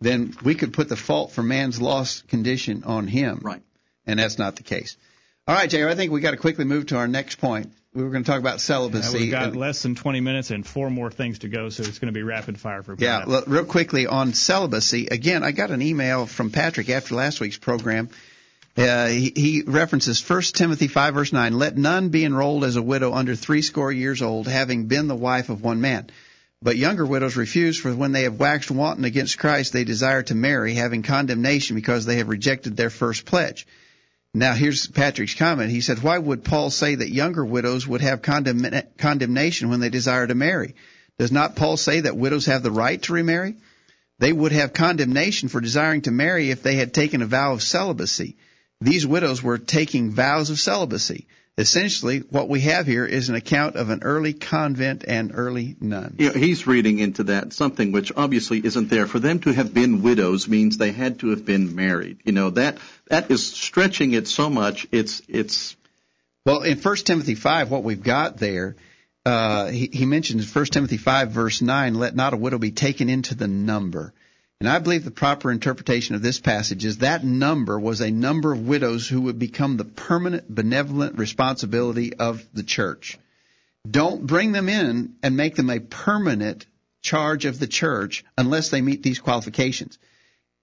then 0.00 0.34
we 0.42 0.54
could 0.54 0.72
put 0.72 0.88
the 0.88 0.96
fault 0.96 1.32
for 1.32 1.42
man's 1.42 1.80
lost 1.80 2.28
condition 2.28 2.84
on 2.84 3.06
him. 3.06 3.40
Right. 3.42 3.62
And 4.06 4.18
that's 4.18 4.38
not 4.38 4.56
the 4.56 4.62
case. 4.62 4.96
All 5.48 5.54
right, 5.54 5.70
Jay, 5.70 5.82
I 5.82 5.94
think 5.94 6.12
we 6.12 6.20
got 6.20 6.32
to 6.32 6.36
quickly 6.36 6.66
move 6.66 6.88
to 6.88 6.98
our 6.98 7.08
next 7.08 7.36
point. 7.36 7.72
We 7.94 8.02
were 8.02 8.10
going 8.10 8.22
to 8.22 8.30
talk 8.30 8.38
about 8.38 8.60
celibacy. 8.60 9.16
Yeah, 9.16 9.22
we've 9.22 9.32
got 9.32 9.56
less 9.56 9.82
than 9.82 9.94
20 9.94 10.20
minutes 10.20 10.50
and 10.50 10.64
four 10.64 10.90
more 10.90 11.10
things 11.10 11.38
to 11.38 11.48
go, 11.48 11.70
so 11.70 11.84
it's 11.84 11.98
going 11.98 12.12
to 12.12 12.16
be 12.16 12.22
rapid 12.22 12.60
fire 12.60 12.82
for 12.82 12.94
Yeah, 12.98 13.24
well, 13.26 13.44
real 13.46 13.64
quickly 13.64 14.06
on 14.06 14.34
celibacy. 14.34 15.06
Again, 15.10 15.42
I 15.42 15.52
got 15.52 15.70
an 15.70 15.80
email 15.80 16.26
from 16.26 16.50
Patrick 16.50 16.90
after 16.90 17.14
last 17.14 17.40
week's 17.40 17.56
program. 17.56 18.10
Uh, 18.76 19.06
he, 19.06 19.32
he 19.34 19.62
references 19.62 20.22
1 20.22 20.42
Timothy 20.52 20.86
5 20.86 21.14
verse 21.14 21.32
9, 21.32 21.54
Let 21.54 21.78
none 21.78 22.10
be 22.10 22.26
enrolled 22.26 22.64
as 22.64 22.76
a 22.76 22.82
widow 22.82 23.14
under 23.14 23.34
threescore 23.34 23.90
years 23.90 24.20
old, 24.20 24.48
having 24.48 24.84
been 24.84 25.08
the 25.08 25.16
wife 25.16 25.48
of 25.48 25.62
one 25.62 25.80
man. 25.80 26.10
But 26.60 26.76
younger 26.76 27.06
widows 27.06 27.36
refuse, 27.36 27.80
for 27.80 27.94
when 27.94 28.12
they 28.12 28.24
have 28.24 28.38
waxed 28.38 28.70
wanton 28.70 29.06
against 29.06 29.38
Christ, 29.38 29.72
they 29.72 29.84
desire 29.84 30.22
to 30.24 30.34
marry, 30.34 30.74
having 30.74 31.02
condemnation 31.02 31.74
because 31.74 32.04
they 32.04 32.16
have 32.16 32.28
rejected 32.28 32.76
their 32.76 32.90
first 32.90 33.24
pledge. 33.24 33.66
Now 34.34 34.52
here's 34.52 34.86
Patrick's 34.86 35.34
comment. 35.34 35.70
He 35.70 35.80
said, 35.80 36.02
why 36.02 36.18
would 36.18 36.44
Paul 36.44 36.70
say 36.70 36.94
that 36.94 37.10
younger 37.10 37.44
widows 37.44 37.86
would 37.86 38.02
have 38.02 38.22
condemn- 38.22 38.82
condemnation 38.98 39.70
when 39.70 39.80
they 39.80 39.88
desire 39.88 40.26
to 40.26 40.34
marry? 40.34 40.74
Does 41.18 41.32
not 41.32 41.56
Paul 41.56 41.76
say 41.76 42.00
that 42.00 42.16
widows 42.16 42.46
have 42.46 42.62
the 42.62 42.70
right 42.70 43.00
to 43.02 43.12
remarry? 43.12 43.56
They 44.18 44.32
would 44.32 44.52
have 44.52 44.72
condemnation 44.72 45.48
for 45.48 45.60
desiring 45.60 46.02
to 46.02 46.10
marry 46.10 46.50
if 46.50 46.62
they 46.62 46.76
had 46.76 46.92
taken 46.92 47.22
a 47.22 47.26
vow 47.26 47.52
of 47.52 47.62
celibacy. 47.62 48.36
These 48.80 49.06
widows 49.06 49.42
were 49.42 49.58
taking 49.58 50.10
vows 50.10 50.50
of 50.50 50.60
celibacy. 50.60 51.26
Essentially 51.58 52.20
what 52.20 52.48
we 52.48 52.60
have 52.60 52.86
here 52.86 53.04
is 53.04 53.28
an 53.28 53.34
account 53.34 53.74
of 53.74 53.90
an 53.90 54.02
early 54.02 54.32
convent 54.32 55.04
and 55.06 55.32
early 55.34 55.76
nun. 55.80 56.14
You 56.16 56.28
know, 56.28 56.38
he's 56.38 56.66
reading 56.68 57.00
into 57.00 57.24
that 57.24 57.52
something 57.52 57.90
which 57.90 58.12
obviously 58.16 58.64
isn't 58.64 58.88
there. 58.88 59.08
For 59.08 59.18
them 59.18 59.40
to 59.40 59.52
have 59.52 59.74
been 59.74 60.00
widows 60.00 60.48
means 60.48 60.78
they 60.78 60.92
had 60.92 61.18
to 61.20 61.30
have 61.30 61.44
been 61.44 61.74
married. 61.74 62.20
You 62.24 62.32
know 62.32 62.50
that 62.50 62.78
that 63.08 63.30
is 63.30 63.44
stretching 63.44 64.12
it 64.12 64.28
so 64.28 64.48
much. 64.48 64.86
It's 64.92 65.20
it's. 65.28 65.76
Well, 66.46 66.62
in 66.62 66.78
1 66.78 66.96
Timothy 66.96 67.34
5, 67.34 67.70
what 67.70 67.82
we've 67.82 68.02
got 68.02 68.38
there, 68.38 68.76
uh, 69.26 69.66
he, 69.66 69.90
he 69.92 70.06
mentions 70.06 70.54
1 70.54 70.64
Timothy 70.66 70.96
5, 70.96 71.30
verse 71.30 71.60
9, 71.60 71.94
let 71.94 72.16
not 72.16 72.32
a 72.32 72.38
widow 72.38 72.56
be 72.56 72.70
taken 72.70 73.10
into 73.10 73.34
the 73.34 73.48
number. 73.48 74.14
And 74.60 74.68
I 74.68 74.80
believe 74.80 75.04
the 75.04 75.12
proper 75.12 75.52
interpretation 75.52 76.16
of 76.16 76.22
this 76.22 76.40
passage 76.40 76.84
is 76.84 76.98
that 76.98 77.22
number 77.22 77.78
was 77.78 78.00
a 78.00 78.10
number 78.10 78.52
of 78.52 78.66
widows 78.66 79.06
who 79.06 79.22
would 79.22 79.38
become 79.38 79.76
the 79.76 79.84
permanent 79.84 80.52
benevolent 80.52 81.16
responsibility 81.16 82.14
of 82.14 82.44
the 82.52 82.64
church. 82.64 83.18
Don't 83.88 84.26
bring 84.26 84.50
them 84.50 84.68
in 84.68 85.14
and 85.22 85.36
make 85.36 85.54
them 85.54 85.70
a 85.70 85.78
permanent 85.78 86.66
charge 87.02 87.44
of 87.44 87.60
the 87.60 87.68
church 87.68 88.24
unless 88.36 88.70
they 88.70 88.80
meet 88.80 89.04
these 89.04 89.20
qualifications. 89.20 89.96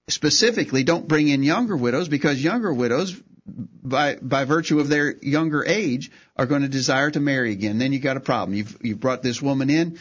Specifically, 0.08 0.84
don't 0.84 1.08
bring 1.08 1.28
in 1.28 1.42
younger 1.42 1.76
widows 1.76 2.08
because 2.08 2.44
younger 2.44 2.74
widows, 2.74 3.16
by 3.46 4.16
by 4.16 4.44
virtue 4.44 4.78
of 4.78 4.88
their 4.88 5.16
younger 5.22 5.64
age, 5.64 6.10
are 6.36 6.46
going 6.46 6.62
to 6.62 6.68
desire 6.68 7.10
to 7.10 7.18
marry 7.18 7.52
again. 7.52 7.78
Then 7.78 7.94
you 7.94 7.98
got 7.98 8.18
a 8.18 8.20
problem. 8.20 8.56
You've 8.56 8.76
you've 8.82 9.00
brought 9.00 9.22
this 9.22 9.40
woman 9.40 9.70
in 9.70 9.98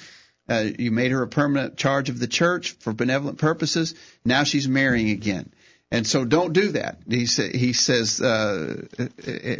uh, 0.47 0.65
you 0.77 0.91
made 0.91 1.11
her 1.11 1.21
a 1.21 1.27
permanent 1.27 1.77
charge 1.77 2.09
of 2.09 2.19
the 2.19 2.27
church 2.27 2.71
for 2.79 2.93
benevolent 2.93 3.37
purposes. 3.37 3.95
Now 4.23 4.43
she's 4.43 4.67
marrying 4.67 5.09
again. 5.09 5.51
And 5.91 6.05
so 6.05 6.25
don't 6.25 6.53
do 6.53 6.69
that. 6.73 6.99
He, 7.07 7.25
he 7.25 7.73
says 7.73 8.21
uh, 8.21 8.85
uh, 8.99 9.05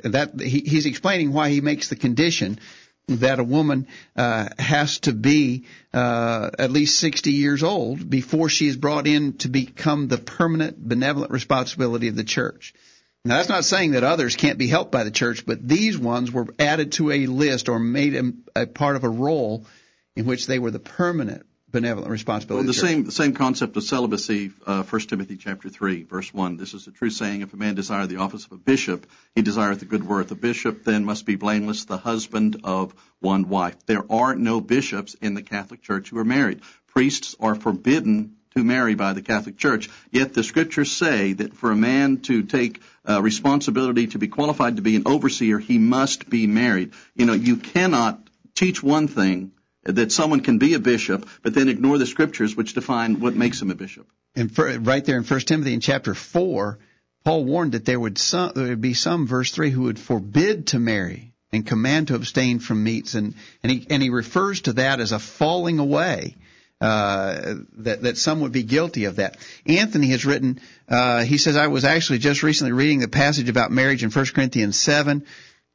that 0.10 0.34
he, 0.40 0.62
he's 0.62 0.86
explaining 0.86 1.32
why 1.32 1.50
he 1.50 1.62
makes 1.62 1.90
the 1.90 1.96
condition 1.96 2.60
that 3.08 3.40
a 3.40 3.44
woman 3.44 3.88
uh, 4.16 4.50
has 4.58 5.00
to 5.02 5.14
be 5.14 5.66
uh, 5.94 6.50
at 6.58 6.72
least 6.72 7.00
60 7.00 7.32
years 7.32 7.62
old 7.62 8.10
before 8.10 8.50
she 8.50 8.68
is 8.68 8.76
brought 8.76 9.06
in 9.06 9.34
to 9.38 9.48
become 9.48 10.08
the 10.08 10.18
permanent 10.18 10.78
benevolent 10.78 11.32
responsibility 11.32 12.08
of 12.08 12.16
the 12.16 12.24
church. 12.24 12.74
Now 13.24 13.38
that's 13.38 13.50
not 13.50 13.66
saying 13.66 13.92
that 13.92 14.04
others 14.04 14.36
can't 14.36 14.58
be 14.58 14.68
helped 14.68 14.92
by 14.92 15.04
the 15.04 15.12
church, 15.12 15.46
but 15.46 15.68
these 15.68 15.98
ones 15.98 16.32
were 16.32 16.48
added 16.60 16.94
to 16.94 17.12
a 17.12 17.28
list 17.28 17.70
or 17.70 17.80
made 17.80 18.16
a, 18.16 18.62
a 18.62 18.68
part 18.68 18.96
of 18.96 19.04
a 19.04 19.10
roll 19.10 19.66
in 20.16 20.26
which 20.26 20.47
they 20.47 20.59
were 20.59 20.72
the 20.72 20.80
permanent 20.80 21.45
benevolent 21.76 22.09
responsibility. 22.09 22.66
Well, 22.66 22.74
the, 22.74 22.80
the 22.80 22.88
same 22.88 23.03
the 23.03 23.11
same 23.11 23.34
concept 23.34 23.76
of 23.76 23.84
celibacy. 23.84 24.51
Uh, 24.66 24.84
1 24.84 25.01
Timothy 25.01 25.36
chapter 25.36 25.70
three, 25.70 26.03
verse 26.03 26.34
one. 26.34 26.55
This 26.55 26.74
is 26.74 26.88
a 26.88 26.91
true 26.91 27.09
saying: 27.09 27.41
If 27.41 27.53
a 27.53 27.57
man 27.57 27.76
desire 27.76 28.07
the 28.07 28.18
office 28.18 28.45
of 28.45 28.53
a 28.53 28.57
bishop, 28.57 29.07
he 29.36 29.41
desireth 29.41 29.80
the 29.80 29.86
good 29.86 30.07
worth. 30.07 30.32
A 30.32 30.36
bishop 30.36 30.86
then 30.86 31.03
must 31.03 31.26
be 31.26 31.36
blameless, 31.36 31.86
the 31.86 31.97
husband 31.97 32.61
of 32.63 32.93
one 33.20 33.49
wife. 33.49 33.76
There 33.86 34.05
are 34.09 34.36
no 34.36 34.61
bishops 34.61 35.16
in 35.16 35.34
the 35.34 35.43
Catholic 35.43 35.82
Church 35.82 36.09
who 36.09 36.18
are 36.18 36.26
married. 36.26 36.61
Priests 36.88 37.36
are 37.41 37.55
forbidden 37.55 38.38
to 38.55 38.63
marry 38.63 38.95
by 38.95 39.11
the 39.11 39.22
Catholic 39.22 39.57
Church. 39.57 39.89
Yet 40.11 40.34
the 40.34 40.43
scriptures 40.43 40.89
say 40.89 41.34
that 41.34 41.53
for 41.55 41.72
a 41.72 41.76
man 41.76 42.22
to 42.22 42.43
take 42.43 42.82
uh, 43.07 43.22
responsibility 43.22 44.07
to 44.07 44.18
be 44.18 44.30
qualified 44.30 44.78
to 44.78 44.82
be 44.82 44.95
an 44.95 45.03
overseer, 45.05 45.59
he 45.59 45.78
must 45.78 46.30
be 46.30 46.47
married. 46.47 46.93
You 47.16 47.26
know, 47.26 47.34
you 47.34 47.57
cannot 47.57 48.22
teach 48.53 48.82
one 48.82 49.09
thing 49.09 49.51
that 49.86 50.12
someone 50.12 50.42
can 50.42 50.58
be 50.58 50.74
a 50.74 50.80
bishop, 50.80 51.30
but 51.44 51.54
then 51.54 51.70
ignore 51.70 51.98
the 51.98 52.06
scriptures 52.06 52.56
which 52.56 52.74
define 52.74 53.20
what 53.20 53.36
makes 53.36 53.62
him 53.62 53.72
a 53.72 53.76
bishop. 53.76 54.08
And 54.36 54.54
for, 54.54 54.68
right 54.80 55.06
there 55.06 55.18
in 55.18 55.24
1 55.24 55.40
Timothy 55.42 55.74
in 55.74 55.80
chapter 55.80 56.16
4, 56.16 56.80
Paul 57.24 57.46
warned 57.46 57.74
that 57.74 57.86
there 57.86 58.00
would, 58.00 58.18
some, 58.18 58.52
there 58.56 58.68
would 58.70 58.82
be 58.82 58.94
some, 58.94 59.28
verse 59.28 59.52
3, 59.52 59.70
who 59.70 59.84
would 59.84 60.00
forbid 60.00 60.68
to 60.68 60.80
marry 60.80 61.34
and 61.52 61.66
command 61.66 62.08
to 62.08 62.16
abstain 62.16 62.60
from 62.60 62.84
meats. 62.84 63.14
And, 63.14 63.36
and, 63.64 63.72
he, 63.72 63.88
and 63.90 64.02
he 64.02 64.10
refers 64.10 64.62
to 64.62 64.74
that 64.74 65.00
as 65.00 65.12
a 65.12 65.20
falling 65.20 65.80
away. 65.80 66.36
Uh, 66.82 67.56
that 67.78 68.02
that 68.02 68.18
some 68.18 68.42
would 68.42 68.52
be 68.52 68.64
guilty 68.64 69.06
of 69.06 69.16
that. 69.16 69.38
Anthony 69.66 70.08
has 70.08 70.26
written. 70.26 70.60
Uh, 70.90 71.24
he 71.24 71.38
says 71.38 71.56
I 71.56 71.68
was 71.68 71.86
actually 71.86 72.20
just 72.20 72.44
recently 72.44 72.74
reading 72.74 73.00
the 73.00 73.08
passage 73.08 73.48
about 73.48 73.72
marriage 73.72 74.04
in 74.04 74.12
1 74.12 74.26
Corinthians 74.36 74.78
7. 74.78 75.26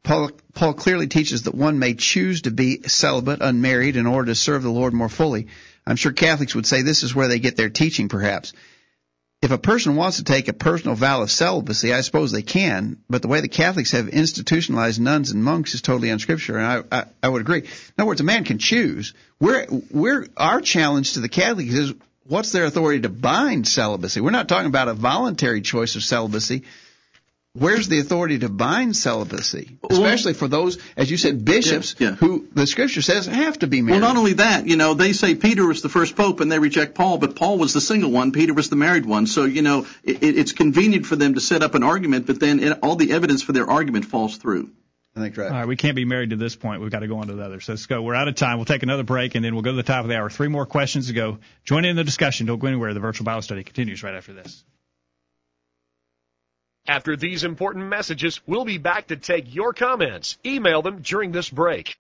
Paul, 0.03 0.31
Paul 0.55 0.75
clearly 0.75 1.07
teaches 1.07 1.43
that 1.43 1.55
one 1.55 1.79
may 1.79 1.95
choose 1.95 2.43
to 2.43 2.51
be 2.51 2.83
celibate, 2.83 3.41
unmarried, 3.43 3.97
in 3.97 4.07
order 4.07 4.27
to 4.27 4.35
serve 4.35 4.63
the 4.63 4.71
Lord 4.71 4.95
more 4.95 5.09
fully. 5.09 5.49
I'm 5.87 5.97
sure 5.97 6.13
Catholics 6.13 6.55
would 6.55 6.67
say 6.67 6.83
this 6.83 7.03
is 7.03 7.15
where 7.15 7.29
they 7.29 7.39
get 7.39 7.57
their 7.57 7.71
teaching, 7.71 8.09
perhaps. 8.09 8.53
If 9.43 9.51
a 9.51 9.59
person 9.59 9.97
wants 9.97 10.19
to 10.19 10.25
take 10.25 10.49
a 10.49 10.53
personal 10.53 10.95
vow 10.95 11.23
of 11.23 11.31
celibacy, 11.31 11.95
I 11.95 12.03
suppose 12.03 12.31
they 12.31 12.43
can, 12.43 12.99
but 13.09 13.23
the 13.23 13.29
way 13.29 13.41
the 13.41 13.49
Catholics 13.49 13.93
have 13.93 14.09
institutionalized 14.09 15.01
nuns 15.01 15.31
and 15.31 15.43
monks 15.43 15.75
is 15.75 15.81
totally 15.81 16.11
unscriptural, 16.11 16.59
and 16.63 16.87
I, 16.93 16.99
I, 16.99 17.05
I 17.23 17.29
would 17.29 17.41
agree. 17.41 17.61
In 17.61 17.95
other 17.99 18.07
words, 18.07 18.21
a 18.21 18.25
man 18.25 18.45
can 18.45 18.59
choose. 18.59 19.15
We're, 19.39 19.67
we're, 19.91 20.27
our 20.37 20.61
challenge 20.61 21.15
to 21.15 21.21
the 21.21 21.31
Catholics 21.31 21.73
is 21.73 21.95
what's 22.25 22.53
their 22.53 22.67
authority 22.67 23.01
to 23.03 23.09
bind 23.09 23.67
celibacy? 23.67 24.21
We're 24.21 24.31
not 24.31 24.49
talking 24.49 24.67
about 24.67 24.89
a 24.89 24.95
voluntary 24.95 25.63
choice 25.63 25.97
of 25.97 26.05
celibacy 26.05 26.65
where's 27.55 27.89
the 27.89 27.99
authority 27.99 28.39
to 28.39 28.49
bind 28.49 28.97
celibacy, 28.97 29.79
especially 29.89 30.35
for 30.35 30.49
those, 30.49 30.79
as 30.97 31.11
you 31.11 31.17
said, 31.17 31.45
bishops 31.45 31.97
yeah, 31.99 32.11
yeah. 32.11 32.15
who 32.15 32.49
the 32.53 32.67
Scripture 32.67 33.03
says 33.03 33.27
have 33.27 33.59
to 33.61 33.67
be 33.67 33.83
married. 33.83 34.01
Well, 34.01 34.09
not 34.09 34.19
only 34.19 34.35
that, 34.35 34.67
you 34.67 34.77
know, 34.77 34.95
they 34.95 35.13
say 35.13 35.35
Peter 35.35 35.67
was 35.67 35.83
the 35.83 35.89
first 35.89 36.17
pope 36.17 36.41
and 36.41 36.51
they 36.51 36.59
reject 36.59 36.95
Paul, 36.95 37.19
but 37.19 37.37
Paul 37.37 37.59
was 37.59 37.73
the 37.73 37.81
single 37.81 38.11
one, 38.11 38.33
Peter 38.33 38.55
was 38.55 38.71
the 38.71 38.77
married 38.77 39.07
one. 39.07 39.27
So, 39.27 39.45
you 39.45 39.63
know, 39.63 39.87
it, 40.05 40.23
it's 40.23 40.53
convenient 40.53 41.07
for 41.07 41.17
them 41.17 41.35
to 41.35 41.41
set 41.41 41.63
up 41.63 41.75
an 41.75 41.83
argument, 41.83 42.27
but 42.27 42.39
then 42.39 42.61
it, 42.61 42.79
all 42.83 42.97
the 42.97 43.13
evidence 43.13 43.43
for 43.43 43.53
their 43.53 43.69
argument 43.69 44.05
falls 44.05 44.37
through. 44.37 44.71
I 45.17 45.21
think 45.21 45.37
right. 45.37 45.51
All 45.51 45.59
right, 45.59 45.67
we 45.67 45.75
can't 45.75 45.97
be 45.97 46.05
married 46.05 46.31
to 46.31 46.37
this 46.37 46.55
point. 46.55 46.81
We've 46.81 46.91
got 46.91 47.01
to 47.01 47.09
go 47.09 47.19
on 47.19 47.27
to 47.27 47.35
the 47.35 47.43
other. 47.43 47.61
So 47.61 47.73
let's 47.73 47.87
go. 47.87 48.01
We're 48.01 48.15
out 48.15 48.29
of 48.29 48.37
time. 48.37 48.59
We'll 48.59 48.65
take 48.65 48.85
another 48.85 49.03
break, 49.03 49.35
and 49.35 49.45
then 49.45 49.55
we'll 49.55 49.63
go 49.63 49.73
to 49.73 49.77
the 49.77 49.83
top 49.83 50.05
of 50.05 50.09
the 50.09 50.17
hour. 50.17 50.31
Three 50.31 50.47
more 50.47 50.67
questions 50.67 51.09
to 51.09 51.13
go. 51.13 51.39
Join 51.65 51.85
in 51.85 51.97
the 51.97 52.05
discussion. 52.05 52.47
Don't 52.47 52.61
go 52.61 52.69
anywhere. 52.69 52.95
The 52.95 53.01
virtual 53.01 53.25
Bible 53.25 53.43
study 53.43 53.65
continues 53.65 54.05
right 54.05 54.15
after 54.15 54.33
this. 54.33 54.65
After 56.87 57.17
these 57.17 57.45
important 57.45 57.87
messages, 57.87 58.41
we'll 58.47 58.65
be 58.65 58.79
back 58.79 59.09
to 59.09 59.17
take 59.17 59.55
your 59.55 59.73
comments. 59.73 60.39
Email 60.45 60.83
them 60.83 61.03
during 61.03 61.33
this 61.33 61.49
break. 61.49 61.97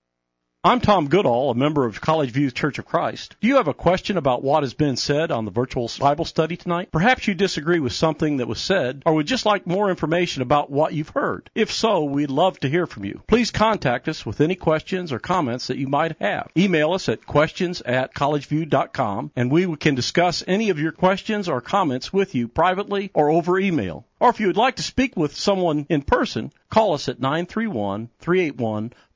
I'm 0.62 0.82
Tom 0.82 1.08
Goodall, 1.08 1.50
a 1.50 1.54
member 1.54 1.86
of 1.86 2.02
College 2.02 2.32
View 2.32 2.50
Church 2.50 2.78
of 2.78 2.84
Christ. 2.84 3.34
Do 3.40 3.48
you 3.48 3.56
have 3.56 3.68
a 3.68 3.72
question 3.72 4.18
about 4.18 4.42
what 4.42 4.62
has 4.62 4.74
been 4.74 4.96
said 4.96 5.30
on 5.30 5.46
the 5.46 5.50
virtual 5.50 5.90
Bible 5.98 6.26
study 6.26 6.58
tonight? 6.58 6.90
Perhaps 6.92 7.26
you 7.26 7.32
disagree 7.32 7.80
with 7.80 7.94
something 7.94 8.36
that 8.36 8.46
was 8.46 8.60
said, 8.60 9.02
or 9.06 9.14
would 9.14 9.26
just 9.26 9.46
like 9.46 9.66
more 9.66 9.88
information 9.88 10.42
about 10.42 10.70
what 10.70 10.92
you've 10.92 11.08
heard. 11.08 11.48
If 11.54 11.72
so, 11.72 12.04
we'd 12.04 12.28
love 12.28 12.60
to 12.60 12.68
hear 12.68 12.86
from 12.86 13.06
you. 13.06 13.22
Please 13.26 13.50
contact 13.50 14.06
us 14.06 14.26
with 14.26 14.42
any 14.42 14.54
questions 14.54 15.12
or 15.12 15.18
comments 15.18 15.68
that 15.68 15.78
you 15.78 15.86
might 15.86 16.20
have. 16.20 16.50
Email 16.54 16.92
us 16.92 17.08
at 17.08 17.24
questions 17.24 17.80
at 17.80 18.12
collegeview.com, 18.12 19.30
and 19.34 19.50
we 19.50 19.76
can 19.78 19.94
discuss 19.94 20.44
any 20.46 20.68
of 20.68 20.78
your 20.78 20.92
questions 20.92 21.48
or 21.48 21.62
comments 21.62 22.12
with 22.12 22.34
you 22.34 22.48
privately 22.48 23.10
or 23.14 23.30
over 23.30 23.58
email. 23.58 24.04
Or 24.20 24.28
if 24.28 24.38
you 24.38 24.48
would 24.48 24.58
like 24.58 24.76
to 24.76 24.82
speak 24.82 25.16
with 25.16 25.34
someone 25.34 25.86
in 25.88 26.02
person, 26.02 26.52
call 26.68 26.92
us 26.92 27.08
at 27.08 27.18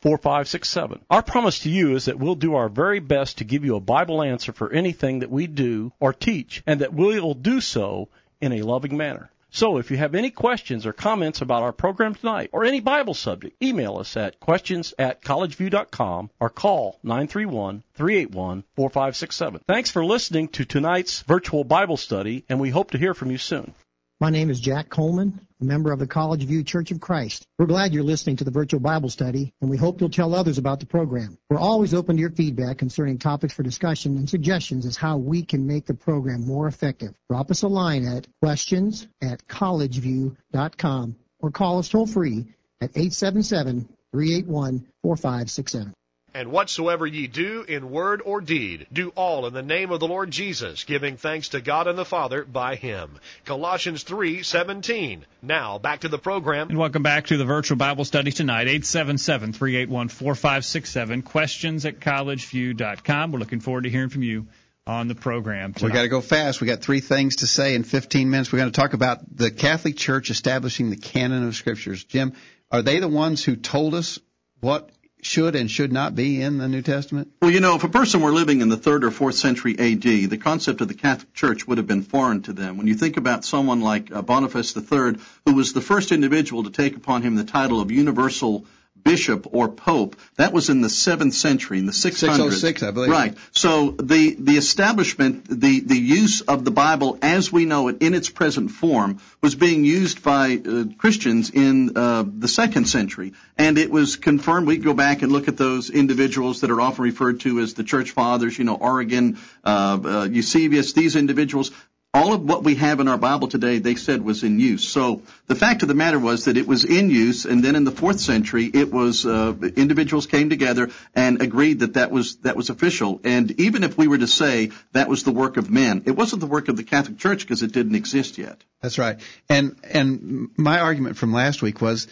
931-381-4567. 0.05 1.01
Our 1.11 1.23
promise 1.23 1.61
to 1.61 1.71
you 1.71 1.97
is 1.97 2.05
that 2.07 2.19
we'll 2.19 2.35
do 2.35 2.55
our 2.55 2.69
very 2.69 2.99
best 3.01 3.39
to 3.39 3.45
give 3.45 3.65
you 3.65 3.77
a 3.77 3.81
Bible 3.81 4.23
answer 4.23 4.53
for 4.53 4.73
anything 4.73 5.21
that 5.21 5.31
we 5.31 5.47
do 5.47 5.93
or 5.99 6.13
teach, 6.13 6.63
and 6.67 6.81
that 6.81 6.93
we 6.93 7.19
will 7.21 7.35
do 7.35 7.61
so 7.61 8.09
in 8.41 8.53
a 8.53 8.63
loving 8.63 8.97
manner. 8.97 9.31
So 9.51 9.79
if 9.79 9.93
you 9.93 9.97
have 9.99 10.17
any 10.17 10.31
questions 10.31 10.85
or 10.85 10.93
comments 10.93 11.41
about 11.41 11.63
our 11.63 11.73
program 11.73 12.17
tonight 12.17 12.51
or 12.53 12.65
any 12.65 12.81
Bible 12.81 13.15
subject, 13.15 13.63
email 13.63 13.99
us 13.99 14.17
at 14.17 14.41
questions 14.41 14.93
at 14.99 15.23
collegeview.com 15.23 16.31
or 16.41 16.51
call 16.51 16.99
931-381-4567. 17.05 19.61
Thanks 19.69 19.93
for 19.93 20.05
listening 20.05 20.49
to 20.49 20.65
tonight's 20.65 21.21
virtual 21.21 21.63
Bible 21.63 21.97
study 21.97 22.45
and 22.49 22.59
we 22.59 22.71
hope 22.71 22.91
to 22.91 22.99
hear 22.99 23.15
from 23.15 23.31
you 23.31 23.39
soon. 23.39 23.73
My 24.19 24.31
name 24.31 24.51
is 24.51 24.59
Jack 24.59 24.89
Coleman, 24.89 25.44
a 25.61 25.65
member 25.65 25.93
of 25.93 25.99
the 25.99 26.07
College 26.07 26.45
View 26.45 26.63
Church 26.63 26.91
of 26.91 27.01
Christ. 27.01 27.47
We're 27.59 27.67
glad 27.67 27.93
you're 27.93 28.03
listening 28.03 28.37
to 28.37 28.45
the 28.45 28.51
virtual 28.51 28.81
Bible 28.81 29.09
study, 29.09 29.53
and 29.61 29.71
we 29.71 29.77
hope 29.77 30.01
you'll 30.01 30.11
tell 30.11 30.35
others 30.35 30.59
about 30.59 30.81
the 30.81 30.87
program. 30.87 31.39
We're 31.49 31.59
always 31.59 31.95
open 31.95 32.17
to 32.17 32.21
your 32.21 32.31
feedback 32.31 32.79
concerning 32.79 33.19
topics 33.19 33.55
for 33.55 33.63
discussion 33.63 34.17
and 34.17 34.29
suggestions 34.29 34.87
as 34.87 34.97
how 34.97 35.19
we 35.19 35.45
can 35.45 35.67
make 35.67 35.87
the 35.87 35.95
program 35.95 36.47
more 36.47 36.67
effective. 36.67 37.15
Drop 37.31 37.51
us 37.51 37.63
a 37.63 37.69
line 37.69 38.07
at 38.07 38.27
questions 38.43 39.07
at 39.23 39.47
collegeview.com 39.47 41.17
or 41.41 41.51
call 41.51 41.79
us 41.79 41.89
toll 41.89 42.07
free 42.07 42.47
at 42.81 42.91
877 42.91 43.89
381 44.13 44.87
4567. 45.03 45.95
And 46.37 46.51
whatsoever 46.51 47.07
ye 47.07 47.28
do 47.28 47.62
in 47.62 47.93
word 47.93 48.20
or 48.24 48.41
deed, 48.41 48.89
do 48.93 49.11
all 49.11 49.47
in 49.47 49.55
the 49.55 49.62
name 49.62 49.93
of 49.93 50.01
the 50.01 50.09
Lord 50.09 50.32
Jesus, 50.32 50.82
giving 50.82 51.16
thanks 51.16 51.51
to 51.51 51.61
God 51.61 51.87
and 51.87 51.97
the 51.97 52.05
Father 52.05 52.45
by 52.45 52.74
him. 52.74 53.20
Colossians 53.45 54.03
3:17. 54.03 55.20
Now, 55.43 55.78
back 55.78 56.01
to 56.01 56.09
the 56.09 56.18
program. 56.18 56.70
And 56.70 56.78
welcome 56.78 57.05
back 57.05 57.28
to 57.28 57.37
the 57.37 57.45
virtual 57.45 57.76
Bible 57.76 58.05
study 58.05 58.32
tonight. 58.32 58.66
877-381-4567. 58.66 61.24
Questions 61.24 61.87
at 61.87 62.01
collegeview.com. 62.01 63.30
We're 63.30 63.39
looking 63.39 63.61
forward 63.61 63.85
to 63.85 63.91
hearing 63.91 64.09
from 64.09 64.24
you 64.24 64.49
on 64.89 65.07
the 65.07 65.14
program 65.14 65.72
tonight. 65.72 65.93
We 65.93 65.95
got 65.95 66.03
to 66.03 66.09
go 66.09 66.20
fast. 66.20 66.61
We 66.61 66.66
got 66.66 66.82
three 66.82 66.99
things 66.99 67.37
to 67.37 67.47
say 67.47 67.76
in 67.76 67.85
15 67.85 68.28
minutes. 68.28 68.53
We're 68.53 68.59
going 68.59 68.72
to 68.72 68.80
talk 68.80 68.95
about 68.95 69.20
the 69.37 69.53
Catholic 69.53 69.97
Church 69.97 70.30
establishing 70.30 70.91
the 70.91 70.97
canon 70.97 71.47
of 71.47 71.55
scriptures. 71.55 72.03
Jim, 72.03 72.32
are 72.72 72.82
they 72.82 72.99
the 72.99 73.07
ones 73.07 73.45
who 73.45 73.55
told 73.55 73.95
us 73.95 74.18
what 74.59 74.91
should 75.27 75.57
and 75.57 75.70
should 75.70 75.93
not 75.93 76.14
be 76.14 76.41
in 76.41 76.59
the 76.59 76.68
New 76.68 76.83
Testament? 76.83 77.29
Well, 77.41 77.51
you 77.51 77.61
know, 77.61 77.77
if 77.77 77.85
a 77.85 77.89
person 77.89 78.20
were 78.20 78.33
living 78.33 78.61
in 78.61 78.68
the 78.68 78.77
third 78.77 79.05
or 79.05 79.11
fourth 79.11 79.35
century 79.35 79.77
AD, 79.79 80.03
the 80.03 80.39
concept 80.39 80.81
of 80.81 80.89
the 80.89 80.95
Catholic 80.95 81.33
Church 81.35 81.66
would 81.66 81.79
have 81.79 81.87
been 81.87 82.03
foreign 82.03 82.43
to 82.43 82.53
them. 82.53 82.77
When 82.77 82.87
you 82.87 82.95
think 82.95 83.16
about 83.16 83.45
someone 83.45 83.81
like 83.81 84.12
uh, 84.12 84.22
Boniface 84.22 84.77
III, 84.77 85.16
who 85.47 85.55
was 85.55 85.72
the 85.72 85.81
first 85.81 86.12
individual 86.12 86.64
to 86.64 86.70
take 86.70 86.97
upon 86.97 87.22
him 87.22 87.35
the 87.35 87.45
title 87.45 87.81
of 87.81 87.91
universal 87.91 88.66
bishop 89.05 89.47
or 89.53 89.69
pope. 89.69 90.17
That 90.37 90.53
was 90.53 90.71
in 90.71 90.81
the 90.81 90.89
seventh 90.89 91.35
century, 91.35 91.79
in 91.79 91.87
the 91.87 91.93
600s. 91.93 92.15
606, 92.15 92.83
I 92.83 92.91
believe. 92.91 93.11
Right. 93.11 93.37
So 93.53 93.91
the 93.91 94.35
the 94.39 94.57
establishment, 94.57 95.45
the 95.49 95.81
the 95.81 95.97
use 95.97 96.41
of 96.41 96.65
the 96.65 96.71
Bible 96.71 97.19
as 97.23 97.53
we 97.53 97.67
know 97.67 97.89
it 97.89 98.03
in 98.03 98.15
its 98.15 98.31
present 98.31 98.71
form 98.71 99.21
was 99.41 99.55
being 99.55 99.85
used 99.85 100.23
by 100.23 100.57
uh, 100.57 100.85
Christians 100.99 101.51
in 101.51 101.97
uh, 101.97 102.25
the 102.27 102.49
second 102.49 102.87
century, 102.87 103.35
and 103.57 103.79
it 103.79 103.91
was 103.91 104.17
confirmed. 104.17 104.67
We 104.67 104.79
go 104.79 104.95
back 104.95 105.23
and 105.23 105.31
look 105.31 105.49
at 105.49 105.57
those 105.57 105.91
individuals 105.91 106.63
that 106.63 106.71
are 106.71 106.81
often 106.81 107.05
referred 107.05 107.41
to 107.41 107.61
as 107.61 107.75
the 107.75 107.85
church 107.85 108.13
fathers. 108.13 108.59
You 108.59 108.65
know, 108.65 108.77
Origen, 108.77 109.39
uh, 109.63 109.99
uh 110.05 110.29
Eusebius. 110.31 110.95
These 110.95 111.17
individuals 111.17 111.71
all 112.15 112.33
of 112.33 112.43
what 112.43 112.62
we 112.62 112.77
have 112.77 113.01
in 113.01 113.09
our 113.09 113.19
Bible 113.19 113.49
today, 113.49 113.81
they 113.81 113.97
said 113.97 114.23
was 114.23 114.45
in 114.45 114.61
use. 114.61 114.87
So 114.89 115.23
the 115.49 115.57
fact 115.57 115.83
of 115.83 115.89
the 115.89 115.95
matter 115.95 116.19
was 116.19 116.45
that 116.45 116.57
it 116.57 116.69
was 116.69 116.85
in 116.85 117.11
use, 117.11 117.45
and 117.45 117.62
then 117.62 117.75
in 117.75 117.83
the 117.83 117.91
fourth 117.91 118.21
century, 118.21 118.71
it 118.73 118.93
was 118.93 119.27
uh, 119.27 119.53
individuals 119.77 120.27
came 120.27 120.49
together 120.49 120.91
and 121.17 121.43
agreed 121.43 121.81
that 121.81 121.95
that 121.95 122.12
was 122.12 122.37
that 122.37 122.57
was 122.57 122.71
official. 122.71 123.21
And 123.25 123.61
even 123.61 123.83
if 123.83 123.99
we 123.99 124.07
were 124.07 124.19
to 124.19 124.29
say 124.29 124.71
that 124.93 125.09
was 125.09 125.25
the 125.25 125.33
work 125.33 125.57
of 125.57 125.71
men, 125.71 126.05
it 126.07 126.12
wasn't 126.12 126.39
the 126.39 126.47
work 126.47 126.69
of 126.69 126.77
the 126.77 126.85
Catholic 126.85 127.19
Church 127.19 127.41
because 127.41 127.65
it 127.65 127.73
didn't 127.73 127.97
exist 127.97 128.39
yet. 128.39 128.62
That's 128.81 128.99
right. 128.99 129.21
And 129.49 129.77
and 129.83 130.51
my 130.57 130.79
argument 130.79 131.17
from 131.17 131.33
last 131.33 131.62
week 131.62 131.81
was. 131.81 132.07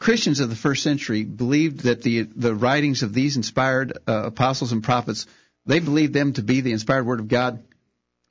Christians 0.00 0.38
of 0.38 0.48
the 0.48 0.54
first 0.54 0.84
century 0.84 1.24
believed 1.24 1.80
that 1.80 2.02
the 2.02 2.22
the 2.22 2.54
writings 2.54 3.02
of 3.02 3.12
these 3.12 3.36
inspired 3.36 3.98
uh, 4.06 4.26
apostles 4.26 4.70
and 4.70 4.80
prophets 4.80 5.26
they 5.66 5.80
believed 5.80 6.14
them 6.14 6.32
to 6.34 6.42
be 6.42 6.60
the 6.60 6.70
inspired 6.70 7.04
word 7.04 7.18
of 7.18 7.26
God 7.26 7.64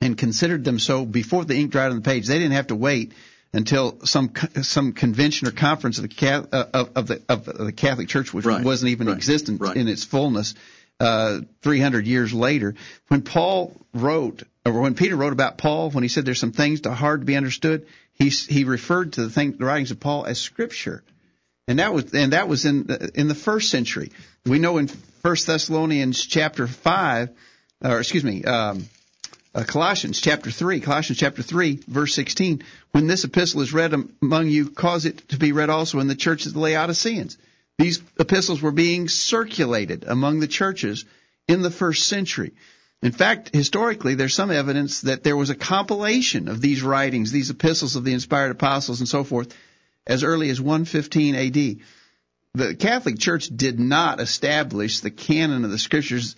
and 0.00 0.16
considered 0.16 0.64
them 0.64 0.78
so 0.78 1.04
before 1.04 1.44
the 1.44 1.56
ink 1.56 1.72
dried 1.72 1.90
on 1.90 1.96
the 1.96 2.02
page. 2.02 2.26
They 2.26 2.38
didn't 2.38 2.52
have 2.52 2.68
to 2.68 2.76
wait 2.76 3.12
until 3.52 4.04
some 4.04 4.32
some 4.62 4.92
convention 4.92 5.48
or 5.48 5.50
conference 5.50 5.98
of 5.98 6.08
the 6.08 6.48
uh, 6.52 6.64
of, 6.72 6.90
of 6.96 7.06
the 7.06 7.22
of 7.28 7.44
the 7.44 7.72
Catholic 7.72 8.08
Church, 8.08 8.32
which 8.32 8.44
right. 8.44 8.64
wasn't 8.64 8.90
even 8.90 9.06
right. 9.06 9.16
existent 9.16 9.60
right. 9.60 9.76
in 9.76 9.88
its 9.88 10.04
fullness, 10.04 10.54
uh, 11.00 11.40
300 11.62 12.06
years 12.06 12.32
later. 12.32 12.74
When 13.08 13.22
Paul 13.22 13.74
wrote, 13.94 14.42
or 14.64 14.80
when 14.80 14.94
Peter 14.94 15.16
wrote 15.16 15.32
about 15.32 15.58
Paul, 15.58 15.90
when 15.90 16.02
he 16.02 16.08
said 16.08 16.24
there's 16.24 16.40
some 16.40 16.52
things 16.52 16.80
too 16.80 16.90
hard 16.90 17.20
to 17.20 17.26
be 17.26 17.36
understood, 17.36 17.86
he 18.12 18.28
he 18.28 18.64
referred 18.64 19.14
to 19.14 19.22
the, 19.22 19.30
thing, 19.30 19.52
the 19.52 19.64
writings 19.64 19.90
of 19.90 20.00
Paul 20.00 20.26
as 20.26 20.38
Scripture, 20.38 21.02
and 21.66 21.78
that 21.78 21.92
was 21.92 22.12
and 22.14 22.34
that 22.34 22.48
was 22.48 22.64
in 22.64 22.88
in 23.14 23.28
the 23.28 23.34
first 23.34 23.70
century. 23.70 24.12
We 24.44 24.58
know 24.58 24.78
in 24.78 24.88
First 24.88 25.46
Thessalonians 25.46 26.24
chapter 26.24 26.66
five, 26.66 27.30
or 27.82 27.98
excuse 27.98 28.24
me. 28.24 28.44
Um, 28.44 28.88
uh, 29.54 29.64
Colossians 29.64 30.20
chapter 30.20 30.50
3, 30.50 30.80
Colossians 30.80 31.18
chapter 31.18 31.42
3, 31.42 31.80
verse 31.88 32.14
16, 32.14 32.62
when 32.92 33.06
this 33.06 33.24
epistle 33.24 33.60
is 33.62 33.72
read 33.72 33.94
among 34.22 34.48
you, 34.48 34.70
cause 34.70 35.04
it 35.04 35.28
to 35.28 35.38
be 35.38 35.52
read 35.52 35.70
also 35.70 36.00
in 36.00 36.08
the 36.08 36.14
churches 36.14 36.48
of 36.48 36.54
the 36.54 36.60
Laodiceans. 36.60 37.38
These 37.78 38.02
epistles 38.18 38.60
were 38.60 38.72
being 38.72 39.08
circulated 39.08 40.04
among 40.04 40.40
the 40.40 40.48
churches 40.48 41.04
in 41.46 41.62
the 41.62 41.70
first 41.70 42.06
century. 42.06 42.52
In 43.02 43.12
fact, 43.12 43.54
historically, 43.54 44.16
there's 44.16 44.34
some 44.34 44.50
evidence 44.50 45.02
that 45.02 45.22
there 45.22 45.36
was 45.36 45.50
a 45.50 45.54
compilation 45.54 46.48
of 46.48 46.60
these 46.60 46.82
writings, 46.82 47.30
these 47.30 47.50
epistles 47.50 47.94
of 47.94 48.04
the 48.04 48.12
inspired 48.12 48.50
apostles 48.50 48.98
and 48.98 49.08
so 49.08 49.22
forth, 49.22 49.54
as 50.06 50.24
early 50.24 50.50
as 50.50 50.60
115 50.60 51.34
AD. 51.36 51.76
The 52.54 52.74
Catholic 52.74 53.18
Church 53.18 53.48
did 53.48 53.78
not 53.78 54.20
establish 54.20 55.00
the 55.00 55.12
canon 55.12 55.64
of 55.64 55.70
the 55.70 55.78
scriptures. 55.78 56.34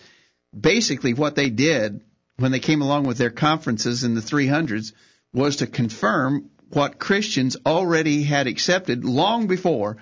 Basically, 0.57 1.15
what 1.15 1.35
they 1.35 1.49
did 1.49 2.01
when 2.41 2.51
they 2.51 2.59
came 2.59 2.81
along 2.81 3.05
with 3.05 3.17
their 3.17 3.29
conferences 3.29 4.03
in 4.03 4.15
the 4.15 4.21
300s 4.21 4.93
was 5.33 5.57
to 5.57 5.67
confirm 5.67 6.49
what 6.69 6.99
Christians 6.99 7.57
already 7.65 8.23
had 8.23 8.47
accepted 8.47 9.05
long 9.05 9.47
before 9.47 9.97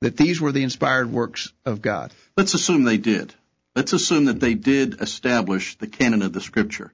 that 0.00 0.16
these 0.16 0.40
were 0.40 0.52
the 0.52 0.62
inspired 0.62 1.10
works 1.10 1.52
of 1.64 1.82
God. 1.82 2.12
Let's 2.36 2.54
assume 2.54 2.84
they 2.84 2.98
did. 2.98 3.34
Let's 3.74 3.92
assume 3.92 4.26
that 4.26 4.40
they 4.40 4.54
did 4.54 5.00
establish 5.00 5.76
the 5.78 5.86
canon 5.86 6.22
of 6.22 6.32
the 6.32 6.40
scripture. 6.40 6.92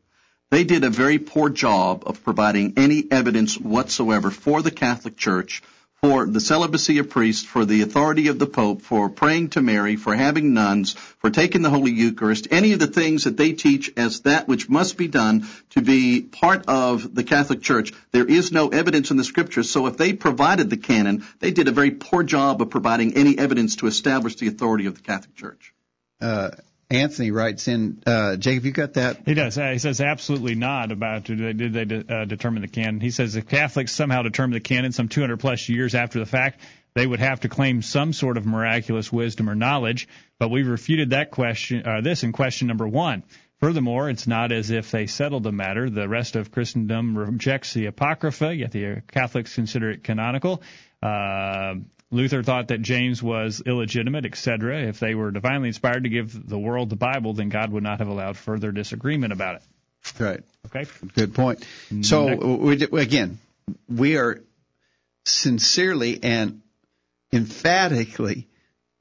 They 0.50 0.64
did 0.64 0.84
a 0.84 0.90
very 0.90 1.18
poor 1.18 1.50
job 1.50 2.02
of 2.06 2.24
providing 2.24 2.74
any 2.76 3.04
evidence 3.10 3.58
whatsoever 3.58 4.30
for 4.30 4.62
the 4.62 4.70
Catholic 4.70 5.16
Church 5.16 5.62
for 6.02 6.24
the 6.24 6.40
celibacy 6.40 6.96
of 6.96 7.10
priests, 7.10 7.44
for 7.44 7.66
the 7.66 7.82
authority 7.82 8.28
of 8.28 8.38
the 8.38 8.46
Pope, 8.46 8.80
for 8.80 9.10
praying 9.10 9.50
to 9.50 9.60
Mary, 9.60 9.96
for 9.96 10.14
having 10.14 10.54
nuns, 10.54 10.94
for 10.94 11.28
taking 11.28 11.60
the 11.60 11.68
Holy 11.68 11.90
Eucharist, 11.90 12.48
any 12.50 12.72
of 12.72 12.78
the 12.78 12.86
things 12.86 13.24
that 13.24 13.36
they 13.36 13.52
teach 13.52 13.92
as 13.98 14.20
that 14.20 14.48
which 14.48 14.70
must 14.70 14.96
be 14.96 15.08
done 15.08 15.46
to 15.70 15.82
be 15.82 16.22
part 16.22 16.64
of 16.68 17.14
the 17.14 17.22
Catholic 17.22 17.60
Church. 17.60 17.92
There 18.12 18.24
is 18.24 18.50
no 18.50 18.68
evidence 18.68 19.10
in 19.10 19.18
the 19.18 19.24
Scriptures, 19.24 19.68
so 19.68 19.86
if 19.88 19.98
they 19.98 20.14
provided 20.14 20.70
the 20.70 20.78
canon, 20.78 21.26
they 21.38 21.50
did 21.50 21.68
a 21.68 21.72
very 21.72 21.90
poor 21.90 22.22
job 22.22 22.62
of 22.62 22.70
providing 22.70 23.14
any 23.14 23.36
evidence 23.36 23.76
to 23.76 23.86
establish 23.86 24.36
the 24.36 24.48
authority 24.48 24.86
of 24.86 24.94
the 24.94 25.02
Catholic 25.02 25.36
Church. 25.36 25.74
Uh, 26.18 26.50
Anthony 26.90 27.30
writes 27.30 27.68
in, 27.68 28.02
uh, 28.04 28.36
Jacob, 28.36 28.64
you 28.64 28.72
got 28.72 28.94
that? 28.94 29.20
He 29.24 29.34
does. 29.34 29.54
He 29.54 29.78
says 29.78 30.00
absolutely 30.00 30.56
not 30.56 30.90
about 30.90 31.24
did 31.24 31.38
they, 31.38 31.52
did 31.52 31.72
they 31.72 31.84
de- 31.84 32.14
uh, 32.14 32.24
determine 32.24 32.62
the 32.62 32.68
canon. 32.68 33.00
He 33.00 33.12
says 33.12 33.36
if 33.36 33.48
Catholics 33.48 33.92
somehow 33.92 34.22
determine 34.22 34.54
the 34.54 34.60
canon 34.60 34.90
some 34.90 35.08
200 35.08 35.38
plus 35.38 35.68
years 35.68 35.94
after 35.94 36.18
the 36.18 36.26
fact, 36.26 36.60
they 36.94 37.06
would 37.06 37.20
have 37.20 37.40
to 37.40 37.48
claim 37.48 37.82
some 37.82 38.12
sort 38.12 38.36
of 38.36 38.44
miraculous 38.44 39.12
wisdom 39.12 39.48
or 39.48 39.54
knowledge. 39.54 40.08
But 40.40 40.50
we've 40.50 40.66
refuted 40.66 41.10
that 41.10 41.30
question, 41.30 41.86
uh, 41.86 42.00
this 42.00 42.24
in 42.24 42.32
question 42.32 42.66
number 42.66 42.88
one. 42.88 43.22
Furthermore, 43.60 44.08
it's 44.10 44.26
not 44.26 44.52
as 44.52 44.70
if 44.70 44.90
they 44.90 45.06
settled 45.06 45.44
the 45.44 45.52
matter. 45.52 45.90
The 45.90 46.08
rest 46.08 46.34
of 46.34 46.50
Christendom 46.50 47.16
rejects 47.16 47.74
the 47.74 47.86
Apocrypha, 47.86 48.56
yet 48.56 48.72
the 48.72 49.02
Catholics 49.06 49.54
consider 49.54 49.90
it 49.90 50.02
canonical. 50.02 50.62
Uh, 51.02 51.74
Luther 52.10 52.42
thought 52.42 52.68
that 52.68 52.82
James 52.82 53.22
was 53.22 53.62
illegitimate, 53.64 54.26
etc. 54.26 54.82
If 54.82 54.98
they 54.98 55.14
were 55.14 55.30
divinely 55.30 55.68
inspired 55.68 56.04
to 56.04 56.10
give 56.10 56.48
the 56.48 56.58
world 56.58 56.90
the 56.90 56.96
Bible, 56.96 57.34
then 57.34 57.48
God 57.48 57.70
would 57.70 57.84
not 57.84 58.00
have 58.00 58.08
allowed 58.08 58.36
further 58.36 58.72
disagreement 58.72 59.32
about 59.32 59.56
it. 59.56 59.62
Right. 60.18 60.40
Okay. 60.66 60.90
Good 61.14 61.34
point. 61.34 61.64
So 62.02 62.34
we, 62.34 62.82
again, 62.82 63.38
we 63.88 64.16
are 64.16 64.42
sincerely 65.24 66.22
and 66.22 66.62
emphatically 67.32 68.48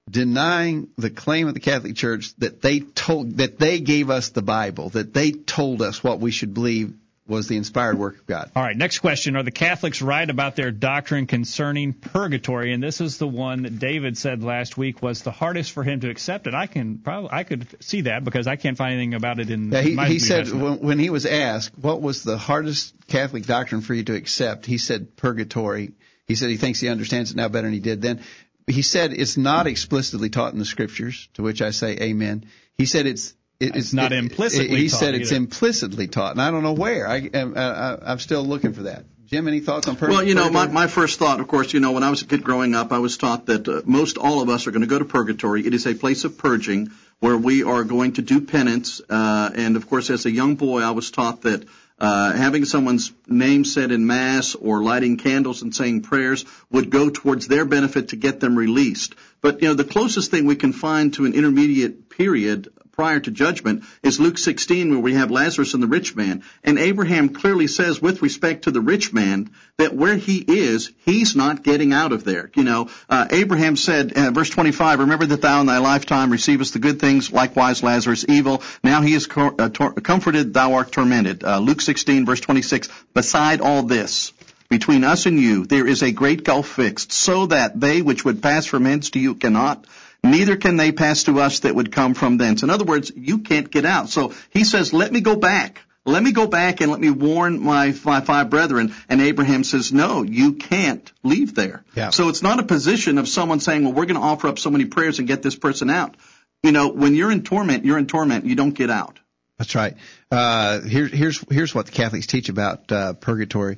denying 0.10 0.90
the 0.98 1.10
claim 1.10 1.48
of 1.48 1.54
the 1.54 1.60
Catholic 1.60 1.96
Church 1.96 2.36
that 2.38 2.62
they 2.62 2.80
told 2.80 3.38
that 3.38 3.58
they 3.58 3.80
gave 3.80 4.10
us 4.10 4.30
the 4.30 4.42
Bible, 4.42 4.90
that 4.90 5.14
they 5.14 5.32
told 5.32 5.82
us 5.82 6.04
what 6.04 6.20
we 6.20 6.32
should 6.32 6.54
believe 6.54 6.94
was 7.30 7.48
the 7.48 7.58
inspired 7.58 7.98
work 7.98 8.20
of 8.20 8.26
God. 8.26 8.52
All 8.56 8.64
right, 8.64 8.76
next 8.76 9.00
question. 9.00 9.36
Are 9.36 9.44
the 9.44 9.52
Catholics 9.52 10.02
right 10.02 10.30
about 10.30 10.56
their 10.56 10.72
doctrine 10.72 11.28
concerning 11.28 11.94
purgatory? 11.94 12.74
And 12.74 12.82
this 12.82 13.02
is 13.02 13.18
the 13.18 13.28
one 13.28 13.64
that 13.64 13.80
David 13.80 14.18
said 14.18 14.44
last 14.44 14.78
week 14.78 15.02
was 15.02 15.22
the 15.22 15.32
hardest 15.32 15.72
for 15.72 15.84
him 15.84 16.00
to 16.02 16.10
accept. 16.10 16.48
And 16.48 16.56
I 16.56 16.68
can 16.68 16.98
probably, 16.98 17.30
I 17.32 17.44
could 17.44 17.68
see 17.84 18.02
that 18.02 18.24
because 18.24 18.48
I 18.48 18.56
can't 18.56 18.78
find 18.78 18.94
anything 18.94 19.14
about 19.14 19.40
it 19.40 19.50
in 19.50 19.72
yeah, 19.72 19.82
he, 19.82 19.96
he 19.96 20.20
said 20.20 20.50
when, 20.52 20.80
when 20.80 21.00
he 21.00 21.10
was 21.10 21.26
asked 21.26 21.78
what 21.78 22.02
was 22.02 22.24
the 22.24 22.38
hardest 22.38 22.94
Catholic 23.08 23.46
doctrine 23.46 23.82
for 23.82 23.94
you 23.94 24.04
to 24.06 24.16
accept, 24.16 24.66
he 24.66 24.78
said 24.78 25.16
purgatory. 25.16 25.94
He 26.28 26.36
said 26.36 26.50
he 26.50 26.58
thinks 26.58 26.80
he 26.80 26.90
understands 26.90 27.32
it 27.32 27.38
now 27.38 27.50
better 27.50 27.68
than 27.68 27.74
he 27.74 27.80
did 27.80 28.02
then. 28.02 28.24
He 28.68 28.84
said 28.84 29.14
it's 29.14 29.38
not 29.38 29.66
explicitly 29.66 30.30
taught 30.30 30.54
in 30.54 30.60
the 30.60 30.66
scriptures, 30.66 31.28
to 31.34 31.42
which 31.42 31.62
I 31.62 31.72
say 31.72 31.98
amen. 31.98 32.46
He 32.78 32.86
said 32.86 33.08
it's 33.08 33.34
it's 33.60 33.94
not 33.94 34.14
implicitly. 34.14 34.78
He 34.78 34.90
taught 34.90 35.00
said 35.00 35.16
it's 35.16 35.32
either. 35.32 35.38
implicitly 35.38 36.08
taught, 36.08 36.32
and 36.32 36.42
I 36.42 36.52
don't 36.52 36.64
know 36.64 36.74
where. 36.74 37.08
I, 37.08 37.30
I, 37.34 38.12
am 38.12 38.20
still 38.20 38.44
looking 38.44 38.74
for 38.74 38.84
that. 38.84 39.06
Jim, 39.26 39.48
any 39.48 39.60
thoughts 39.60 39.88
on 39.88 39.96
purgatory? 39.96 40.16
Well, 40.16 40.28
you 40.28 40.34
know, 40.34 40.50
my, 40.50 40.68
my 40.68 40.88
first 40.88 41.20
thought, 41.20 41.40
of 41.40 41.48
course, 41.48 41.72
you 41.72 41.80
know, 41.80 41.92
when 41.92 42.02
I 42.02 42.10
was 42.10 42.24
a 42.24 42.26
kid 42.26 42.44
growing 42.44 42.74
up, 42.74 42.92
I 42.92 42.98
was 42.98 43.18
taught 43.18 43.46
that 43.46 43.68
uh, 43.68 43.82
most 43.86 44.18
all 44.18 44.42
of 44.42 44.50
us 44.50 44.66
are 44.66 44.72
going 44.72 44.82
to 44.82 44.88
go 44.88 44.98
to 44.98 45.06
purgatory. 45.06 45.68
It 45.68 45.74
is 45.74 45.86
a 45.86 45.94
place 45.94 46.24
of 46.24 46.38
purging 46.38 46.90
where 47.20 47.38
we 47.38 47.64
are 47.64 47.84
going 47.84 48.14
to 48.14 48.24
do 48.24 48.42
penance. 48.42 49.02
Uh, 49.08 49.52
and 49.54 49.76
of 49.76 49.88
course, 49.88 50.10
as 50.10 50.26
a 50.26 50.32
young 50.32 50.56
boy, 50.56 50.82
I 50.82 50.92
was 50.92 51.12
taught 51.12 51.42
that 51.42 51.68
uh, 52.00 52.32
having 52.32 52.66
someone's 52.66 53.12
name 53.28 53.66
said 53.66 53.92
in 53.92 54.08
mass 54.08 54.56
or 54.56 54.82
lighting 54.82 55.18
candles 55.18 55.62
and 55.62 55.76
saying 55.76 56.02
prayers 56.02 56.46
would 56.72 56.90
go 56.90 57.10
towards 57.10 57.48
their 57.48 57.66
benefit 57.66 58.10
to 58.10 58.16
get 58.16 58.40
them 58.40 58.58
released. 58.58 59.14
But 59.42 59.62
you 59.62 59.68
know, 59.68 59.74
the 59.76 59.84
closest 59.84 60.32
thing 60.32 60.46
we 60.46 60.56
can 60.56 60.74
find 60.74 61.14
to 61.16 61.26
an 61.26 61.34
intermediate 61.34 62.10
period 62.10 62.70
prior 63.00 63.22
to 63.22 63.32
judgment 63.32 63.86
is 64.04 64.20
Luke 64.20 64.38
16 64.38 64.90
where 64.90 65.00
we 65.00 65.14
have 65.14 65.32
Lazarus 65.32 65.74
and 65.74 65.82
the 65.82 65.88
rich 65.88 66.18
man. 66.18 66.44
And 66.66 66.78
Abraham 66.78 67.30
clearly 67.30 67.68
says 67.68 68.02
with 68.02 68.22
respect 68.22 68.66
to 68.66 68.72
the 68.72 68.82
rich 68.82 69.14
man 69.14 69.52
that 69.78 69.96
where 69.96 70.18
he 70.18 70.40
is, 70.40 70.92
he's 71.06 71.34
not 71.34 71.64
getting 71.64 71.94
out 71.94 72.12
of 72.12 72.26
there. 72.26 72.52
You 72.58 72.64
know, 72.64 72.90
uh, 73.10 73.26
Abraham 73.32 73.78
said, 73.78 74.12
uh, 74.18 74.32
verse 74.32 74.50
25, 74.50 75.00
remember 75.00 75.28
that 75.28 75.42
thou 75.42 75.62
in 75.62 75.68
thy 75.68 75.78
lifetime 75.78 76.30
receivest 76.30 76.74
the 76.74 76.80
good 76.80 77.00
things, 77.00 77.32
likewise 77.32 77.82
Lazarus 77.82 78.26
evil. 78.28 78.64
Now 78.84 79.02
he 79.02 79.14
is 79.14 79.30
uh, 79.34 79.70
tor- 79.70 79.94
comforted, 79.94 80.54
thou 80.54 80.74
art 80.74 80.92
tormented. 80.92 81.46
Uh, 81.46 81.60
Luke 81.60 81.80
16 81.80 82.26
verse 82.26 82.42
26, 82.42 82.90
beside 83.14 83.62
all 83.62 83.84
this, 83.84 84.34
between 84.68 85.06
us 85.06 85.26
and 85.26 85.40
you 85.40 85.66
there 85.66 85.88
is 85.88 86.04
a 86.04 86.12
great 86.12 86.44
gulf 86.44 86.68
fixed, 86.68 87.14
so 87.14 87.46
that 87.46 87.80
they 87.80 88.02
which 88.02 88.26
would 88.26 88.42
pass 88.42 88.66
from 88.66 88.84
hence 88.84 89.12
to 89.12 89.20
you 89.20 89.36
cannot, 89.36 89.86
neither 90.24 90.56
can 90.56 90.78
they 90.78 90.92
pass 90.92 91.24
to 91.24 91.40
us 91.40 91.62
that 91.62 91.76
would 91.76 91.92
come 91.92 92.14
from 92.14 92.38
thence. 92.38 92.64
In 92.64 92.70
other 92.70 92.86
words, 92.86 93.12
you 93.16 93.40
can't 93.40 93.70
get 93.70 93.86
out. 93.86 94.10
So 94.10 94.34
he 94.50 94.64
says, 94.64 94.94
let 94.94 95.12
me 95.12 95.22
go 95.22 95.36
back. 95.36 95.82
Let 96.06 96.24
me 96.24 96.32
go 96.32 96.48
back 96.48 96.82
and 96.82 96.92
let 96.92 97.00
me 97.00 97.12
warn 97.12 97.62
my, 97.62 97.94
my 98.04 98.22
five 98.22 98.50
brethren. 98.50 98.96
And 99.10 99.22
Abraham 99.22 99.64
says, 99.64 99.94
no, 99.94 100.24
you 100.24 100.54
can't 100.54 101.12
leave 101.24 101.54
there. 101.54 101.84
Yeah. 101.96 102.10
So 102.10 102.30
it's 102.30 102.42
not 102.42 102.60
a 102.60 102.64
position 102.64 103.18
of 103.18 103.28
someone 103.28 103.60
saying, 103.60 103.84
well, 103.84 103.94
we're 103.94 104.06
going 104.06 104.20
to 104.20 104.26
offer 104.26 104.48
up 104.48 104.60
so 104.60 104.70
many 104.70 104.86
prayers 104.86 105.20
and 105.20 105.28
get 105.28 105.44
this 105.44 105.56
person 105.56 105.90
out. 105.90 106.16
You 106.64 106.72
know, 106.72 106.90
when 106.90 107.16
you're 107.16 107.32
in 107.32 107.44
torment, 107.44 107.86
you're 107.86 107.98
in 107.98 108.08
torment. 108.08 108.46
You 108.46 108.56
don't 108.56 108.74
get 108.74 108.90
out. 108.90 109.20
That's 109.58 109.76
right. 109.76 109.96
Uh, 110.32 110.82
here, 110.82 111.08
here's 111.08 111.44
here's 111.52 111.76
what 111.76 111.86
the 111.86 111.92
Catholics 111.92 112.28
teach 112.28 112.48
about 112.48 112.92
uh, 112.92 113.14
purgatory. 113.14 113.78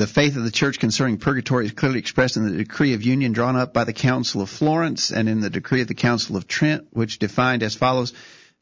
The 0.00 0.06
faith 0.06 0.38
of 0.38 0.44
the 0.44 0.50
Church 0.50 0.78
concerning 0.78 1.18
purgatory 1.18 1.66
is 1.66 1.72
clearly 1.72 1.98
expressed 1.98 2.38
in 2.38 2.50
the 2.50 2.56
decree 2.56 2.94
of 2.94 3.02
union 3.02 3.32
drawn 3.32 3.54
up 3.54 3.74
by 3.74 3.84
the 3.84 3.92
Council 3.92 4.40
of 4.40 4.48
Florence 4.48 5.12
and 5.12 5.28
in 5.28 5.40
the 5.40 5.50
decree 5.50 5.82
of 5.82 5.88
the 5.88 5.94
Council 5.94 6.38
of 6.38 6.48
Trent, 6.48 6.86
which 6.92 7.18
defined 7.18 7.62
as 7.62 7.74
follows. 7.74 8.14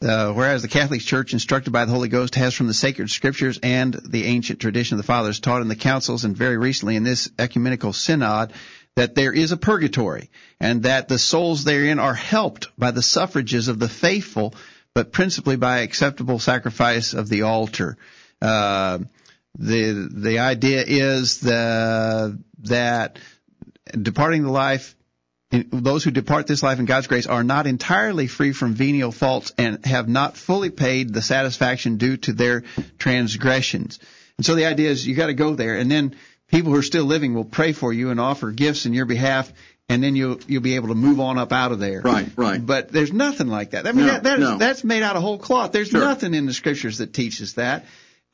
Uh, 0.03 0.33
whereas 0.33 0.63
the 0.63 0.69
Catholic 0.69 1.01
Church, 1.01 1.35
instructed 1.35 1.71
by 1.71 1.85
the 1.85 1.93
Holy 1.93 2.09
Ghost, 2.09 2.35
has 2.35 2.55
from 2.55 2.67
the 2.67 2.75
sacred 2.75 3.09
scriptures 3.09 3.61
and 3.63 3.95
the 3.95 4.25
ancient 4.25 4.59
tradition 4.59 4.95
of 4.95 4.99
the 4.99 5.07
fathers 5.07 5.39
taught 5.39 5.63
in 5.63 5.69
the 5.69 5.77
councils 5.77 6.25
and 6.25 6.37
very 6.37 6.57
recently 6.57 6.97
in 6.97 7.05
this 7.05 7.31
ecumenical 7.39 7.93
synod 7.93 8.53
that 8.97 9.15
there 9.15 9.33
is 9.33 9.53
a 9.53 9.57
purgatory 9.57 10.31
and 10.59 10.83
that 10.83 11.07
the 11.07 11.21
souls 11.21 11.63
therein 11.63 12.01
are 12.01 12.15
helped 12.15 12.67
by 12.77 12.91
the 12.91 13.01
suffrages 13.01 13.69
of 13.69 13.79
the 13.79 13.89
faithful 13.89 14.57
but 14.93 15.13
principally 15.13 15.55
by 15.55 15.79
acceptable 15.79 16.41
sacrifice 16.41 17.15
of 17.15 17.29
the 17.29 17.43
altar. 17.43 17.97
Uh, 18.43 18.99
the 19.59 20.09
the 20.13 20.39
idea 20.39 20.85
is 20.87 21.41
the, 21.41 22.39
that 22.61 23.19
departing 23.91 24.43
the 24.45 24.51
life, 24.51 24.95
those 25.51 26.05
who 26.05 26.11
depart 26.11 26.47
this 26.47 26.63
life 26.63 26.79
in 26.79 26.85
God's 26.85 27.07
grace 27.07 27.27
are 27.27 27.43
not 27.43 27.67
entirely 27.67 28.27
free 28.27 28.53
from 28.53 28.75
venial 28.75 29.11
faults 29.13 29.53
and 29.59 29.85
have 29.85 30.09
not 30.09 30.37
fully 30.37 30.71
paid 30.71 31.13
the 31.13 31.23
satisfaction 31.23 31.97
due 31.97 32.19
to 32.19 32.33
their 32.33 32.65
transgressions. 32.99 33.99
And 34.37 34.47
so 34.47 34.55
the 34.55 34.67
idea 34.67 34.91
is 34.91 35.07
you 35.07 35.15
got 35.15 35.27
to 35.27 35.35
go 35.35 35.55
there, 35.55 35.77
and 35.77 35.91
then 35.91 36.17
people 36.49 36.73
who 36.73 36.79
are 36.79 36.83
still 36.83 37.05
living 37.05 37.35
will 37.35 37.45
pray 37.45 37.73
for 37.73 37.93
you 37.93 38.11
and 38.11 38.21
offer 38.21 38.51
gifts 38.53 38.87
in 38.87 38.93
your 38.93 39.07
behalf 39.07 39.53
and 39.89 40.03
then 40.03 40.15
you'll 40.17 40.39
you'll 40.47 40.63
be 40.63 40.75
able 40.77 40.89
to 40.89 40.95
move 40.95 41.19
on 41.19 41.39
up 41.39 41.51
out 41.51 41.73
of 41.73 41.79
there. 41.79 42.03
Right, 42.03 42.29
right. 42.37 42.65
But 42.65 42.91
there's 42.91 43.13
nothing 43.13 43.47
like 43.49 43.71
that. 43.71 43.87
I 43.87 43.93
mean, 43.93 44.07
No, 44.07 44.13
that, 44.13 44.23
that 44.25 44.39
is, 44.39 44.41
no. 44.45 44.59
that's 44.59 44.85
made 44.85 45.03
out 45.03 45.17
of 45.17 45.23
whole 45.23 45.39
cloth. 45.39 45.73
There's 45.73 45.89
Sure. 45.89 46.01
nothing 46.01 46.35
in 46.35 46.45
the 46.47 46.53
scriptures 46.53 46.99
that 46.99 47.15
teaches 47.15 47.55
that. 47.55 47.87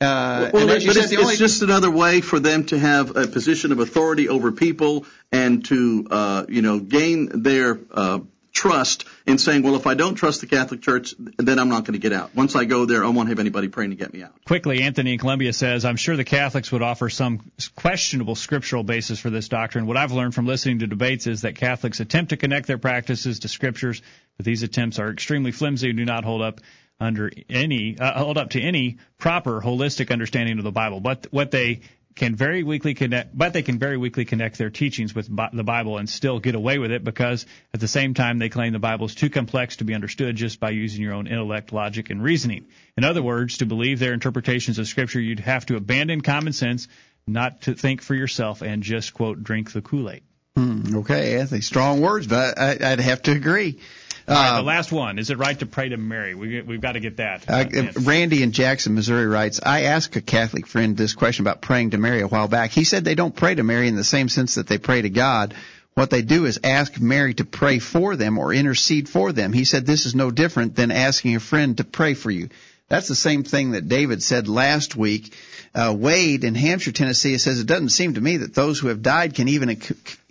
Uh, 0.04 0.50
Well, 0.52 0.62
and 0.62 0.68
but 0.68 0.96
it's, 0.96 1.10
the 1.10 1.16
only 1.16 1.32
it's 1.32 1.38
just 1.38 1.62
another 1.62 1.90
way 1.90 2.20
for 2.20 2.38
them 2.38 2.64
to 2.66 2.78
have 2.78 3.16
a 3.16 3.26
position 3.26 3.72
of 3.72 3.80
authority 3.80 4.28
over 4.28 4.52
people 4.52 5.06
and 5.32 5.64
to, 5.66 6.06
uh, 6.10 6.44
you 6.48 6.62
know, 6.62 6.78
gain 6.78 7.42
their 7.42 7.78
uh, 7.92 8.20
trust 8.54 9.04
in 9.26 9.36
saying, 9.36 9.62
well, 9.62 9.74
if 9.74 9.86
I 9.86 9.94
don't 9.94 10.14
trust 10.14 10.40
the 10.40 10.46
Catholic 10.46 10.80
Church, 10.80 11.14
then 11.18 11.58
I'm 11.58 11.68
not 11.68 11.84
going 11.84 11.94
to 11.94 11.98
get 11.98 12.12
out. 12.12 12.34
Once 12.34 12.54
I 12.54 12.64
go 12.64 12.86
there, 12.86 13.04
I 13.04 13.08
won't 13.08 13.28
have 13.28 13.40
anybody 13.40 13.68
praying 13.68 13.90
to 13.90 13.96
get 13.96 14.14
me 14.14 14.22
out. 14.22 14.32
Quickly, 14.44 14.82
Anthony 14.82 15.14
in 15.14 15.18
Columbia 15.18 15.52
says, 15.52 15.84
I'm 15.84 15.96
sure 15.96 16.16
the 16.16 16.24
Catholics 16.24 16.70
would 16.70 16.80
offer 16.80 17.10
some 17.10 17.40
questionable 17.74 18.36
scriptural 18.36 18.84
basis 18.84 19.18
for 19.18 19.28
this 19.28 19.48
doctrine. 19.48 19.86
What 19.86 19.96
I've 19.96 20.12
learned 20.12 20.34
from 20.34 20.46
listening 20.46 20.78
to 20.78 20.86
debates 20.86 21.26
is 21.26 21.42
that 21.42 21.56
Catholics 21.56 21.98
attempt 21.98 22.30
to 22.30 22.36
connect 22.36 22.68
their 22.68 22.78
practices 22.78 23.40
to 23.40 23.48
scriptures, 23.48 24.00
but 24.36 24.46
these 24.46 24.62
attempts 24.62 25.00
are 25.00 25.10
extremely 25.10 25.50
flimsy 25.50 25.88
and 25.90 25.98
do 25.98 26.04
not 26.04 26.24
hold 26.24 26.40
up 26.40 26.60
under 27.00 27.30
any 27.48 27.98
uh, 27.98 28.18
hold 28.18 28.38
up 28.38 28.50
to 28.50 28.60
any 28.60 28.98
proper 29.18 29.60
holistic 29.60 30.10
understanding 30.10 30.58
of 30.58 30.64
the 30.64 30.72
Bible. 30.72 31.00
But 31.00 31.26
what 31.30 31.50
they 31.50 31.80
can 32.14 32.36
very 32.36 32.62
weakly 32.62 32.94
connect, 32.94 33.36
but 33.36 33.52
they 33.52 33.62
can 33.62 33.78
very 33.78 33.96
weakly 33.96 34.24
connect 34.24 34.56
their 34.56 34.70
teachings 34.70 35.14
with 35.14 35.34
Bi- 35.34 35.50
the 35.52 35.64
Bible 35.64 35.98
and 35.98 36.08
still 36.08 36.38
get 36.38 36.54
away 36.54 36.78
with 36.78 36.92
it 36.92 37.02
because 37.02 37.44
at 37.72 37.80
the 37.80 37.88
same 37.88 38.14
time 38.14 38.38
they 38.38 38.48
claim 38.48 38.72
the 38.72 38.78
Bible 38.78 39.06
is 39.06 39.14
too 39.14 39.30
complex 39.30 39.76
to 39.76 39.84
be 39.84 39.94
understood 39.94 40.36
just 40.36 40.60
by 40.60 40.70
using 40.70 41.02
your 41.02 41.14
own 41.14 41.26
intellect, 41.26 41.72
logic, 41.72 42.10
and 42.10 42.22
reasoning. 42.22 42.66
In 42.96 43.04
other 43.04 43.22
words, 43.22 43.58
to 43.58 43.66
believe 43.66 43.98
their 43.98 44.12
interpretations 44.12 44.78
of 44.78 44.86
Scripture, 44.86 45.20
you'd 45.20 45.40
have 45.40 45.66
to 45.66 45.76
abandon 45.76 46.20
common 46.20 46.52
sense, 46.52 46.86
not 47.26 47.62
to 47.62 47.74
think 47.74 48.00
for 48.00 48.14
yourself, 48.14 48.62
and 48.62 48.82
just 48.82 49.12
quote 49.14 49.42
drink 49.42 49.72
the 49.72 49.82
Kool-Aid. 49.82 50.22
Hmm, 50.56 50.98
okay, 50.98 51.40
Anthony, 51.40 51.62
strong 51.62 52.00
words, 52.00 52.28
but 52.28 52.56
I, 52.58 52.78
I'd 52.80 53.00
have 53.00 53.22
to 53.22 53.32
agree. 53.32 53.80
Right, 54.26 54.56
the 54.56 54.62
last 54.62 54.90
one. 54.90 55.18
Is 55.18 55.30
it 55.30 55.38
right 55.38 55.58
to 55.58 55.66
pray 55.66 55.90
to 55.90 55.96
Mary? 55.96 56.34
We, 56.34 56.62
we've 56.62 56.80
got 56.80 56.92
to 56.92 57.00
get 57.00 57.18
that. 57.18 57.48
Uh. 57.48 57.92
Randy 58.00 58.42
in 58.42 58.52
Jackson, 58.52 58.94
Missouri 58.94 59.26
writes, 59.26 59.60
I 59.62 59.82
asked 59.82 60.16
a 60.16 60.22
Catholic 60.22 60.66
friend 60.66 60.96
this 60.96 61.14
question 61.14 61.44
about 61.44 61.60
praying 61.60 61.90
to 61.90 61.98
Mary 61.98 62.22
a 62.22 62.28
while 62.28 62.48
back. 62.48 62.70
He 62.70 62.84
said 62.84 63.04
they 63.04 63.14
don't 63.14 63.36
pray 63.36 63.54
to 63.54 63.62
Mary 63.62 63.88
in 63.88 63.96
the 63.96 64.04
same 64.04 64.28
sense 64.28 64.54
that 64.54 64.66
they 64.66 64.78
pray 64.78 65.02
to 65.02 65.10
God. 65.10 65.54
What 65.94 66.10
they 66.10 66.22
do 66.22 66.44
is 66.46 66.58
ask 66.64 67.00
Mary 67.00 67.34
to 67.34 67.44
pray 67.44 67.78
for 67.78 68.16
them 68.16 68.38
or 68.38 68.52
intercede 68.52 69.08
for 69.08 69.32
them. 69.32 69.52
He 69.52 69.64
said 69.64 69.86
this 69.86 70.06
is 70.06 70.14
no 70.14 70.30
different 70.30 70.74
than 70.74 70.90
asking 70.90 71.36
a 71.36 71.40
friend 71.40 71.76
to 71.76 71.84
pray 71.84 72.14
for 72.14 72.30
you. 72.30 72.48
That's 72.88 73.08
the 73.08 73.14
same 73.14 73.44
thing 73.44 73.72
that 73.72 73.88
David 73.88 74.22
said 74.22 74.48
last 74.48 74.96
week. 74.96 75.34
Uh, 75.74 75.94
Wade 75.96 76.44
in 76.44 76.54
Hampshire, 76.54 76.92
Tennessee 76.92 77.38
says 77.38 77.60
it 77.60 77.66
doesn't 77.66 77.90
seem 77.90 78.14
to 78.14 78.20
me 78.20 78.38
that 78.38 78.54
those 78.54 78.78
who 78.78 78.88
have 78.88 79.02
died 79.02 79.34
can 79.34 79.48
even 79.48 79.80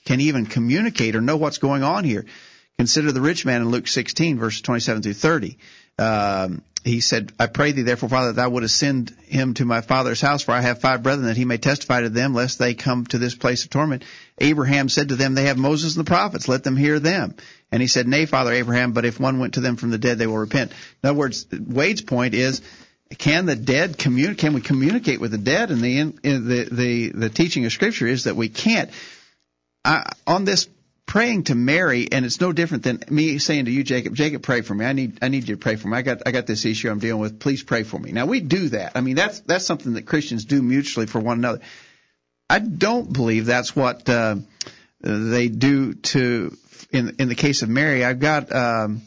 can 0.05 0.19
even 0.19 0.45
communicate 0.45 1.15
or 1.15 1.21
know 1.21 1.37
what's 1.37 1.57
going 1.57 1.83
on 1.83 2.03
here. 2.03 2.25
Consider 2.77 3.11
the 3.11 3.21
rich 3.21 3.45
man 3.45 3.61
in 3.61 3.69
Luke 3.69 3.87
16, 3.87 4.39
verses 4.39 4.61
27 4.61 5.03
through 5.03 5.13
30. 5.13 5.57
Um, 5.99 6.63
he 6.83 6.99
said, 6.99 7.31
I 7.39 7.47
pray 7.47 7.71
thee 7.71 7.83
therefore, 7.83 8.09
Father, 8.09 8.33
that 8.33 8.41
thou 8.41 8.49
wouldest 8.49 8.75
send 8.75 9.15
him 9.25 9.53
to 9.53 9.65
my 9.65 9.79
father's 9.81 10.19
house, 10.19 10.43
for 10.43 10.51
I 10.51 10.59
have 10.59 10.81
five 10.81 11.01
brethren, 11.01 11.27
that 11.27 11.37
he 11.37 11.45
may 11.45 11.57
testify 11.57 12.01
to 12.01 12.09
them, 12.09 12.33
lest 12.33 12.59
they 12.59 12.73
come 12.73 13.05
to 13.07 13.17
this 13.17 13.35
place 13.35 13.63
of 13.63 13.69
torment. 13.69 14.03
Abraham 14.37 14.89
said 14.89 15.09
to 15.09 15.15
them, 15.15 15.33
They 15.33 15.45
have 15.45 15.57
Moses 15.57 15.95
and 15.95 16.05
the 16.05 16.09
prophets, 16.09 16.49
let 16.49 16.63
them 16.63 16.75
hear 16.75 16.99
them. 16.99 17.35
And 17.71 17.81
he 17.81 17.87
said, 17.87 18.07
Nay, 18.07 18.25
Father 18.25 18.51
Abraham, 18.51 18.91
but 18.91 19.05
if 19.05 19.19
one 19.19 19.39
went 19.39 19.53
to 19.53 19.61
them 19.61 19.77
from 19.77 19.91
the 19.91 19.97
dead, 19.97 20.17
they 20.17 20.27
will 20.27 20.37
repent. 20.37 20.71
In 21.03 21.09
other 21.09 21.17
words, 21.17 21.45
Wade's 21.51 22.01
point 22.01 22.33
is, 22.33 22.61
can 23.17 23.45
the 23.45 23.55
dead 23.55 23.97
communicate? 23.97 24.39
Can 24.39 24.53
we 24.53 24.61
communicate 24.61 25.21
with 25.21 25.31
the 25.31 25.37
dead? 25.37 25.71
And 25.71 25.81
the 25.81 25.99
in, 25.99 26.19
the 26.23 26.67
the 26.71 27.09
the 27.09 27.29
teaching 27.29 27.65
of 27.65 27.71
Scripture 27.71 28.07
is 28.07 28.23
that 28.23 28.35
we 28.35 28.49
can't. 28.49 28.89
I, 29.85 30.11
on 30.25 30.45
this 30.45 30.67
praying 31.05 31.43
to 31.45 31.55
Mary, 31.55 32.07
and 32.11 32.25
it's 32.25 32.41
no 32.41 32.51
different 32.51 32.83
than 32.83 33.03
me 33.09 33.37
saying 33.37 33.65
to 33.65 33.71
you, 33.71 33.83
Jacob, 33.83 34.15
Jacob, 34.15 34.41
pray 34.41 34.61
for 34.61 34.73
me. 34.73 34.85
I 34.85 34.93
need 34.93 35.19
I 35.21 35.27
need 35.27 35.47
you 35.47 35.55
to 35.55 35.61
pray 35.61 35.75
for 35.75 35.87
me. 35.87 35.97
I 35.97 36.01
got 36.01 36.23
I 36.25 36.31
got 36.31 36.47
this 36.47 36.65
issue 36.65 36.89
I'm 36.89 36.99
dealing 36.99 37.21
with. 37.21 37.39
Please 37.39 37.63
pray 37.63 37.83
for 37.83 37.99
me. 37.99 38.11
Now 38.11 38.25
we 38.25 38.39
do 38.39 38.69
that. 38.69 38.93
I 38.95 39.01
mean 39.01 39.15
that's 39.15 39.41
that's 39.41 39.65
something 39.65 39.93
that 39.93 40.05
Christians 40.05 40.45
do 40.45 40.61
mutually 40.61 41.05
for 41.05 41.19
one 41.19 41.37
another. 41.39 41.61
I 42.49 42.59
don't 42.59 43.11
believe 43.11 43.45
that's 43.45 43.75
what 43.75 44.07
uh, 44.09 44.35
they 45.01 45.47
do 45.47 45.93
to 45.93 46.55
in 46.91 47.15
in 47.19 47.29
the 47.29 47.35
case 47.35 47.61
of 47.61 47.69
Mary. 47.69 48.03
I've 48.03 48.19
got. 48.19 48.53
Um, 48.53 49.01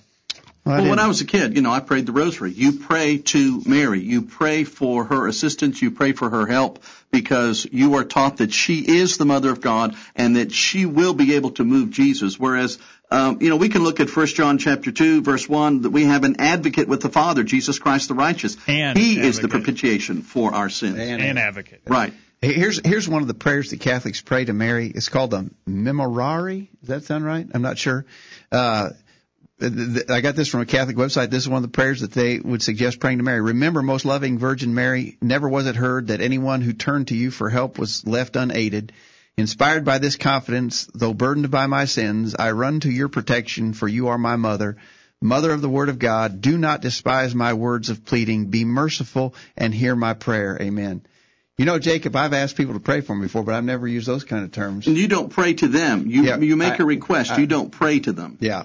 well, 0.66 0.82
Well, 0.82 0.90
when 0.90 0.98
I 0.98 1.06
was 1.06 1.20
a 1.20 1.24
kid, 1.24 1.54
you 1.54 1.62
know, 1.62 1.70
I 1.70 1.80
prayed 1.80 2.06
the 2.06 2.12
rosary. 2.12 2.52
You 2.52 2.72
pray 2.72 3.18
to 3.18 3.62
Mary. 3.64 4.00
You 4.00 4.22
pray 4.22 4.64
for 4.64 5.04
her 5.04 5.28
assistance. 5.28 5.80
You 5.80 5.92
pray 5.92 6.12
for 6.12 6.28
her 6.28 6.46
help 6.46 6.82
because 7.12 7.66
you 7.70 7.94
are 7.94 8.04
taught 8.04 8.38
that 8.38 8.52
she 8.52 8.80
is 8.80 9.16
the 9.16 9.24
mother 9.24 9.50
of 9.50 9.60
God 9.60 9.94
and 10.16 10.36
that 10.36 10.52
she 10.52 10.84
will 10.84 11.14
be 11.14 11.36
able 11.36 11.52
to 11.52 11.64
move 11.64 11.90
Jesus. 11.90 12.38
Whereas, 12.38 12.78
um, 13.10 13.38
you 13.40 13.48
know, 13.48 13.56
we 13.56 13.68
can 13.68 13.84
look 13.84 14.00
at 14.00 14.14
1 14.14 14.26
John 14.26 14.58
chapter 14.58 14.90
2 14.90 15.22
verse 15.22 15.48
1 15.48 15.82
that 15.82 15.90
we 15.90 16.04
have 16.04 16.24
an 16.24 16.40
advocate 16.40 16.88
with 16.88 17.00
the 17.00 17.10
Father, 17.10 17.44
Jesus 17.44 17.78
Christ 17.78 18.08
the 18.08 18.14
righteous. 18.14 18.56
And 18.66 18.98
he 18.98 19.20
is 19.20 19.38
the 19.38 19.48
propitiation 19.48 20.22
for 20.22 20.52
our 20.52 20.68
sins. 20.68 20.98
and 20.98 21.38
advocate. 21.38 21.82
Right. 21.86 22.12
Here's 22.42 22.84
here's 22.84 23.08
one 23.08 23.22
of 23.22 23.28
the 23.28 23.34
prayers 23.34 23.70
that 23.70 23.80
Catholics 23.80 24.20
pray 24.20 24.44
to 24.44 24.52
Mary. 24.52 24.92
It's 24.94 25.08
called 25.08 25.30
the 25.30 25.48
Memorare. 25.66 26.68
Does 26.80 26.88
that 26.88 27.04
sound 27.04 27.24
right? 27.24 27.46
I'm 27.54 27.62
not 27.62 27.78
sure. 27.78 28.04
Uh, 28.52 28.90
I 29.58 30.20
got 30.20 30.36
this 30.36 30.48
from 30.48 30.60
a 30.60 30.66
Catholic 30.66 30.96
website. 30.96 31.30
This 31.30 31.44
is 31.44 31.48
one 31.48 31.56
of 31.56 31.62
the 31.62 31.74
prayers 31.74 32.02
that 32.02 32.12
they 32.12 32.38
would 32.38 32.62
suggest 32.62 33.00
praying 33.00 33.18
to 33.18 33.24
Mary. 33.24 33.40
Remember, 33.40 33.80
most 33.82 34.04
loving 34.04 34.38
Virgin 34.38 34.74
Mary, 34.74 35.16
never 35.22 35.48
was 35.48 35.66
it 35.66 35.76
heard 35.76 36.08
that 36.08 36.20
anyone 36.20 36.60
who 36.60 36.74
turned 36.74 37.08
to 37.08 37.16
you 37.16 37.30
for 37.30 37.48
help 37.48 37.78
was 37.78 38.06
left 38.06 38.36
unaided. 38.36 38.92
Inspired 39.38 39.84
by 39.84 39.98
this 39.98 40.16
confidence, 40.16 40.88
though 40.94 41.14
burdened 41.14 41.50
by 41.50 41.66
my 41.66 41.86
sins, 41.86 42.34
I 42.38 42.50
run 42.52 42.80
to 42.80 42.90
your 42.90 43.08
protection, 43.08 43.72
for 43.72 43.88
you 43.88 44.08
are 44.08 44.18
my 44.18 44.36
mother. 44.36 44.76
Mother 45.22 45.52
of 45.52 45.62
the 45.62 45.68
Word 45.70 45.88
of 45.88 45.98
God, 45.98 46.42
do 46.42 46.58
not 46.58 46.82
despise 46.82 47.34
my 47.34 47.54
words 47.54 47.88
of 47.88 48.04
pleading. 48.04 48.46
Be 48.46 48.66
merciful 48.66 49.34
and 49.56 49.74
hear 49.74 49.96
my 49.96 50.12
prayer. 50.12 50.58
Amen. 50.60 51.02
You 51.56 51.64
know, 51.64 51.78
Jacob, 51.78 52.14
I've 52.14 52.34
asked 52.34 52.56
people 52.56 52.74
to 52.74 52.80
pray 52.80 53.00
for 53.00 53.14
me 53.14 53.22
before, 53.22 53.42
but 53.42 53.54
I've 53.54 53.64
never 53.64 53.88
used 53.88 54.06
those 54.06 54.24
kind 54.24 54.44
of 54.44 54.52
terms. 54.52 54.86
And 54.86 54.98
you 54.98 55.08
don't 55.08 55.30
pray 55.30 55.54
to 55.54 55.68
them. 55.68 56.06
You 56.06 56.24
Yeah, 56.24 56.36
you 56.36 56.56
make 56.56 56.74
I- 56.74 56.82
a 56.82 56.86
request. 56.86 57.32
I- 57.32 57.38
you 57.38 57.46
don't 57.46 57.72
pray 57.72 58.00
to 58.00 58.12
them. 58.12 58.36
Yeah. 58.40 58.64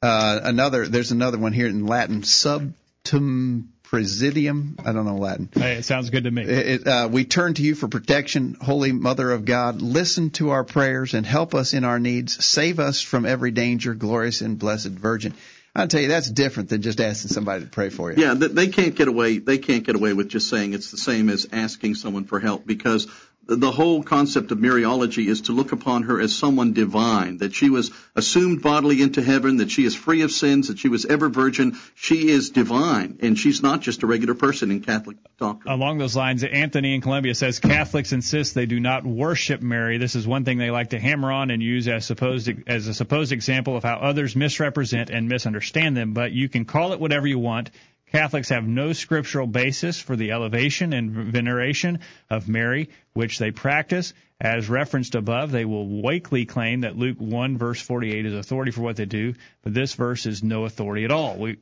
Uh, 0.00 0.40
another, 0.44 0.86
there's 0.86 1.10
another 1.10 1.38
one 1.38 1.52
here 1.52 1.66
in 1.66 1.86
Latin, 1.86 2.22
subtum 2.22 3.72
presidium. 3.82 4.76
I 4.84 4.92
don't 4.92 5.06
know 5.06 5.16
Latin. 5.16 5.48
Hey, 5.52 5.76
it 5.76 5.84
sounds 5.84 6.10
good 6.10 6.24
to 6.24 6.30
me. 6.30 6.42
It, 6.42 6.82
it, 6.82 6.86
uh, 6.86 7.08
we 7.10 7.24
turn 7.24 7.54
to 7.54 7.62
you 7.62 7.74
for 7.74 7.88
protection, 7.88 8.56
Holy 8.60 8.92
Mother 8.92 9.30
of 9.32 9.44
God. 9.44 9.82
Listen 9.82 10.30
to 10.30 10.50
our 10.50 10.62
prayers 10.62 11.14
and 11.14 11.26
help 11.26 11.54
us 11.54 11.74
in 11.74 11.84
our 11.84 11.98
needs. 11.98 12.44
Save 12.44 12.78
us 12.78 13.00
from 13.00 13.26
every 13.26 13.50
danger, 13.50 13.94
glorious 13.94 14.40
and 14.40 14.58
blessed 14.58 14.88
Virgin. 14.88 15.34
I'll 15.74 15.88
tell 15.88 16.00
you, 16.00 16.08
that's 16.08 16.30
different 16.30 16.68
than 16.68 16.82
just 16.82 17.00
asking 17.00 17.30
somebody 17.30 17.64
to 17.64 17.70
pray 17.70 17.88
for 17.88 18.12
you. 18.12 18.22
Yeah, 18.22 18.34
they 18.34 18.68
can't 18.68 18.94
get 18.94 19.08
away. 19.08 19.38
They 19.38 19.58
can't 19.58 19.84
get 19.84 19.94
away 19.94 20.12
with 20.12 20.28
just 20.28 20.48
saying 20.48 20.74
it's 20.74 20.90
the 20.90 20.96
same 20.96 21.28
as 21.28 21.48
asking 21.52 21.94
someone 21.94 22.24
for 22.24 22.40
help 22.40 22.66
because 22.66 23.06
the 23.48 23.70
whole 23.70 24.02
concept 24.02 24.52
of 24.52 24.58
Mariology 24.58 25.26
is 25.26 25.42
to 25.42 25.52
look 25.52 25.72
upon 25.72 26.02
her 26.02 26.20
as 26.20 26.36
someone 26.36 26.74
divine, 26.74 27.38
that 27.38 27.54
she 27.54 27.70
was 27.70 27.90
assumed 28.14 28.60
bodily 28.62 29.00
into 29.00 29.22
heaven, 29.22 29.56
that 29.56 29.70
she 29.70 29.86
is 29.86 29.94
free 29.94 30.20
of 30.20 30.30
sins, 30.30 30.68
that 30.68 30.78
she 30.78 30.90
was 30.90 31.06
ever 31.06 31.30
virgin. 31.30 31.78
She 31.94 32.28
is 32.28 32.50
divine, 32.50 33.18
and 33.22 33.38
she's 33.38 33.62
not 33.62 33.80
just 33.80 34.02
a 34.02 34.06
regular 34.06 34.34
person 34.34 34.70
in 34.70 34.82
Catholic 34.82 35.16
doctrine. 35.38 35.72
Along 35.72 35.96
those 35.96 36.14
lines, 36.14 36.44
Anthony 36.44 36.94
in 36.94 37.00
Columbia 37.00 37.34
says 37.34 37.58
Catholics 37.58 38.12
insist 38.12 38.54
they 38.54 38.66
do 38.66 38.80
not 38.80 39.06
worship 39.06 39.62
Mary. 39.62 39.96
This 39.96 40.14
is 40.14 40.26
one 40.26 40.44
thing 40.44 40.58
they 40.58 40.70
like 40.70 40.90
to 40.90 41.00
hammer 41.00 41.32
on 41.32 41.50
and 41.50 41.62
use 41.62 41.88
as 41.88 42.04
supposed 42.04 42.50
as 42.66 42.86
a 42.86 42.92
supposed 42.92 43.32
example 43.32 43.78
of 43.78 43.82
how 43.82 43.96
others 43.96 44.36
misrepresent 44.36 45.08
and 45.08 45.26
misunderstand 45.26 45.96
them. 45.96 46.12
But 46.12 46.32
you 46.32 46.50
can 46.50 46.66
call 46.66 46.92
it 46.92 47.00
whatever 47.00 47.26
you 47.26 47.38
want. 47.38 47.70
Catholics 48.12 48.48
have 48.48 48.66
no 48.66 48.92
scriptural 48.92 49.46
basis 49.46 50.00
for 50.00 50.16
the 50.16 50.32
elevation 50.32 50.92
and 50.92 51.10
veneration 51.10 52.00
of 52.30 52.48
Mary, 52.48 52.90
which 53.12 53.38
they 53.38 53.50
practice. 53.50 54.14
As 54.40 54.68
referenced 54.68 55.14
above, 55.14 55.50
they 55.50 55.64
will 55.64 56.02
weakly 56.02 56.46
claim 56.46 56.82
that 56.82 56.96
Luke 56.96 57.18
1 57.18 57.58
verse 57.58 57.80
48 57.80 58.26
is 58.26 58.34
authority 58.34 58.70
for 58.70 58.82
what 58.82 58.96
they 58.96 59.04
do, 59.04 59.34
but 59.62 59.74
this 59.74 59.94
verse 59.94 60.26
is 60.26 60.42
no 60.42 60.64
authority 60.64 61.04
at 61.04 61.10
all. 61.10 61.36
We 61.36 61.58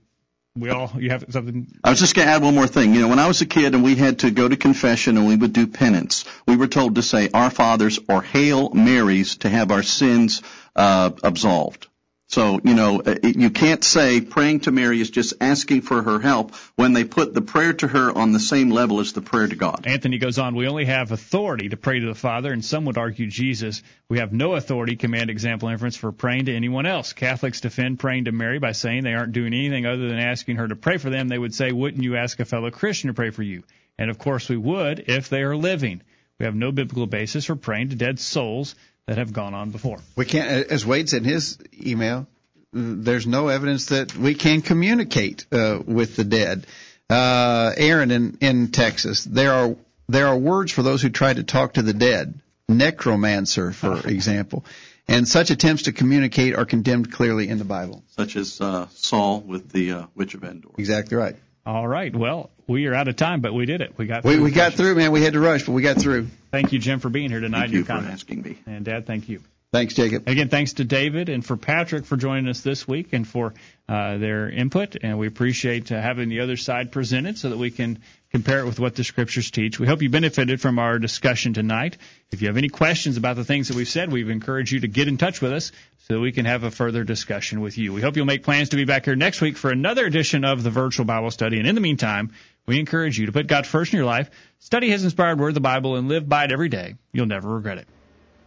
we 0.55 0.70
all 0.70 0.92
you 0.97 1.11
have 1.11 1.24
something 1.30 1.66
I 1.84 1.90
was 1.90 2.01
just 2.01 2.14
going 2.14 2.28
to 2.28 2.34
add 2.34 2.42
one 2.42 2.55
more 2.55 2.66
thing. 2.66 2.94
You 2.94 3.01
know, 3.01 3.09
when 3.09 3.18
I 3.18 3.28
was 3.28 3.40
a 3.40 3.47
kid 3.47 3.74
and 3.74 3.84
we 3.84 3.94
had 3.94 4.20
to 4.20 4.30
go 4.30 4.49
to 4.49 4.57
confession 4.57 5.16
and 5.16 5.26
we 5.26 5.36
would 5.36 5.53
do 5.53 5.66
penance, 5.66 6.24
we 6.47 6.57
were 6.57 6.66
told 6.66 6.94
to 6.94 7.03
say 7.03 7.28
our 7.32 7.51
fathers 7.51 7.99
or 8.09 8.22
hail 8.22 8.70
marys 8.70 9.38
to 9.38 9.49
have 9.49 9.70
our 9.70 9.82
sins 9.82 10.42
uh, 10.74 11.11
absolved. 11.22 11.88
So, 12.29 12.61
you 12.64 12.74
know, 12.74 13.01
uh, 13.01 13.14
you 13.22 13.51
can't 13.51 13.85
say 13.85 14.20
praying 14.20 14.61
to 14.61 14.72
Mary 14.72 15.01
is 15.01 15.11
just 15.11 15.35
asking 15.41 15.83
for 15.83 16.03
her 16.03 16.18
help 16.18 16.57
when 16.74 16.93
they 16.93 17.05
put 17.05 17.33
the 17.33 17.41
prayer 17.41 17.72
to 17.74 17.87
her 17.87 18.11
on 18.11 18.33
the 18.33 18.41
same 18.41 18.70
level 18.70 18.99
as 18.99 19.12
the 19.12 19.22
prayer 19.22 19.47
to 19.47 19.55
God. 19.55 19.87
Anthony 19.87 20.18
goes 20.18 20.37
on, 20.37 20.57
we 20.57 20.66
only 20.66 20.87
have 20.87 21.12
authority 21.12 21.68
to 21.68 21.77
pray 21.77 22.01
to 22.01 22.07
the 22.07 22.16
Father, 22.16 22.53
and 22.53 22.64
some 22.64 22.85
would 22.87 22.99
argue 22.99 23.29
Jesus. 23.29 23.83
We 24.09 24.18
have 24.18 24.33
no 24.33 24.55
authority, 24.55 24.97
command, 24.97 25.31
example, 25.31 25.68
inference 25.68 25.97
for 25.97 26.11
praying 26.11 26.47
to 26.47 26.55
anyone 26.55 26.85
else. 26.85 27.12
Catholics 27.12 27.61
defend 27.61 28.01
praying 28.01 28.24
to 28.24 28.33
Mary 28.33 28.59
by 28.59 28.72
saying 28.72 29.05
they 29.05 29.14
aren't 29.14 29.33
doing 29.33 29.55
anything 29.55 29.87
other 29.87 30.09
than 30.09 30.18
asking 30.18 30.57
her 30.57 30.66
to 30.66 30.77
pray 30.77 30.97
for 30.97 31.11
them. 31.11 31.29
They 31.29 31.39
would 31.39 31.55
say, 31.55 31.70
wouldn't 31.70 32.03
you 32.03 32.16
ask 32.16 32.41
a 32.41 32.45
fellow 32.45 32.72
Christian 32.72 33.09
to 33.09 33.14
pray 33.14 33.31
for 33.31 33.45
you? 33.45 33.62
And 33.99 34.11
of 34.11 34.18
course 34.18 34.49
we 34.49 34.57
would 34.57 35.05
if 35.07 35.29
they 35.29 35.43
are 35.43 35.57
living. 35.57 36.03
We 36.39 36.45
have 36.45 36.55
no 36.55 36.72
biblical 36.72 37.07
basis 37.07 37.47
for 37.47 37.57
praying 37.57 37.91
to 37.91 37.97
dead 37.97 38.18
souls 38.18 38.74
that 39.07 39.18
have 39.18 39.32
gone 39.32 39.54
on 39.54 39.70
before. 39.70 39.98
We 40.16 40.24
can't, 40.24 40.70
as 40.70 40.84
Wade 40.84 41.09
said 41.09 41.22
in 41.22 41.28
his 41.28 41.59
email, 41.80 42.26
there's 42.72 43.26
no 43.26 43.48
evidence 43.48 43.86
that 43.86 44.16
we 44.16 44.34
can 44.34 44.62
communicate 44.62 45.46
uh, 45.52 45.80
with 45.84 46.16
the 46.16 46.24
dead. 46.24 46.66
Uh, 47.09 47.72
Aaron 47.76 48.11
in, 48.11 48.38
in 48.40 48.68
Texas, 48.72 49.24
there 49.24 49.52
are 49.52 49.76
there 50.09 50.28
are 50.28 50.36
words 50.36 50.72
for 50.72 50.82
those 50.82 51.02
who 51.02 51.09
try 51.09 51.32
to 51.32 51.42
talk 51.42 51.74
to 51.74 51.82
the 51.82 51.92
dead. 51.94 52.40
Necromancer, 52.68 53.72
for 53.72 54.07
example. 54.09 54.64
And 55.09 55.26
such 55.28 55.50
attempts 55.50 55.84
to 55.84 55.92
communicate 55.92 56.57
are 56.57 56.64
condemned 56.64 57.12
clearly 57.12 57.48
in 57.48 57.59
the 57.59 57.64
Bible. 57.64 58.02
Such 58.16 58.34
as 58.34 58.61
uh, 58.61 58.88
Saul 58.90 59.40
with 59.40 59.70
the 59.70 59.92
uh, 59.92 60.07
witch 60.16 60.34
of 60.34 60.42
Endor. 60.42 60.70
Exactly 60.78 61.16
right. 61.16 61.36
All 61.64 61.86
right. 61.86 62.14
Well, 62.14 62.50
we 62.66 62.86
are 62.86 62.94
out 62.94 63.07
of 63.07 63.14
time, 63.16 63.40
but 63.40 63.54
we 63.54 63.66
did 63.66 63.80
it. 63.80 63.94
We 63.96 64.07
got 64.07 64.24
We, 64.24 64.34
through 64.34 64.44
we 64.44 64.50
the 64.50 64.57
got 64.57 64.74
through, 64.74 64.96
man. 64.96 65.12
We 65.12 65.22
had 65.22 65.34
to 65.34 65.40
rush, 65.40 65.64
but 65.64 65.72
we 65.72 65.82
got 65.82 65.96
through. 65.98 66.28
Thank 66.57 66.72
you, 66.72 66.78
Jim, 66.78 67.00
for 67.00 67.11
being 67.11 67.28
here 67.28 67.40
tonight. 67.40 67.59
Thank 67.59 67.68
and 67.68 67.74
you 67.74 67.84
for 67.84 67.92
comments. 67.92 68.22
asking 68.22 68.40
me. 68.40 68.57
And 68.66 68.82
Dad, 68.82 69.07
thank 69.07 69.28
you. 69.28 69.42
Thanks, 69.72 69.92
Jacob. 69.92 70.26
Again, 70.26 70.48
thanks 70.48 70.72
to 70.74 70.84
David 70.84 71.28
and 71.28 71.44
for 71.44 71.59
Patrick 71.59 72.07
for 72.07 72.16
joining 72.16 72.48
us 72.48 72.62
this 72.62 72.88
week 72.88 73.12
and 73.12 73.28
for 73.28 73.52
uh, 73.90 74.16
their 74.16 74.48
input. 74.48 74.96
And 75.02 75.18
we 75.18 75.26
appreciate 75.26 75.92
uh, 75.92 76.00
having 76.00 76.30
the 76.30 76.40
other 76.40 76.57
side 76.57 76.92
presented 76.92 77.36
so 77.36 77.50
that 77.50 77.59
we 77.59 77.70
can 77.70 77.98
compare 78.30 78.61
it 78.61 78.64
with 78.64 78.80
what 78.80 78.94
the 78.94 79.04
scriptures 79.04 79.50
teach. 79.50 79.78
We 79.78 79.86
hope 79.86 80.00
you 80.00 80.09
benefited 80.09 80.62
from 80.62 80.78
our 80.78 80.98
discussion 80.98 81.52
tonight. 81.52 81.98
If 82.30 82.40
you 82.40 82.48
have 82.48 82.57
any 82.57 82.70
questions 82.70 83.18
about 83.18 83.36
the 83.36 83.44
things 83.44 83.68
that 83.68 83.76
we've 83.76 83.86
said, 83.86 84.11
we 84.11 84.22
encourage 84.32 84.72
you 84.72 84.80
to 84.80 84.88
get 84.88 85.09
in 85.09 85.18
touch 85.18 85.42
with 85.42 85.52
us 85.52 85.72
so 86.07 86.14
that 86.14 86.20
we 86.20 86.32
can 86.32 86.46
have 86.46 86.62
a 86.62 86.70
further 86.70 87.04
discussion 87.04 87.61
with 87.61 87.76
you. 87.76 87.92
We 87.92 88.00
hope 88.00 88.16
you'll 88.16 88.24
make 88.24 88.44
plans 88.44 88.70
to 88.70 88.76
be 88.76 88.86
back 88.86 89.04
here 89.04 89.16
next 89.16 89.42
week 89.42 89.59
for 89.59 89.70
another 89.70 90.07
edition 90.07 90.46
of 90.46 90.62
the 90.62 90.70
virtual 90.70 91.04
Bible 91.04 91.30
study. 91.30 91.59
And 91.59 91.68
in 91.68 91.74
the 91.74 91.82
meantime, 91.82 92.32
we 92.67 92.81
encourage 92.81 93.19
you 93.19 93.27
to 93.27 93.33
put 93.33 93.47
God 93.47 93.67
first 93.67 93.93
in 93.93 93.97
your 93.97 94.07
life, 94.07 94.31
study 94.59 94.91
His 94.91 95.05
inspired 95.05 95.39
word, 95.39 95.55
the 95.55 95.61
Bible, 95.61 95.97
and 95.97 96.09
live 96.09 96.29
by 96.29 96.45
it 96.45 96.53
every 96.53 96.69
day. 96.69 96.97
You'll 97.12 97.27
never 97.27 97.49
regret 97.49 97.79
it. 97.79 97.89